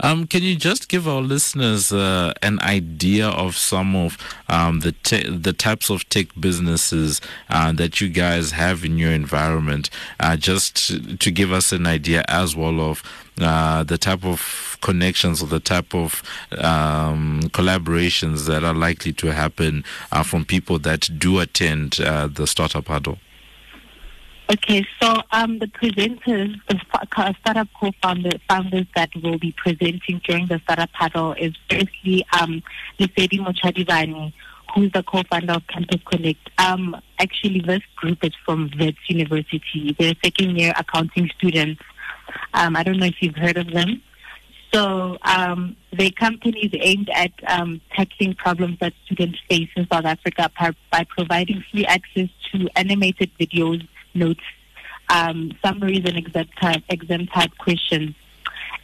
Um, 0.00 0.26
can 0.26 0.42
you 0.42 0.56
just 0.56 0.88
give 0.88 1.06
our 1.06 1.20
listeners 1.20 1.92
uh, 1.92 2.32
an 2.42 2.58
idea 2.60 3.28
of 3.28 3.56
some 3.56 3.94
of 3.94 4.16
um, 4.48 4.80
the 4.80 4.92
te- 4.92 5.28
the 5.28 5.52
types 5.52 5.90
of 5.90 6.08
tech 6.08 6.28
businesses 6.38 7.20
uh, 7.50 7.72
that 7.72 8.00
you 8.00 8.08
guys 8.08 8.52
have 8.52 8.84
in 8.84 8.98
your 8.98 9.12
environment? 9.12 9.90
Uh, 10.18 10.36
just 10.36 11.20
to, 11.20 11.30
give 11.30 11.52
us 11.52 11.70
an 11.72 11.86
idea 11.86 12.24
as 12.28 12.56
well 12.56 12.80
of 12.80 13.02
uh, 13.40 13.84
the 13.84 13.98
type 13.98 14.24
of 14.24 14.76
connections 14.80 15.42
or 15.42 15.46
the 15.46 15.60
type 15.60 15.94
of 15.94 16.22
um, 16.58 17.42
collaborations 17.52 18.46
that 18.46 18.64
are 18.64 18.74
likely 18.74 19.12
to 19.12 19.28
happen 19.28 19.84
uh, 20.12 20.22
from 20.22 20.44
people 20.44 20.78
that 20.78 21.08
do 21.18 21.38
attend 21.38 22.00
uh, 22.00 22.26
the 22.26 22.46
startup 22.46 22.88
huddle. 22.88 23.18
Okay, 24.52 24.84
so 25.00 25.22
um, 25.30 25.60
the 25.60 25.68
presenters, 25.68 26.56
the 26.66 26.80
startup 27.40 27.68
co-founders 27.78 28.40
founders 28.48 28.86
that 28.96 29.08
will 29.22 29.38
be 29.38 29.54
presenting 29.56 30.20
during 30.26 30.48
the 30.48 30.58
startup 30.64 30.90
huddle 30.92 31.34
is 31.34 31.54
firstly 31.70 32.26
um, 32.32 32.60
Lisedi 32.98 33.38
Mochadivani, 33.38 34.32
who's 34.74 34.90
the 34.90 35.04
co-founder 35.04 35.52
of 35.52 35.64
Campus 35.68 36.02
Connect. 36.04 36.50
Um, 36.58 37.00
actually, 37.20 37.60
this 37.60 37.82
group 37.94 38.24
is 38.24 38.32
from 38.44 38.72
Wits 38.76 38.98
University. 39.06 39.94
They're 39.96 40.14
second-year 40.24 40.72
accounting 40.76 41.30
students. 41.38 41.80
Um, 42.52 42.74
I 42.74 42.82
don't 42.82 42.98
know 42.98 43.06
if 43.06 43.22
you've 43.22 43.36
heard 43.36 43.56
of 43.56 43.70
them. 43.70 44.02
So 44.72 45.16
um, 45.22 45.76
their 45.92 46.10
company 46.10 46.66
is 46.66 46.72
aimed 46.80 47.10
at 47.10 47.30
um, 47.46 47.80
tackling 47.94 48.34
problems 48.34 48.78
that 48.80 48.94
students 49.04 49.38
face 49.48 49.68
in 49.76 49.86
South 49.92 50.04
Africa 50.04 50.50
by, 50.58 50.72
by 50.90 51.04
providing 51.04 51.64
free 51.70 51.86
access 51.86 52.28
to 52.50 52.68
animated 52.74 53.30
videos, 53.38 53.86
notes, 54.14 54.42
um, 55.08 55.52
summaries, 55.64 56.04
and 56.04 56.16
exam 56.16 56.48
type, 56.60 56.82
exam 56.88 57.26
type 57.26 57.50
questions. 57.58 58.14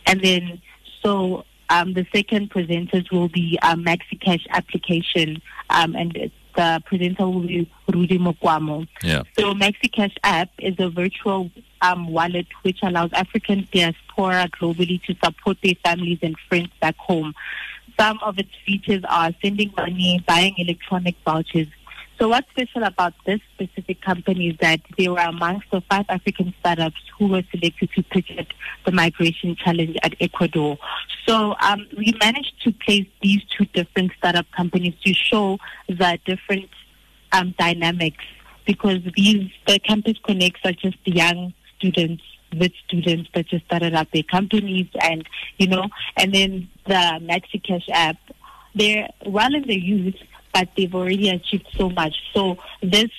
And 0.06 0.20
then, 0.22 0.60
so 1.02 1.44
um, 1.68 1.94
the 1.94 2.06
second 2.14 2.50
presenters 2.50 3.10
will 3.10 3.28
be 3.28 3.58
a 3.62 3.74
MaxiCash 3.76 4.46
application, 4.50 5.42
um, 5.70 5.94
and 5.94 6.30
the 6.54 6.82
presenter 6.86 7.28
will 7.28 7.40
be 7.40 7.70
Rudy 7.92 8.18
Mokwamo. 8.18 8.88
Yeah. 9.02 9.22
So 9.38 9.52
MaxiCash 9.54 10.16
app 10.22 10.50
is 10.58 10.74
a 10.78 10.88
virtual 10.88 11.50
um, 11.82 12.08
wallet 12.08 12.46
which 12.62 12.78
allows 12.82 13.12
African 13.12 13.68
diaspora 13.72 14.48
globally 14.58 15.02
to 15.04 15.14
support 15.22 15.58
their 15.62 15.74
families 15.84 16.18
and 16.22 16.36
friends 16.48 16.70
back 16.80 16.96
home. 16.96 17.34
Some 17.98 18.18
of 18.22 18.38
its 18.38 18.50
features 18.64 19.02
are 19.08 19.32
sending 19.42 19.72
money, 19.76 20.22
buying 20.26 20.54
electronic 20.58 21.16
vouchers. 21.24 21.68
So 22.18 22.28
what's 22.28 22.48
special 22.50 22.82
about 22.84 23.12
this 23.26 23.40
specific 23.54 24.00
company 24.00 24.48
is 24.48 24.56
that 24.60 24.80
they 24.96 25.08
were 25.08 25.18
amongst 25.18 25.70
the 25.70 25.82
five 25.82 26.06
African 26.08 26.54
startups 26.60 26.96
who 27.18 27.28
were 27.28 27.42
selected 27.50 27.90
to 27.94 28.38
at 28.38 28.46
the 28.86 28.92
migration 28.92 29.54
challenge 29.54 29.96
at 30.02 30.14
Ecuador. 30.18 30.78
So 31.26 31.54
um, 31.60 31.86
we 31.96 32.14
managed 32.18 32.54
to 32.64 32.72
place 32.72 33.06
these 33.20 33.42
two 33.56 33.66
different 33.66 34.12
startup 34.16 34.46
companies 34.56 34.94
to 35.04 35.12
show 35.12 35.58
the 35.88 36.18
different 36.24 36.70
um, 37.32 37.54
dynamics 37.58 38.24
because 38.66 39.00
these 39.14 39.50
the 39.66 39.78
campus 39.80 40.16
connects 40.24 40.60
are 40.64 40.72
just 40.72 40.96
the 41.04 41.12
young 41.12 41.52
students 41.76 42.22
with 42.58 42.72
students 42.86 43.28
that 43.34 43.46
just 43.46 43.64
started 43.66 43.94
up 43.94 44.08
their 44.12 44.22
companies 44.22 44.86
and 45.02 45.28
you 45.58 45.66
know 45.66 45.84
and 46.16 46.34
then 46.34 46.68
the 46.86 47.20
MaxiCash 47.22 47.88
app 47.90 48.16
they're 48.74 49.08
well 49.26 49.54
in 49.54 49.62
the 49.64 49.74
youth 49.74 50.14
but 50.56 50.68
they've 50.76 50.94
already 50.94 51.28
achieved 51.28 51.66
so 51.76 51.90
much 51.90 52.14
so 52.32 52.56
this 52.82 53.10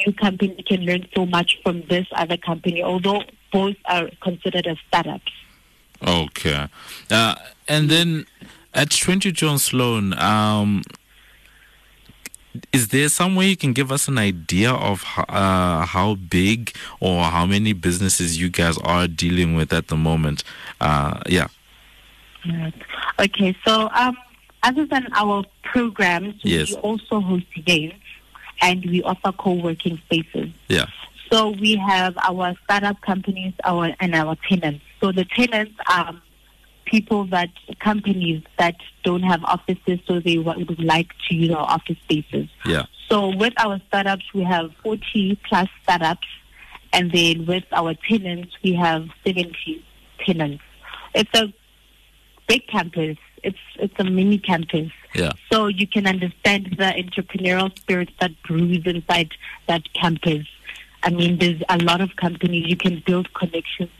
new 0.00 0.12
company 0.14 0.62
can 0.66 0.80
learn 0.88 1.04
so 1.14 1.26
much 1.26 1.58
from 1.62 1.82
this 1.88 2.06
other 2.12 2.36
company 2.36 2.82
although 2.82 3.22
both 3.52 3.76
are 3.86 4.08
considered 4.22 4.66
as 4.66 4.78
startups 4.88 5.32
Okay. 6.06 6.68
Uh, 7.10 7.34
and 7.68 7.90
then 7.90 8.26
at 8.72 8.90
22 8.90 9.46
on 9.46 9.58
Sloan, 9.58 10.18
um, 10.18 10.82
is 12.72 12.88
there 12.88 13.08
some 13.08 13.36
way 13.36 13.48
you 13.48 13.56
can 13.56 13.72
give 13.72 13.92
us 13.92 14.08
an 14.08 14.18
idea 14.18 14.72
of 14.72 15.04
uh, 15.28 15.84
how 15.84 16.14
big 16.14 16.74
or 17.00 17.24
how 17.24 17.46
many 17.46 17.72
businesses 17.72 18.40
you 18.40 18.48
guys 18.48 18.78
are 18.78 19.06
dealing 19.06 19.54
with 19.54 19.72
at 19.72 19.88
the 19.88 19.96
moment? 19.96 20.42
Uh, 20.80 21.20
yeah. 21.26 21.48
Okay, 23.18 23.54
so 23.66 23.90
um, 23.92 24.16
other 24.62 24.86
than 24.86 25.06
our 25.14 25.44
programs, 25.62 26.34
Yes. 26.42 26.70
we 26.70 26.76
also 26.76 27.20
host 27.20 27.46
events 27.54 27.96
and 28.60 28.84
we 28.86 29.02
offer 29.02 29.32
co-working 29.32 30.00
spaces. 30.06 30.50
Yeah. 30.68 30.86
So 31.30 31.50
we 31.50 31.76
have 31.76 32.16
our 32.18 32.54
startup 32.64 33.00
companies, 33.02 33.54
our 33.64 33.94
and 34.00 34.14
our 34.14 34.36
tenants. 34.48 34.84
So 35.00 35.12
the 35.12 35.24
tenants 35.24 35.72
are 35.88 36.20
people 36.84 37.24
that 37.26 37.50
companies 37.78 38.42
that 38.58 38.76
don't 39.04 39.22
have 39.22 39.44
offices, 39.44 40.00
so 40.06 40.18
they 40.18 40.38
would 40.38 40.82
like 40.82 41.08
to 41.28 41.34
use 41.36 41.50
our 41.52 41.70
office 41.70 41.96
spaces. 42.02 42.48
Yeah. 42.66 42.86
So 43.08 43.34
with 43.34 43.54
our 43.58 43.80
startups, 43.88 44.24
we 44.34 44.42
have 44.42 44.72
40 44.82 45.38
plus 45.48 45.68
startups, 45.84 46.26
and 46.92 47.12
then 47.12 47.46
with 47.46 47.64
our 47.72 47.94
tenants, 47.94 48.52
we 48.62 48.74
have 48.74 49.08
70 49.24 49.84
tenants. 50.26 50.62
It's 51.14 51.30
a 51.38 51.52
big 52.48 52.66
campus. 52.66 53.16
It's 53.42 53.58
it's 53.76 53.94
a 53.98 54.04
mini 54.04 54.38
campus. 54.38 54.90
Yeah. 55.14 55.32
So 55.50 55.66
you 55.66 55.86
can 55.86 56.06
understand 56.06 56.74
the 56.78 56.92
entrepreneurial 57.02 57.76
spirit 57.78 58.10
that 58.20 58.30
brews 58.42 58.82
inside 58.86 59.32
that 59.66 59.92
campus. 59.94 60.46
I 61.02 61.10
mean, 61.10 61.38
there's 61.38 61.62
a 61.68 61.78
lot 61.78 62.00
of 62.00 62.16
companies 62.16 62.66
you 62.68 62.76
can 62.76 63.02
build 63.06 63.32
connections 63.34 63.90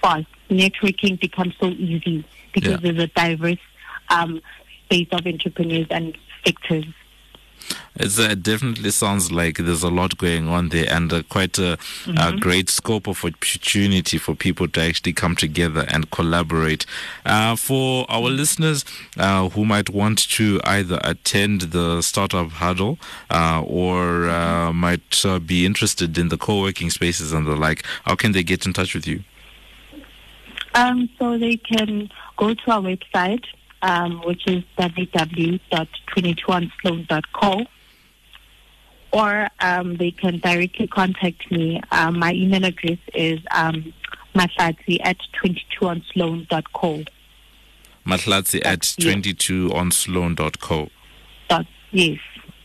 fast. 0.00 0.26
Networking 0.48 1.20
becomes 1.20 1.54
so 1.60 1.68
easy 1.68 2.24
because 2.52 2.70
Yeah. 2.72 2.76
there's 2.80 2.98
a 2.98 3.06
diverse 3.08 3.58
um, 4.08 4.40
space 4.84 5.08
of 5.12 5.26
entrepreneurs 5.26 5.86
and 5.90 6.16
sectors. 6.44 6.86
It's, 7.96 8.18
uh, 8.18 8.28
it 8.30 8.42
definitely 8.42 8.90
sounds 8.90 9.30
like 9.30 9.58
there's 9.58 9.82
a 9.82 9.90
lot 9.90 10.16
going 10.16 10.48
on 10.48 10.70
there 10.70 10.86
and 10.90 11.12
uh, 11.12 11.22
quite 11.28 11.58
a, 11.58 11.76
a 12.16 12.36
great 12.38 12.70
scope 12.70 13.06
of 13.06 13.24
opportunity 13.24 14.16
for 14.16 14.34
people 14.34 14.68
to 14.68 14.80
actually 14.80 15.12
come 15.12 15.36
together 15.36 15.84
and 15.88 16.10
collaborate. 16.10 16.86
Uh, 17.26 17.56
for 17.56 18.06
our 18.08 18.30
listeners 18.30 18.84
uh, 19.18 19.48
who 19.50 19.64
might 19.64 19.90
want 19.90 20.18
to 20.30 20.60
either 20.64 20.98
attend 21.04 21.62
the 21.62 22.00
startup 22.00 22.50
huddle 22.50 22.98
uh, 23.30 23.62
or 23.66 24.28
uh, 24.28 24.72
might 24.72 25.24
uh, 25.24 25.38
be 25.38 25.66
interested 25.66 26.16
in 26.16 26.28
the 26.28 26.38
co-working 26.38 26.90
spaces 26.90 27.32
and 27.32 27.46
the 27.46 27.56
like, 27.56 27.84
how 28.04 28.14
can 28.14 28.32
they 28.32 28.42
get 28.42 28.66
in 28.66 28.72
touch 28.72 28.94
with 28.94 29.06
you? 29.06 29.22
Um, 30.74 31.08
so 31.18 31.36
they 31.36 31.56
can 31.56 32.10
go 32.36 32.54
to 32.54 32.70
our 32.70 32.80
website, 32.80 33.44
um, 33.82 34.22
which 34.24 34.46
is 34.46 34.62
www.22onsloan.co, 34.78 37.66
or 39.12 39.48
um, 39.60 39.96
they 39.96 40.10
can 40.10 40.38
directly 40.38 40.86
contact 40.86 41.50
me. 41.50 41.80
Um, 41.90 42.18
my 42.18 42.32
email 42.32 42.64
address 42.64 42.98
is 43.14 43.40
um, 43.50 43.92
matlatsi 44.34 44.98
at 45.02 45.16
22onsloan.co. 45.42 47.04
Matlatsi 48.06 48.60
at 48.64 48.94
Yeah. 48.98 49.12
22onsloan.co. 49.14 50.88
Dot, 51.48 51.66
yes. 51.90 52.18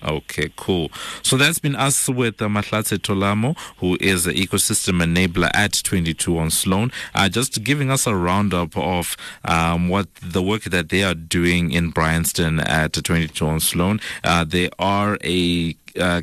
Okay, 0.03 0.51
cool. 0.55 0.91
So 1.23 1.35
that's 1.35 1.57
been 1.57 1.75
us 1.75 2.07
with 2.07 2.41
uh, 2.41 2.47
Tolamo, 2.47 3.57
who 3.77 3.97
is 3.99 4.27
an 4.27 4.35
ecosystem 4.35 5.03
enabler 5.03 5.49
at 5.53 5.73
22 5.83 6.37
on 6.37 6.51
Sloan, 6.51 6.91
uh, 7.15 7.27
just 7.29 7.63
giving 7.63 7.89
us 7.89 8.05
a 8.05 8.15
roundup 8.15 8.77
of 8.77 9.17
um, 9.45 9.89
what 9.89 10.07
the 10.21 10.43
work 10.43 10.63
that 10.65 10.89
they 10.89 11.03
are 11.03 11.15
doing 11.15 11.71
in 11.71 11.89
Bryanston 11.89 12.59
at 12.59 12.93
22 12.93 13.47
on 13.47 13.59
Sloan. 13.59 13.99
Uh, 14.23 14.43
they 14.43 14.69
are 14.77 15.17
a 15.23 15.75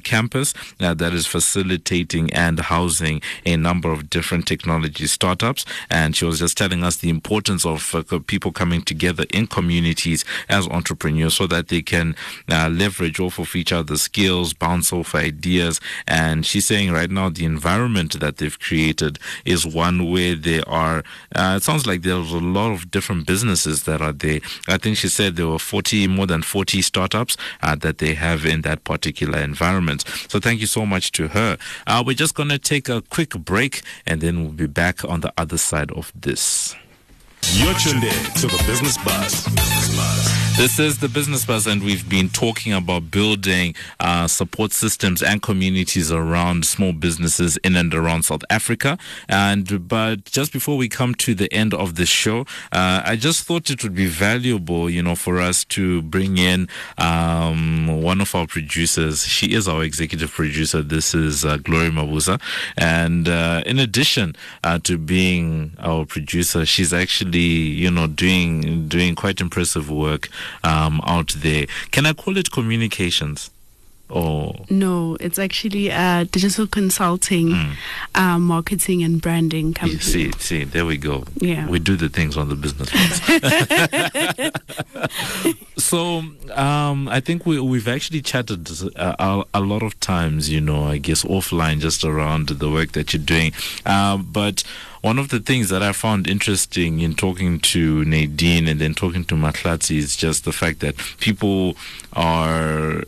campus 0.02 0.54
uh, 0.80 0.94
that 0.94 1.12
is 1.12 1.26
facilitating 1.26 2.32
and 2.32 2.60
housing 2.60 3.20
a 3.46 3.56
number 3.56 3.90
of 3.90 4.10
different 4.10 4.46
technology 4.46 5.06
startups. 5.06 5.64
And 5.90 6.14
she 6.14 6.24
was 6.24 6.38
just 6.38 6.56
telling 6.58 6.82
us 6.82 6.96
the 6.96 7.08
importance 7.08 7.64
of 7.64 7.94
uh, 7.94 8.18
people 8.26 8.52
coming 8.52 8.82
together 8.82 9.24
in 9.32 9.46
communities 9.46 10.24
as 10.48 10.66
entrepreneurs 10.68 11.34
so 11.34 11.46
that 11.46 11.68
they 11.68 11.82
can 11.82 12.14
uh, 12.50 12.68
leverage 12.68 13.20
off 13.20 13.38
of 13.38 13.54
each 13.56 13.72
other's 13.72 14.02
skills, 14.02 14.52
bounce 14.52 14.92
off 14.92 15.14
ideas. 15.14 15.80
And 16.06 16.44
she's 16.44 16.66
saying 16.66 16.92
right 16.92 17.10
now 17.10 17.28
the 17.28 17.44
environment 17.44 18.20
that 18.20 18.36
they've 18.36 18.58
created 18.58 19.18
is 19.44 19.66
one 19.66 20.10
where 20.10 20.34
there 20.34 20.68
are, 20.68 21.02
uh, 21.34 21.54
it 21.56 21.62
sounds 21.62 21.86
like 21.86 22.02
there's 22.02 22.32
a 22.32 22.38
lot 22.38 22.72
of 22.72 22.90
different 22.90 23.26
businesses 23.26 23.84
that 23.84 24.00
are 24.00 24.12
there. 24.12 24.40
I 24.68 24.78
think 24.78 24.96
she 24.96 25.08
said 25.08 25.36
there 25.36 25.48
were 25.48 25.58
40, 25.58 26.08
more 26.08 26.26
than 26.26 26.42
40 26.42 26.82
startups 26.82 27.36
uh, 27.62 27.76
that 27.76 27.98
they 27.98 28.14
have 28.14 28.44
in 28.44 28.62
that 28.62 28.84
particular 28.84 29.38
environment. 29.38 29.61
So 30.28 30.40
thank 30.40 30.60
you 30.60 30.66
so 30.66 30.84
much 30.86 31.12
to 31.12 31.28
her. 31.28 31.56
Uh, 31.86 32.02
we're 32.06 32.14
just 32.14 32.34
going 32.34 32.48
to 32.48 32.58
take 32.58 32.88
a 32.88 33.02
quick 33.02 33.30
break 33.30 33.82
and 34.06 34.20
then 34.20 34.42
we'll 34.42 34.52
be 34.52 34.66
back 34.66 35.04
on 35.04 35.20
the 35.20 35.32
other 35.36 35.58
side 35.58 35.90
of 35.92 36.12
this. 36.14 36.74
You're 37.50 37.74
tuned 37.74 38.04
in 38.04 38.24
to 38.40 38.46
the 38.46 38.62
Business 38.66 38.96
Buzz. 39.04 39.44
This 40.56 40.78
is 40.78 40.98
the 40.98 41.08
Business 41.08 41.46
Buzz, 41.46 41.66
and 41.66 41.82
we've 41.82 42.06
been 42.08 42.28
talking 42.28 42.74
about 42.74 43.10
building 43.10 43.74
uh, 43.98 44.28
support 44.28 44.72
systems 44.72 45.22
and 45.22 45.40
communities 45.40 46.12
around 46.12 46.66
small 46.66 46.92
businesses 46.92 47.56
in 47.64 47.74
and 47.74 47.92
around 47.94 48.24
South 48.24 48.42
Africa. 48.50 48.98
And 49.30 49.88
but 49.88 50.26
just 50.26 50.52
before 50.52 50.76
we 50.76 50.90
come 50.90 51.14
to 51.16 51.34
the 51.34 51.52
end 51.52 51.72
of 51.72 51.94
the 51.94 52.04
show, 52.04 52.40
uh, 52.70 53.02
I 53.04 53.16
just 53.16 53.44
thought 53.44 53.70
it 53.70 53.82
would 53.82 53.94
be 53.94 54.06
valuable, 54.06 54.90
you 54.90 55.02
know, 55.02 55.16
for 55.16 55.40
us 55.40 55.64
to 55.64 56.02
bring 56.02 56.36
in 56.36 56.68
um, 56.98 58.02
one 58.02 58.20
of 58.20 58.34
our 58.34 58.46
producers. 58.46 59.24
She 59.24 59.54
is 59.54 59.66
our 59.66 59.82
executive 59.82 60.30
producer. 60.30 60.82
This 60.82 61.14
is 61.14 61.46
uh, 61.46 61.56
Glory 61.56 61.88
Mabuza, 61.88 62.40
and 62.76 63.26
uh, 63.26 63.62
in 63.64 63.78
addition 63.78 64.36
uh, 64.62 64.78
to 64.80 64.98
being 64.98 65.72
our 65.78 66.04
producer, 66.04 66.66
she's 66.66 66.92
actually, 66.92 67.30
you 67.40 67.90
know, 67.90 68.06
doing 68.06 68.88
doing 68.88 69.14
quite 69.14 69.40
impressive 69.40 69.90
work 69.90 70.28
um, 70.64 71.00
out 71.06 71.28
there. 71.36 71.66
Can 71.90 72.06
I 72.06 72.12
call 72.12 72.36
it 72.36 72.50
communications? 72.50 73.50
Or 74.12 74.54
No, 74.68 75.16
it's 75.20 75.38
actually 75.38 75.88
a 75.88 76.26
digital 76.30 76.66
consulting, 76.66 77.54
uh, 78.14 78.38
marketing, 78.38 79.02
and 79.02 79.22
branding 79.22 79.72
company. 79.72 80.00
see, 80.00 80.32
see, 80.38 80.64
there 80.64 80.84
we 80.84 80.98
go. 80.98 81.24
Yeah. 81.40 81.66
we 81.66 81.78
do 81.78 81.96
the 81.96 82.08
things 82.08 82.36
on 82.36 82.48
the 82.48 82.56
business. 82.56 82.90
So, 85.76 86.22
um, 86.54 87.08
I 87.08 87.20
think 87.20 87.44
we 87.44 87.60
we've 87.60 87.88
actually 87.88 88.22
chatted 88.22 88.68
uh, 88.96 89.16
a, 89.18 89.44
a 89.54 89.60
lot 89.60 89.82
of 89.82 89.98
times. 90.00 90.48
You 90.48 90.60
know, 90.60 90.84
I 90.84 90.98
guess 90.98 91.24
offline, 91.24 91.80
just 91.80 92.04
around 92.04 92.48
the 92.48 92.70
work 92.70 92.92
that 92.92 93.12
you're 93.12 93.22
doing. 93.22 93.52
Uh, 93.84 94.18
but 94.18 94.62
one 95.02 95.18
of 95.18 95.30
the 95.30 95.40
things 95.40 95.68
that 95.70 95.82
I 95.82 95.92
found 95.92 96.28
interesting 96.28 97.00
in 97.00 97.14
talking 97.14 97.58
to 97.60 98.04
Nadine 98.04 98.68
and 98.68 98.80
then 98.80 98.94
talking 98.94 99.24
to 99.26 99.34
Matlatsi 99.34 99.96
is 99.96 100.16
just 100.16 100.44
the 100.44 100.52
fact 100.52 100.80
that 100.80 100.94
people 101.18 101.76
are 102.12 103.02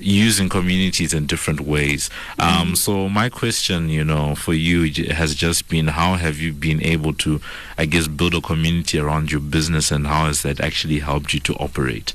using 0.00 0.48
communities 0.48 1.12
in 1.12 1.26
different 1.26 1.60
ways. 1.60 2.08
Um, 2.38 2.76
so 2.76 3.08
my 3.08 3.28
question, 3.28 3.88
you 3.88 4.04
know, 4.04 4.34
for 4.34 4.54
you 4.54 4.90
has 5.12 5.34
just 5.34 5.68
been 5.68 5.88
how 5.88 6.14
have 6.14 6.38
you 6.38 6.52
been 6.52 6.82
able 6.82 7.12
to, 7.14 7.40
I 7.76 7.84
guess, 7.86 8.06
build 8.06 8.34
a 8.34 8.40
community 8.40 8.98
around 8.98 9.32
your 9.32 9.40
business 9.40 9.90
and 9.90 10.06
how 10.06 10.26
has 10.26 10.42
that 10.42 10.60
actually 10.60 11.00
helped 11.00 11.34
you 11.34 11.40
to 11.40 11.54
operate? 11.54 12.14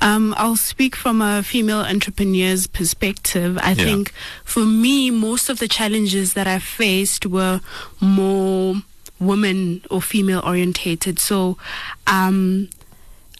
Um, 0.00 0.32
I'll 0.36 0.56
speak 0.56 0.94
from 0.94 1.20
a 1.20 1.42
female 1.42 1.80
entrepreneur's 1.80 2.66
perspective. 2.68 3.58
I 3.58 3.70
Yeah. 3.72 3.84
think 3.84 4.12
for 4.44 4.64
me, 4.64 5.10
most 5.10 5.48
of 5.48 5.58
the 5.58 5.66
challenges 5.68 6.34
that 6.34 6.46
I 6.46 6.60
faced 6.60 7.26
were 7.26 7.60
more 8.00 8.76
women 9.18 9.82
or 9.90 10.00
female 10.00 10.40
orientated. 10.44 11.18
So, 11.18 11.58
um, 12.06 12.68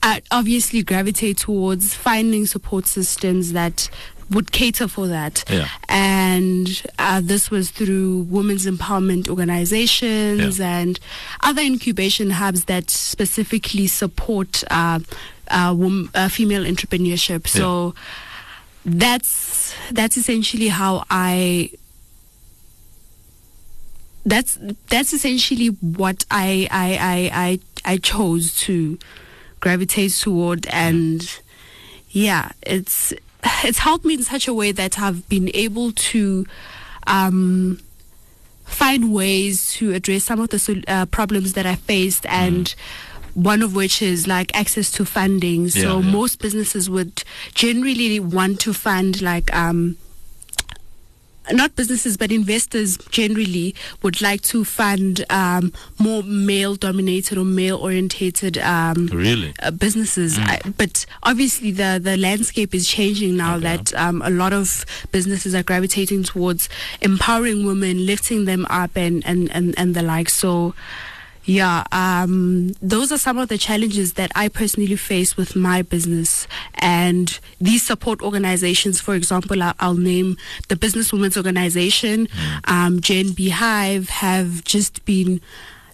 I 0.02 0.22
obviously 0.30 0.82
gravitate 0.82 1.38
towards 1.38 1.94
finding 1.94 2.46
support 2.46 2.86
systems 2.86 3.52
that 3.52 3.90
would 4.30 4.52
cater 4.52 4.86
for 4.88 5.06
that. 5.08 5.42
Yeah. 5.50 5.68
And 5.88 6.82
uh, 6.98 7.20
this 7.24 7.50
was 7.50 7.70
through 7.70 8.26
women's 8.30 8.66
empowerment 8.66 9.28
organizations 9.28 10.58
Yeah. 10.58 10.78
and 10.78 11.00
other 11.42 11.62
incubation 11.62 12.30
hubs 12.30 12.66
that 12.66 12.90
specifically 12.90 13.86
support 13.86 14.62
uh, 14.70 15.00
uh, 15.50 15.74
wom- 15.76 16.10
uh, 16.14 16.28
female 16.28 16.64
entrepreneurship. 16.64 17.46
So 17.48 17.94
that's 18.84 19.74
that's 19.92 20.16
essentially 20.16 20.68
how 20.68 21.04
I. 21.10 21.70
That's 24.26 24.58
that's 24.88 25.12
essentially 25.14 25.68
what 25.68 26.26
I 26.30 26.68
I 26.70 26.98
I 27.00 27.30
I, 27.84 27.92
I 27.94 27.96
chose 27.96 28.54
to 28.60 28.98
gravitate 29.60 30.12
toward 30.12 30.66
and 30.68 31.40
yeah 32.10 32.50
it's 32.62 33.12
it's 33.64 33.78
helped 33.78 34.04
me 34.04 34.14
in 34.14 34.22
such 34.22 34.48
a 34.48 34.54
way 34.54 34.72
that 34.72 34.98
I've 34.98 35.28
been 35.28 35.50
able 35.54 35.92
to 35.92 36.46
um, 37.06 37.80
find 38.64 39.12
ways 39.12 39.72
to 39.74 39.92
address 39.94 40.24
some 40.24 40.40
of 40.40 40.48
the 40.50 40.84
uh, 40.88 41.06
problems 41.06 41.52
that 41.54 41.64
I 41.66 41.76
faced 41.76 42.26
and 42.26 42.74
one 43.34 43.62
of 43.62 43.74
which 43.74 44.02
is 44.02 44.26
like 44.26 44.54
access 44.56 44.90
to 44.92 45.04
funding. 45.04 45.68
So 45.68 46.00
Yeah, 46.00 46.04
yeah. 46.04 46.12
most 46.12 46.40
businesses 46.40 46.90
would 46.90 47.22
generally 47.54 48.18
want 48.20 48.58
to 48.60 48.74
fund 48.74 49.22
like 49.22 49.54
um 49.54 49.96
not 51.52 51.74
businesses 51.76 52.16
but 52.16 52.30
investors 52.32 52.96
generally 53.10 53.74
would 54.02 54.20
like 54.20 54.42
to 54.42 54.64
fund 54.64 55.24
um, 55.30 55.72
more 55.98 56.22
male 56.22 56.74
dominated 56.76 57.38
or 57.38 57.44
male 57.44 57.76
orientated 57.78 58.58
um, 58.58 59.06
Really? 59.12 59.54
uh, 59.62 59.70
businesses. 59.70 60.38
I, 60.38 60.60
but 60.76 61.06
obviously, 61.22 61.70
the 61.70 62.00
the 62.02 62.16
landscape 62.16 62.74
is 62.74 62.86
changing 62.88 63.36
now. 63.36 63.58
That 63.58 63.94
um, 63.94 64.22
a 64.22 64.30
lot 64.30 64.52
of 64.52 64.84
businesses 65.12 65.54
are 65.54 65.62
gravitating 65.62 66.24
towards 66.24 66.68
empowering 67.00 67.64
women, 67.66 68.06
lifting 68.06 68.44
them 68.44 68.66
up, 68.70 68.96
and 68.96 69.24
and 69.26 69.50
and, 69.52 69.74
and 69.78 69.94
the 69.94 70.02
like. 70.02 70.28
So. 70.28 70.74
Yeah, 71.48 71.84
um, 71.92 72.74
those 72.82 73.10
are 73.10 73.16
some 73.16 73.38
of 73.38 73.48
the 73.48 73.56
challenges 73.56 74.12
that 74.12 74.30
I 74.34 74.48
personally 74.48 74.96
face 74.96 75.34
with 75.34 75.56
my 75.56 75.80
business. 75.80 76.46
And 76.74 77.40
these 77.58 77.86
support 77.86 78.20
organizations, 78.20 79.00
for 79.00 79.14
example, 79.14 79.62
I'll, 79.62 79.72
I'll 79.80 79.94
name 79.94 80.36
the 80.68 80.76
Business 80.76 81.10
Women's 81.10 81.38
Organization, 81.38 82.28
um, 82.64 83.00
Gen 83.00 83.32
Beehive, 83.32 84.10
have 84.10 84.62
just 84.64 85.02
been 85.06 85.40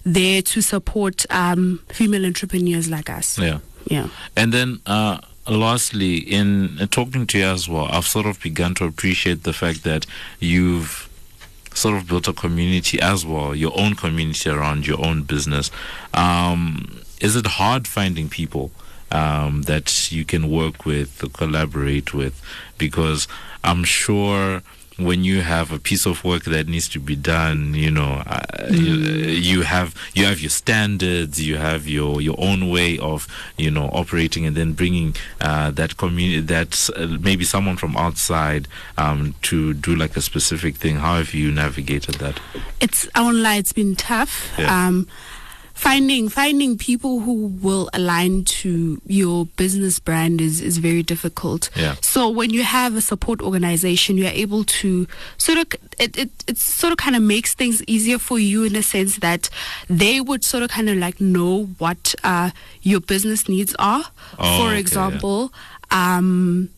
there 0.02 0.42
to 0.42 0.60
support 0.60 1.24
um, 1.30 1.80
female 1.88 2.26
entrepreneurs 2.26 2.90
like 2.90 3.08
us. 3.08 3.38
Yeah. 3.38 3.60
Yeah. 3.86 4.08
And 4.36 4.52
then 4.52 4.80
uh, 4.86 5.18
lastly, 5.48 6.16
in 6.16 6.80
uh, 6.80 6.86
talking 6.86 7.28
to 7.28 7.38
you 7.38 7.44
as 7.44 7.68
well, 7.68 7.86
I've 7.92 8.06
sort 8.06 8.26
of 8.26 8.40
begun 8.40 8.74
to 8.74 8.86
appreciate 8.86 9.44
the 9.44 9.52
fact 9.52 9.84
that 9.84 10.04
you've 10.40 11.08
sort 11.74 11.96
of 11.96 12.08
built 12.08 12.28
a 12.28 12.32
community 12.32 13.00
as 13.00 13.26
well, 13.26 13.54
your 13.54 13.78
own 13.78 13.94
community 13.94 14.48
around 14.48 14.86
your 14.86 15.04
own 15.04 15.22
business. 15.22 15.70
Um, 16.12 17.00
is 17.20 17.36
it 17.36 17.46
hard 17.46 17.86
finding 17.86 18.28
people 18.28 18.70
um, 19.10 19.62
that 19.62 20.10
you 20.12 20.24
can 20.24 20.50
work 20.50 20.86
with, 20.86 21.32
collaborate 21.34 22.14
with? 22.14 22.40
Because 22.78 23.28
I'm 23.62 23.84
sure 23.84 24.62
when 24.96 25.24
you 25.24 25.40
have 25.40 25.72
a 25.72 25.78
piece 25.78 26.06
of 26.06 26.24
work 26.24 26.44
that 26.44 26.68
needs 26.68 26.88
to 26.90 27.00
be 27.00 27.16
done, 27.16 27.74
you 27.74 27.90
know, 27.90 28.22
uh, 28.26 28.40
mm. 28.68 28.78
you, 28.78 28.94
you, 28.94 29.62
have 29.62 29.94
you 30.14 30.24
have 30.24 30.40
your 30.40 30.50
standards, 30.50 31.40
you 31.40 31.56
have 31.56 31.88
your 31.88 32.20
your 32.20 32.36
own 32.38 32.70
way 32.70 32.98
of 32.98 33.26
you 33.56 33.70
know 33.70 33.88
operating, 33.92 34.46
and 34.46 34.56
then 34.56 34.72
bringing 34.72 35.16
uh, 35.40 35.70
that 35.72 35.96
community 35.96 36.40
that 36.40 36.90
uh, 36.96 37.06
maybe 37.20 37.44
someone 37.44 37.76
from 37.76 37.96
outside 37.96 38.68
um, 38.96 39.34
to 39.42 39.74
do 39.74 39.96
like 39.96 40.16
a 40.16 40.20
specific 40.20 40.76
thing. 40.76 40.96
How 40.96 41.16
have 41.16 41.34
you 41.34 41.50
navigated 41.50 42.16
that? 42.16 42.40
It's 42.80 43.08
online. 43.16 43.58
It's 43.58 43.72
been 43.72 43.96
tough. 43.96 44.52
Yeah. 44.58 44.86
Um, 44.86 45.08
finding 45.74 46.28
finding 46.28 46.78
people 46.78 47.20
who 47.20 47.48
will 47.60 47.90
align 47.92 48.44
to 48.44 49.00
your 49.06 49.46
business 49.56 49.98
brand 49.98 50.40
is 50.40 50.60
is 50.60 50.78
very 50.78 51.02
difficult. 51.02 51.68
Yeah. 51.76 51.96
So 52.00 52.30
when 52.30 52.50
you 52.50 52.62
have 52.62 52.94
a 52.94 53.00
support 53.00 53.42
organization, 53.42 54.16
you're 54.16 54.28
able 54.28 54.64
to 54.64 55.06
sort 55.36 55.58
of 55.58 55.66
it 55.98 56.16
it, 56.16 56.30
it 56.46 56.58
sort 56.58 56.92
of 56.92 56.98
kind 56.98 57.16
of 57.16 57.22
makes 57.22 57.54
things 57.54 57.82
easier 57.86 58.18
for 58.18 58.38
you 58.38 58.62
in 58.64 58.76
a 58.76 58.82
sense 58.82 59.18
that 59.18 59.50
they 59.90 60.20
would 60.20 60.44
sort 60.44 60.62
of 60.62 60.70
kind 60.70 60.88
of 60.88 60.96
like 60.96 61.20
know 61.20 61.64
what 61.78 62.14
uh, 62.22 62.50
your 62.82 63.00
business 63.00 63.48
needs 63.48 63.74
are. 63.78 64.04
Oh, 64.38 64.58
for 64.58 64.68
okay, 64.68 64.78
example, 64.78 65.52
yeah. 65.90 66.16
um 66.16 66.70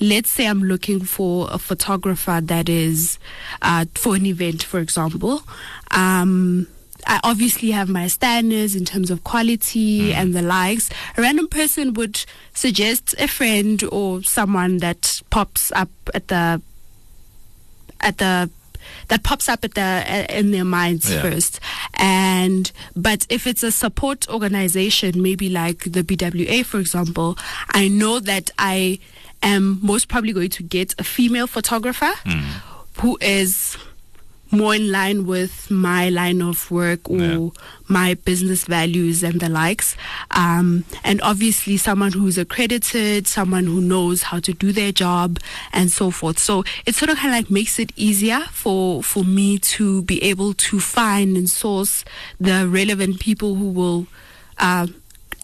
let's 0.00 0.30
say 0.30 0.46
I'm 0.46 0.62
looking 0.62 1.00
for 1.04 1.48
a 1.50 1.58
photographer 1.58 2.40
that 2.40 2.68
is 2.68 3.18
uh, 3.62 3.84
for 3.94 4.14
an 4.14 4.26
event, 4.26 4.62
for 4.62 4.78
example. 4.78 5.42
Um, 5.90 6.68
I 7.08 7.20
obviously 7.24 7.70
have 7.70 7.88
my 7.88 8.06
standards 8.06 8.76
in 8.76 8.84
terms 8.84 9.10
of 9.10 9.24
quality 9.24 10.10
mm. 10.10 10.12
and 10.12 10.34
the 10.34 10.42
likes. 10.42 10.90
A 11.16 11.22
random 11.22 11.48
person 11.48 11.94
would 11.94 12.24
suggest 12.52 13.14
a 13.18 13.26
friend 13.26 13.82
or 13.90 14.22
someone 14.22 14.78
that 14.78 15.22
pops 15.30 15.72
up 15.72 15.88
at 16.14 16.28
the 16.28 16.60
at 18.00 18.18
the 18.18 18.50
that 19.08 19.22
pops 19.22 19.48
up 19.48 19.64
at 19.64 19.74
the 19.74 20.26
in 20.38 20.50
their 20.50 20.64
minds 20.64 21.10
yeah. 21.10 21.20
first 21.20 21.60
and 21.94 22.70
but 22.94 23.26
if 23.28 23.46
it's 23.46 23.62
a 23.62 23.72
support 23.72 24.28
organization 24.28 25.20
maybe 25.20 25.48
like 25.48 25.80
the 25.80 26.02
BWA 26.02 26.64
for 26.64 26.78
example 26.78 27.36
I 27.70 27.88
know 27.88 28.20
that 28.20 28.50
I 28.58 28.98
am 29.42 29.80
most 29.82 30.08
probably 30.08 30.32
going 30.32 30.50
to 30.50 30.62
get 30.62 30.94
a 30.98 31.04
female 31.04 31.46
photographer 31.46 32.12
mm. 32.24 32.42
who 33.00 33.18
is 33.20 33.76
more 34.50 34.74
in 34.74 34.90
line 34.90 35.26
with 35.26 35.70
my 35.70 36.08
line 36.08 36.40
of 36.42 36.70
work 36.70 37.08
or 37.08 37.18
yeah. 37.18 37.48
my 37.88 38.14
business 38.14 38.64
values 38.64 39.22
and 39.22 39.40
the 39.40 39.48
likes. 39.48 39.96
Um, 40.30 40.84
and 41.04 41.20
obviously, 41.22 41.76
someone 41.76 42.12
who's 42.12 42.38
accredited, 42.38 43.26
someone 43.26 43.64
who 43.64 43.80
knows 43.80 44.22
how 44.22 44.40
to 44.40 44.52
do 44.52 44.72
their 44.72 44.92
job, 44.92 45.38
and 45.72 45.90
so 45.90 46.10
forth. 46.10 46.38
So 46.38 46.64
it 46.86 46.94
sort 46.94 47.10
of 47.10 47.18
kind 47.18 47.34
of 47.34 47.38
like 47.38 47.50
makes 47.50 47.78
it 47.78 47.92
easier 47.96 48.40
for 48.50 49.02
for 49.02 49.24
me 49.24 49.58
to 49.58 50.02
be 50.02 50.22
able 50.22 50.54
to 50.54 50.80
find 50.80 51.36
and 51.36 51.48
source 51.48 52.04
the 52.40 52.68
relevant 52.68 53.20
people 53.20 53.54
who 53.54 53.68
will. 53.70 54.06
Uh, 54.58 54.88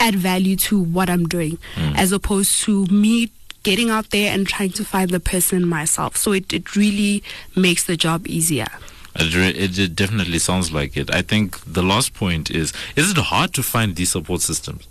add 0.00 0.16
value 0.16 0.57
to 0.57 0.82
what 0.82 1.09
I'm 1.09 1.26
doing, 1.28 1.57
mm. 1.76 1.96
as 1.96 2.11
opposed 2.11 2.62
to 2.64 2.84
me 2.86 3.30
getting 3.64 3.90
out 3.90 4.11
there 4.11 4.32
and 4.32 4.46
trying 4.46 4.70
to 4.70 4.84
find 4.84 5.11
the 5.11 5.20
person 5.20 5.66
myself. 5.66 6.16
So 6.16 6.32
it, 6.32 6.52
it 6.52 6.76
really 6.76 7.22
makes 7.57 7.84
the 7.84 7.96
job 7.96 8.26
easier. 8.26 8.68
It, 9.16 9.78
it 9.78 9.94
definitely 9.94 10.38
sounds 10.38 10.72
like 10.72 10.96
it. 10.96 11.14
I 11.14 11.22
think 11.22 11.60
the 11.64 11.82
last 11.82 12.14
point 12.14 12.50
is: 12.50 12.72
is 12.96 13.12
it 13.12 13.18
hard 13.18 13.54
to 13.54 13.62
find 13.62 13.96
these 13.96 14.10
support 14.10 14.40
systems? 14.40 14.88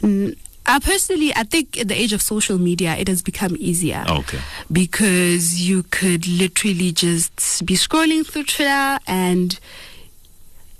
Mm, 0.00 0.36
uh, 0.64 0.80
personally, 0.80 1.32
I 1.34 1.42
think 1.42 1.78
at 1.78 1.88
the 1.88 2.00
age 2.00 2.12
of 2.12 2.22
social 2.22 2.58
media, 2.58 2.94
it 2.96 3.08
has 3.08 3.22
become 3.22 3.56
easier. 3.58 4.04
Okay. 4.08 4.38
Because 4.70 5.60
you 5.60 5.82
could 5.84 6.26
literally 6.26 6.92
just 6.92 7.66
be 7.66 7.74
scrolling 7.74 8.24
through 8.26 8.44
Twitter 8.44 8.98
and 9.06 9.58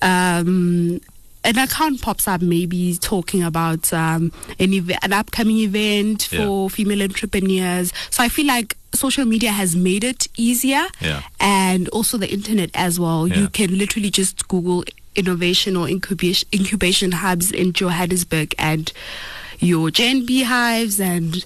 um, 0.00 1.00
an 1.44 1.58
account 1.58 2.00
pops 2.00 2.28
up 2.28 2.42
maybe 2.42 2.96
talking 2.96 3.42
about 3.42 3.92
um, 3.92 4.32
an, 4.60 4.72
ev- 4.72 4.98
an 5.02 5.12
upcoming 5.12 5.58
event 5.58 6.22
for 6.22 6.62
yeah. 6.62 6.68
female 6.68 7.02
entrepreneurs. 7.02 7.92
So 8.10 8.22
I 8.22 8.28
feel 8.28 8.46
like 8.46 8.76
social 8.94 9.24
media 9.24 9.50
has 9.50 9.74
made 9.74 10.04
it 10.04 10.28
easier 10.36 10.86
yeah. 11.00 11.22
and 11.40 11.88
also 11.88 12.18
the 12.18 12.30
internet 12.32 12.70
as 12.74 12.98
well. 13.00 13.26
Yeah. 13.26 13.38
You 13.38 13.48
can 13.48 13.78
literally 13.78 14.10
just 14.10 14.48
Google 14.48 14.84
innovation 15.14 15.76
or 15.76 15.88
incubation, 15.88 16.48
incubation 16.52 17.12
hubs 17.12 17.50
in 17.50 17.72
Johannesburg 17.72 18.54
and 18.58 18.92
your 19.58 19.90
Gen 19.90 20.26
beehives 20.26 21.00
and 21.00 21.44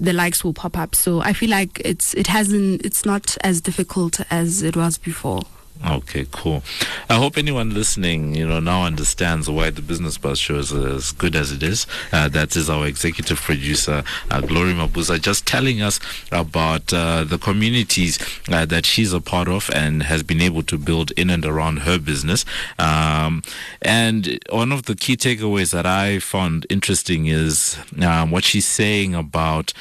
the 0.00 0.12
likes 0.12 0.42
will 0.42 0.54
pop 0.54 0.76
up. 0.76 0.94
So 0.94 1.20
I 1.20 1.32
feel 1.32 1.50
like 1.50 1.80
it's 1.84 2.14
it 2.14 2.26
hasn't 2.26 2.84
it's 2.84 3.04
not 3.04 3.36
as 3.42 3.60
difficult 3.60 4.20
as 4.30 4.62
it 4.62 4.76
was 4.76 4.98
before. 4.98 5.42
Okay, 5.84 6.26
cool. 6.30 6.62
I 7.10 7.14
hope 7.14 7.36
anyone 7.36 7.74
listening, 7.74 8.36
you 8.36 8.46
know, 8.46 8.60
now 8.60 8.84
understands 8.84 9.50
why 9.50 9.70
the 9.70 9.82
Business 9.82 10.16
Buzz 10.16 10.38
show 10.38 10.56
is 10.56 10.72
as 10.72 11.10
good 11.10 11.34
as 11.34 11.50
it 11.50 11.62
is. 11.62 11.88
Uh, 12.12 12.28
that 12.28 12.54
is 12.54 12.70
our 12.70 12.86
executive 12.86 13.38
producer, 13.38 14.04
uh, 14.30 14.40
Glory 14.42 14.74
Mabuza, 14.74 15.20
just 15.20 15.44
telling 15.44 15.82
us 15.82 15.98
about 16.30 16.92
uh, 16.92 17.24
the 17.24 17.36
communities 17.36 18.18
uh, 18.48 18.64
that 18.66 18.86
she's 18.86 19.12
a 19.12 19.20
part 19.20 19.48
of 19.48 19.70
and 19.74 20.04
has 20.04 20.22
been 20.22 20.40
able 20.40 20.62
to 20.62 20.78
build 20.78 21.10
in 21.12 21.30
and 21.30 21.44
around 21.44 21.78
her 21.78 21.98
business. 21.98 22.44
Um, 22.78 23.42
and 23.80 24.38
one 24.50 24.70
of 24.70 24.84
the 24.84 24.94
key 24.94 25.16
takeaways 25.16 25.72
that 25.72 25.84
I 25.84 26.20
found 26.20 26.64
interesting 26.70 27.26
is 27.26 27.76
um, 28.00 28.30
what 28.30 28.44
she's 28.44 28.66
saying 28.66 29.16
about 29.16 29.72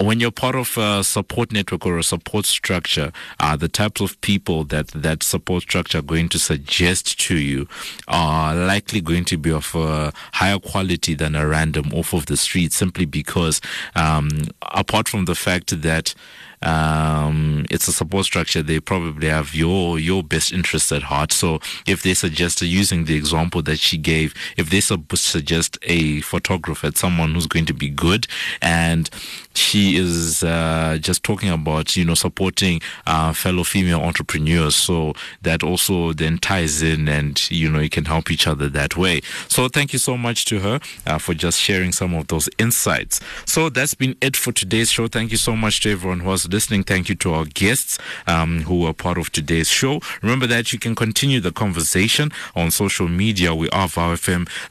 when 0.00 0.18
you're 0.18 0.30
part 0.30 0.54
of 0.54 0.76
a 0.78 1.04
support 1.04 1.52
network 1.52 1.84
or 1.84 1.98
a 1.98 2.02
support 2.02 2.46
structure, 2.46 3.12
uh, 3.38 3.54
the 3.56 3.68
types 3.68 4.00
of 4.00 4.18
people 4.22 4.64
that 4.64 4.88
that 4.88 5.22
support 5.22 5.62
structure 5.62 5.98
are 5.98 6.02
going 6.02 6.28
to 6.30 6.38
suggest 6.38 7.20
to 7.20 7.36
you 7.36 7.68
are 8.08 8.54
likely 8.54 9.00
going 9.00 9.24
to 9.26 9.36
be 9.36 9.50
of 9.50 9.74
a 9.74 10.12
higher 10.32 10.58
quality 10.58 11.14
than 11.14 11.34
a 11.34 11.46
random 11.46 11.92
off 11.92 12.14
of 12.14 12.26
the 12.26 12.36
street, 12.36 12.72
simply 12.72 13.04
because, 13.04 13.60
um, 13.94 14.30
apart 14.62 15.08
from 15.08 15.26
the 15.26 15.34
fact 15.34 15.82
that 15.82 16.14
um, 16.62 17.64
it's 17.70 17.88
a 17.88 17.92
support 17.92 18.26
structure. 18.26 18.62
They 18.62 18.80
probably 18.80 19.28
have 19.28 19.54
your 19.54 19.98
your 19.98 20.22
best 20.22 20.52
interests 20.52 20.92
at 20.92 21.02
heart. 21.02 21.32
So 21.32 21.60
if 21.86 22.02
they 22.02 22.14
suggest 22.14 22.60
using 22.62 23.04
the 23.04 23.16
example 23.16 23.62
that 23.62 23.78
she 23.78 23.96
gave, 23.96 24.34
if 24.56 24.70
they 24.70 24.80
suggest 24.80 25.78
a 25.82 26.20
photographer, 26.20 26.90
someone 26.94 27.34
who's 27.34 27.46
going 27.46 27.66
to 27.66 27.74
be 27.74 27.88
good, 27.88 28.26
and 28.60 29.08
she 29.54 29.96
is 29.96 30.42
uh, 30.42 30.98
just 31.00 31.22
talking 31.22 31.50
about 31.50 31.96
you 31.96 32.04
know 32.04 32.14
supporting 32.14 32.80
uh, 33.06 33.32
fellow 33.32 33.64
female 33.64 34.00
entrepreneurs, 34.00 34.76
so 34.76 35.14
that 35.42 35.62
also 35.62 36.12
then 36.12 36.38
ties 36.38 36.82
in, 36.82 37.08
and 37.08 37.50
you 37.50 37.70
know 37.70 37.80
you 37.80 37.90
can 37.90 38.04
help 38.04 38.30
each 38.30 38.46
other 38.46 38.68
that 38.68 38.96
way. 38.96 39.20
So 39.48 39.68
thank 39.68 39.92
you 39.92 39.98
so 39.98 40.16
much 40.16 40.44
to 40.46 40.60
her 40.60 40.80
uh, 41.06 41.18
for 41.18 41.32
just 41.32 41.58
sharing 41.58 41.92
some 41.92 42.14
of 42.14 42.28
those 42.28 42.48
insights. 42.58 43.20
So 43.46 43.70
that's 43.70 43.94
been 43.94 44.16
it 44.20 44.36
for 44.36 44.52
today's 44.52 44.90
show. 44.90 45.08
Thank 45.08 45.30
you 45.30 45.38
so 45.38 45.56
much 45.56 45.80
to 45.80 45.92
everyone 45.92 46.20
who 46.20 46.28
was 46.28 46.49
listening. 46.50 46.84
Thank 46.84 47.08
you 47.08 47.14
to 47.16 47.34
our 47.34 47.44
guests 47.44 47.98
um, 48.26 48.62
who 48.62 48.80
were 48.80 48.92
part 48.92 49.18
of 49.18 49.30
today's 49.30 49.68
show. 49.68 50.00
Remember 50.22 50.46
that 50.46 50.72
you 50.72 50.78
can 50.78 50.94
continue 50.94 51.40
the 51.40 51.52
conversation 51.52 52.30
on 52.54 52.70
social 52.70 53.08
media. 53.08 53.54
We 53.54 53.68
are 53.70 53.88
VOW 53.88 54.16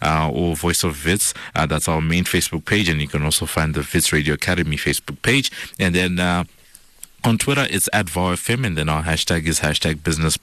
uh, 0.01 0.29
or 0.31 0.55
Voice 0.55 0.83
of 0.83 1.05
Wits. 1.05 1.33
Uh, 1.55 1.65
that's 1.65 1.87
our 1.87 2.01
main 2.01 2.23
Facebook 2.23 2.65
page, 2.65 2.89
and 2.89 3.01
you 3.01 3.07
can 3.07 3.23
also 3.23 3.45
find 3.45 3.73
the 3.73 3.87
Wits 3.93 4.13
Radio 4.13 4.33
Academy 4.33 4.77
Facebook 4.77 5.21
page. 5.21 5.51
And 5.79 5.95
then 5.95 6.19
uh, 6.19 6.43
on 7.23 7.37
Twitter, 7.37 7.67
it's 7.69 7.87
at 7.91 8.07
VOWFM, 8.07 8.65
and 8.65 8.77
then 8.77 8.87
our 8.89 9.03
hashtag 9.03 9.45
is 9.45 9.59
hashtag 9.59 10.01
Business. 10.03 10.39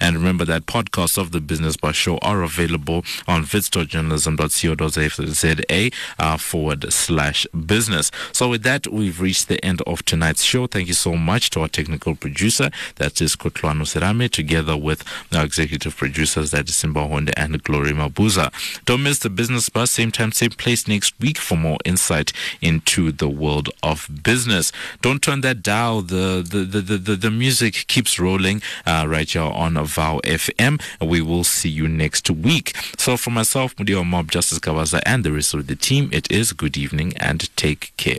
And 0.00 0.16
remember 0.16 0.44
that 0.46 0.66
podcasts 0.66 1.16
of 1.18 1.30
the 1.32 1.40
Business 1.40 1.76
Buzz 1.76 1.94
show 1.94 2.18
are 2.18 2.42
available 2.42 3.04
on 3.28 3.42
wits.journalism.co.za 3.42 5.90
uh, 6.18 6.36
forward 6.36 6.92
slash 6.92 7.46
business. 7.66 8.10
So 8.32 8.48
with 8.48 8.64
that, 8.64 8.88
we've 8.88 9.20
reached 9.20 9.46
the 9.48 9.64
end 9.64 9.82
of 9.82 10.04
tonight's 10.04 10.42
show. 10.42 10.66
Thank 10.66 10.88
you 10.88 10.94
so 10.94 11.14
much 11.16 11.50
to 11.50 11.60
our 11.60 11.68
technical 11.68 12.16
producer, 12.16 12.70
that 12.96 13.20
is 13.20 13.36
Kotlano 13.36 13.82
Serame, 13.82 14.28
together 14.30 14.76
with 14.76 15.04
our 15.32 15.44
executive 15.44 15.96
producers, 15.96 16.50
that 16.50 16.68
is 16.68 16.74
Simba 16.76 17.06
Honde 17.06 17.32
and 17.36 17.62
Glory 17.62 17.92
Mabuza. 17.92 18.50
Don't 18.84 19.04
miss 19.04 19.20
the 19.20 19.30
Business 19.30 19.68
Buzz, 19.68 19.90
same 19.90 20.10
time, 20.10 20.32
same 20.32 20.50
place 20.50 20.88
next 20.88 21.14
week 21.20 21.38
for 21.38 21.56
more 21.56 21.78
insight 21.84 22.32
into 22.60 23.12
the 23.12 23.28
world 23.28 23.68
of 23.82 24.08
business. 24.22 24.72
Don't 25.02 25.22
turn 25.22 25.42
that 25.42 25.62
dial. 25.62 26.02
The 26.02 26.15
the, 26.16 26.64
the, 26.64 26.80
the, 26.80 26.98
the, 26.98 27.16
the 27.16 27.30
music 27.30 27.84
keeps 27.88 28.18
rolling 28.18 28.62
uh, 28.86 29.06
right 29.08 29.28
here 29.30 29.42
on 29.42 29.74
VOW 29.74 30.20
FM. 30.24 30.80
We 31.00 31.20
will 31.20 31.44
see 31.44 31.68
you 31.68 31.88
next 31.88 32.30
week. 32.30 32.76
So 32.98 33.16
for 33.16 33.30
myself, 33.30 33.74
Mudiwa 33.76 34.06
Mob, 34.06 34.30
Justice 34.30 34.58
Kawaza, 34.58 35.00
and 35.04 35.24
the 35.24 35.32
rest 35.32 35.54
of 35.54 35.66
the 35.66 35.76
team, 35.76 36.08
it 36.12 36.30
is 36.30 36.52
good 36.52 36.76
evening 36.76 37.12
and 37.18 37.54
take 37.56 37.92
care. 37.96 38.18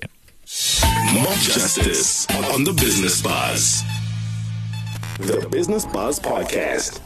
Mob 1.14 1.38
Justice 1.40 2.30
on 2.54 2.64
the 2.64 2.74
Business 2.74 3.22
Buzz. 3.22 3.84
The 5.20 5.48
Business 5.50 5.86
Buzz 5.86 6.20
Podcast. 6.20 7.02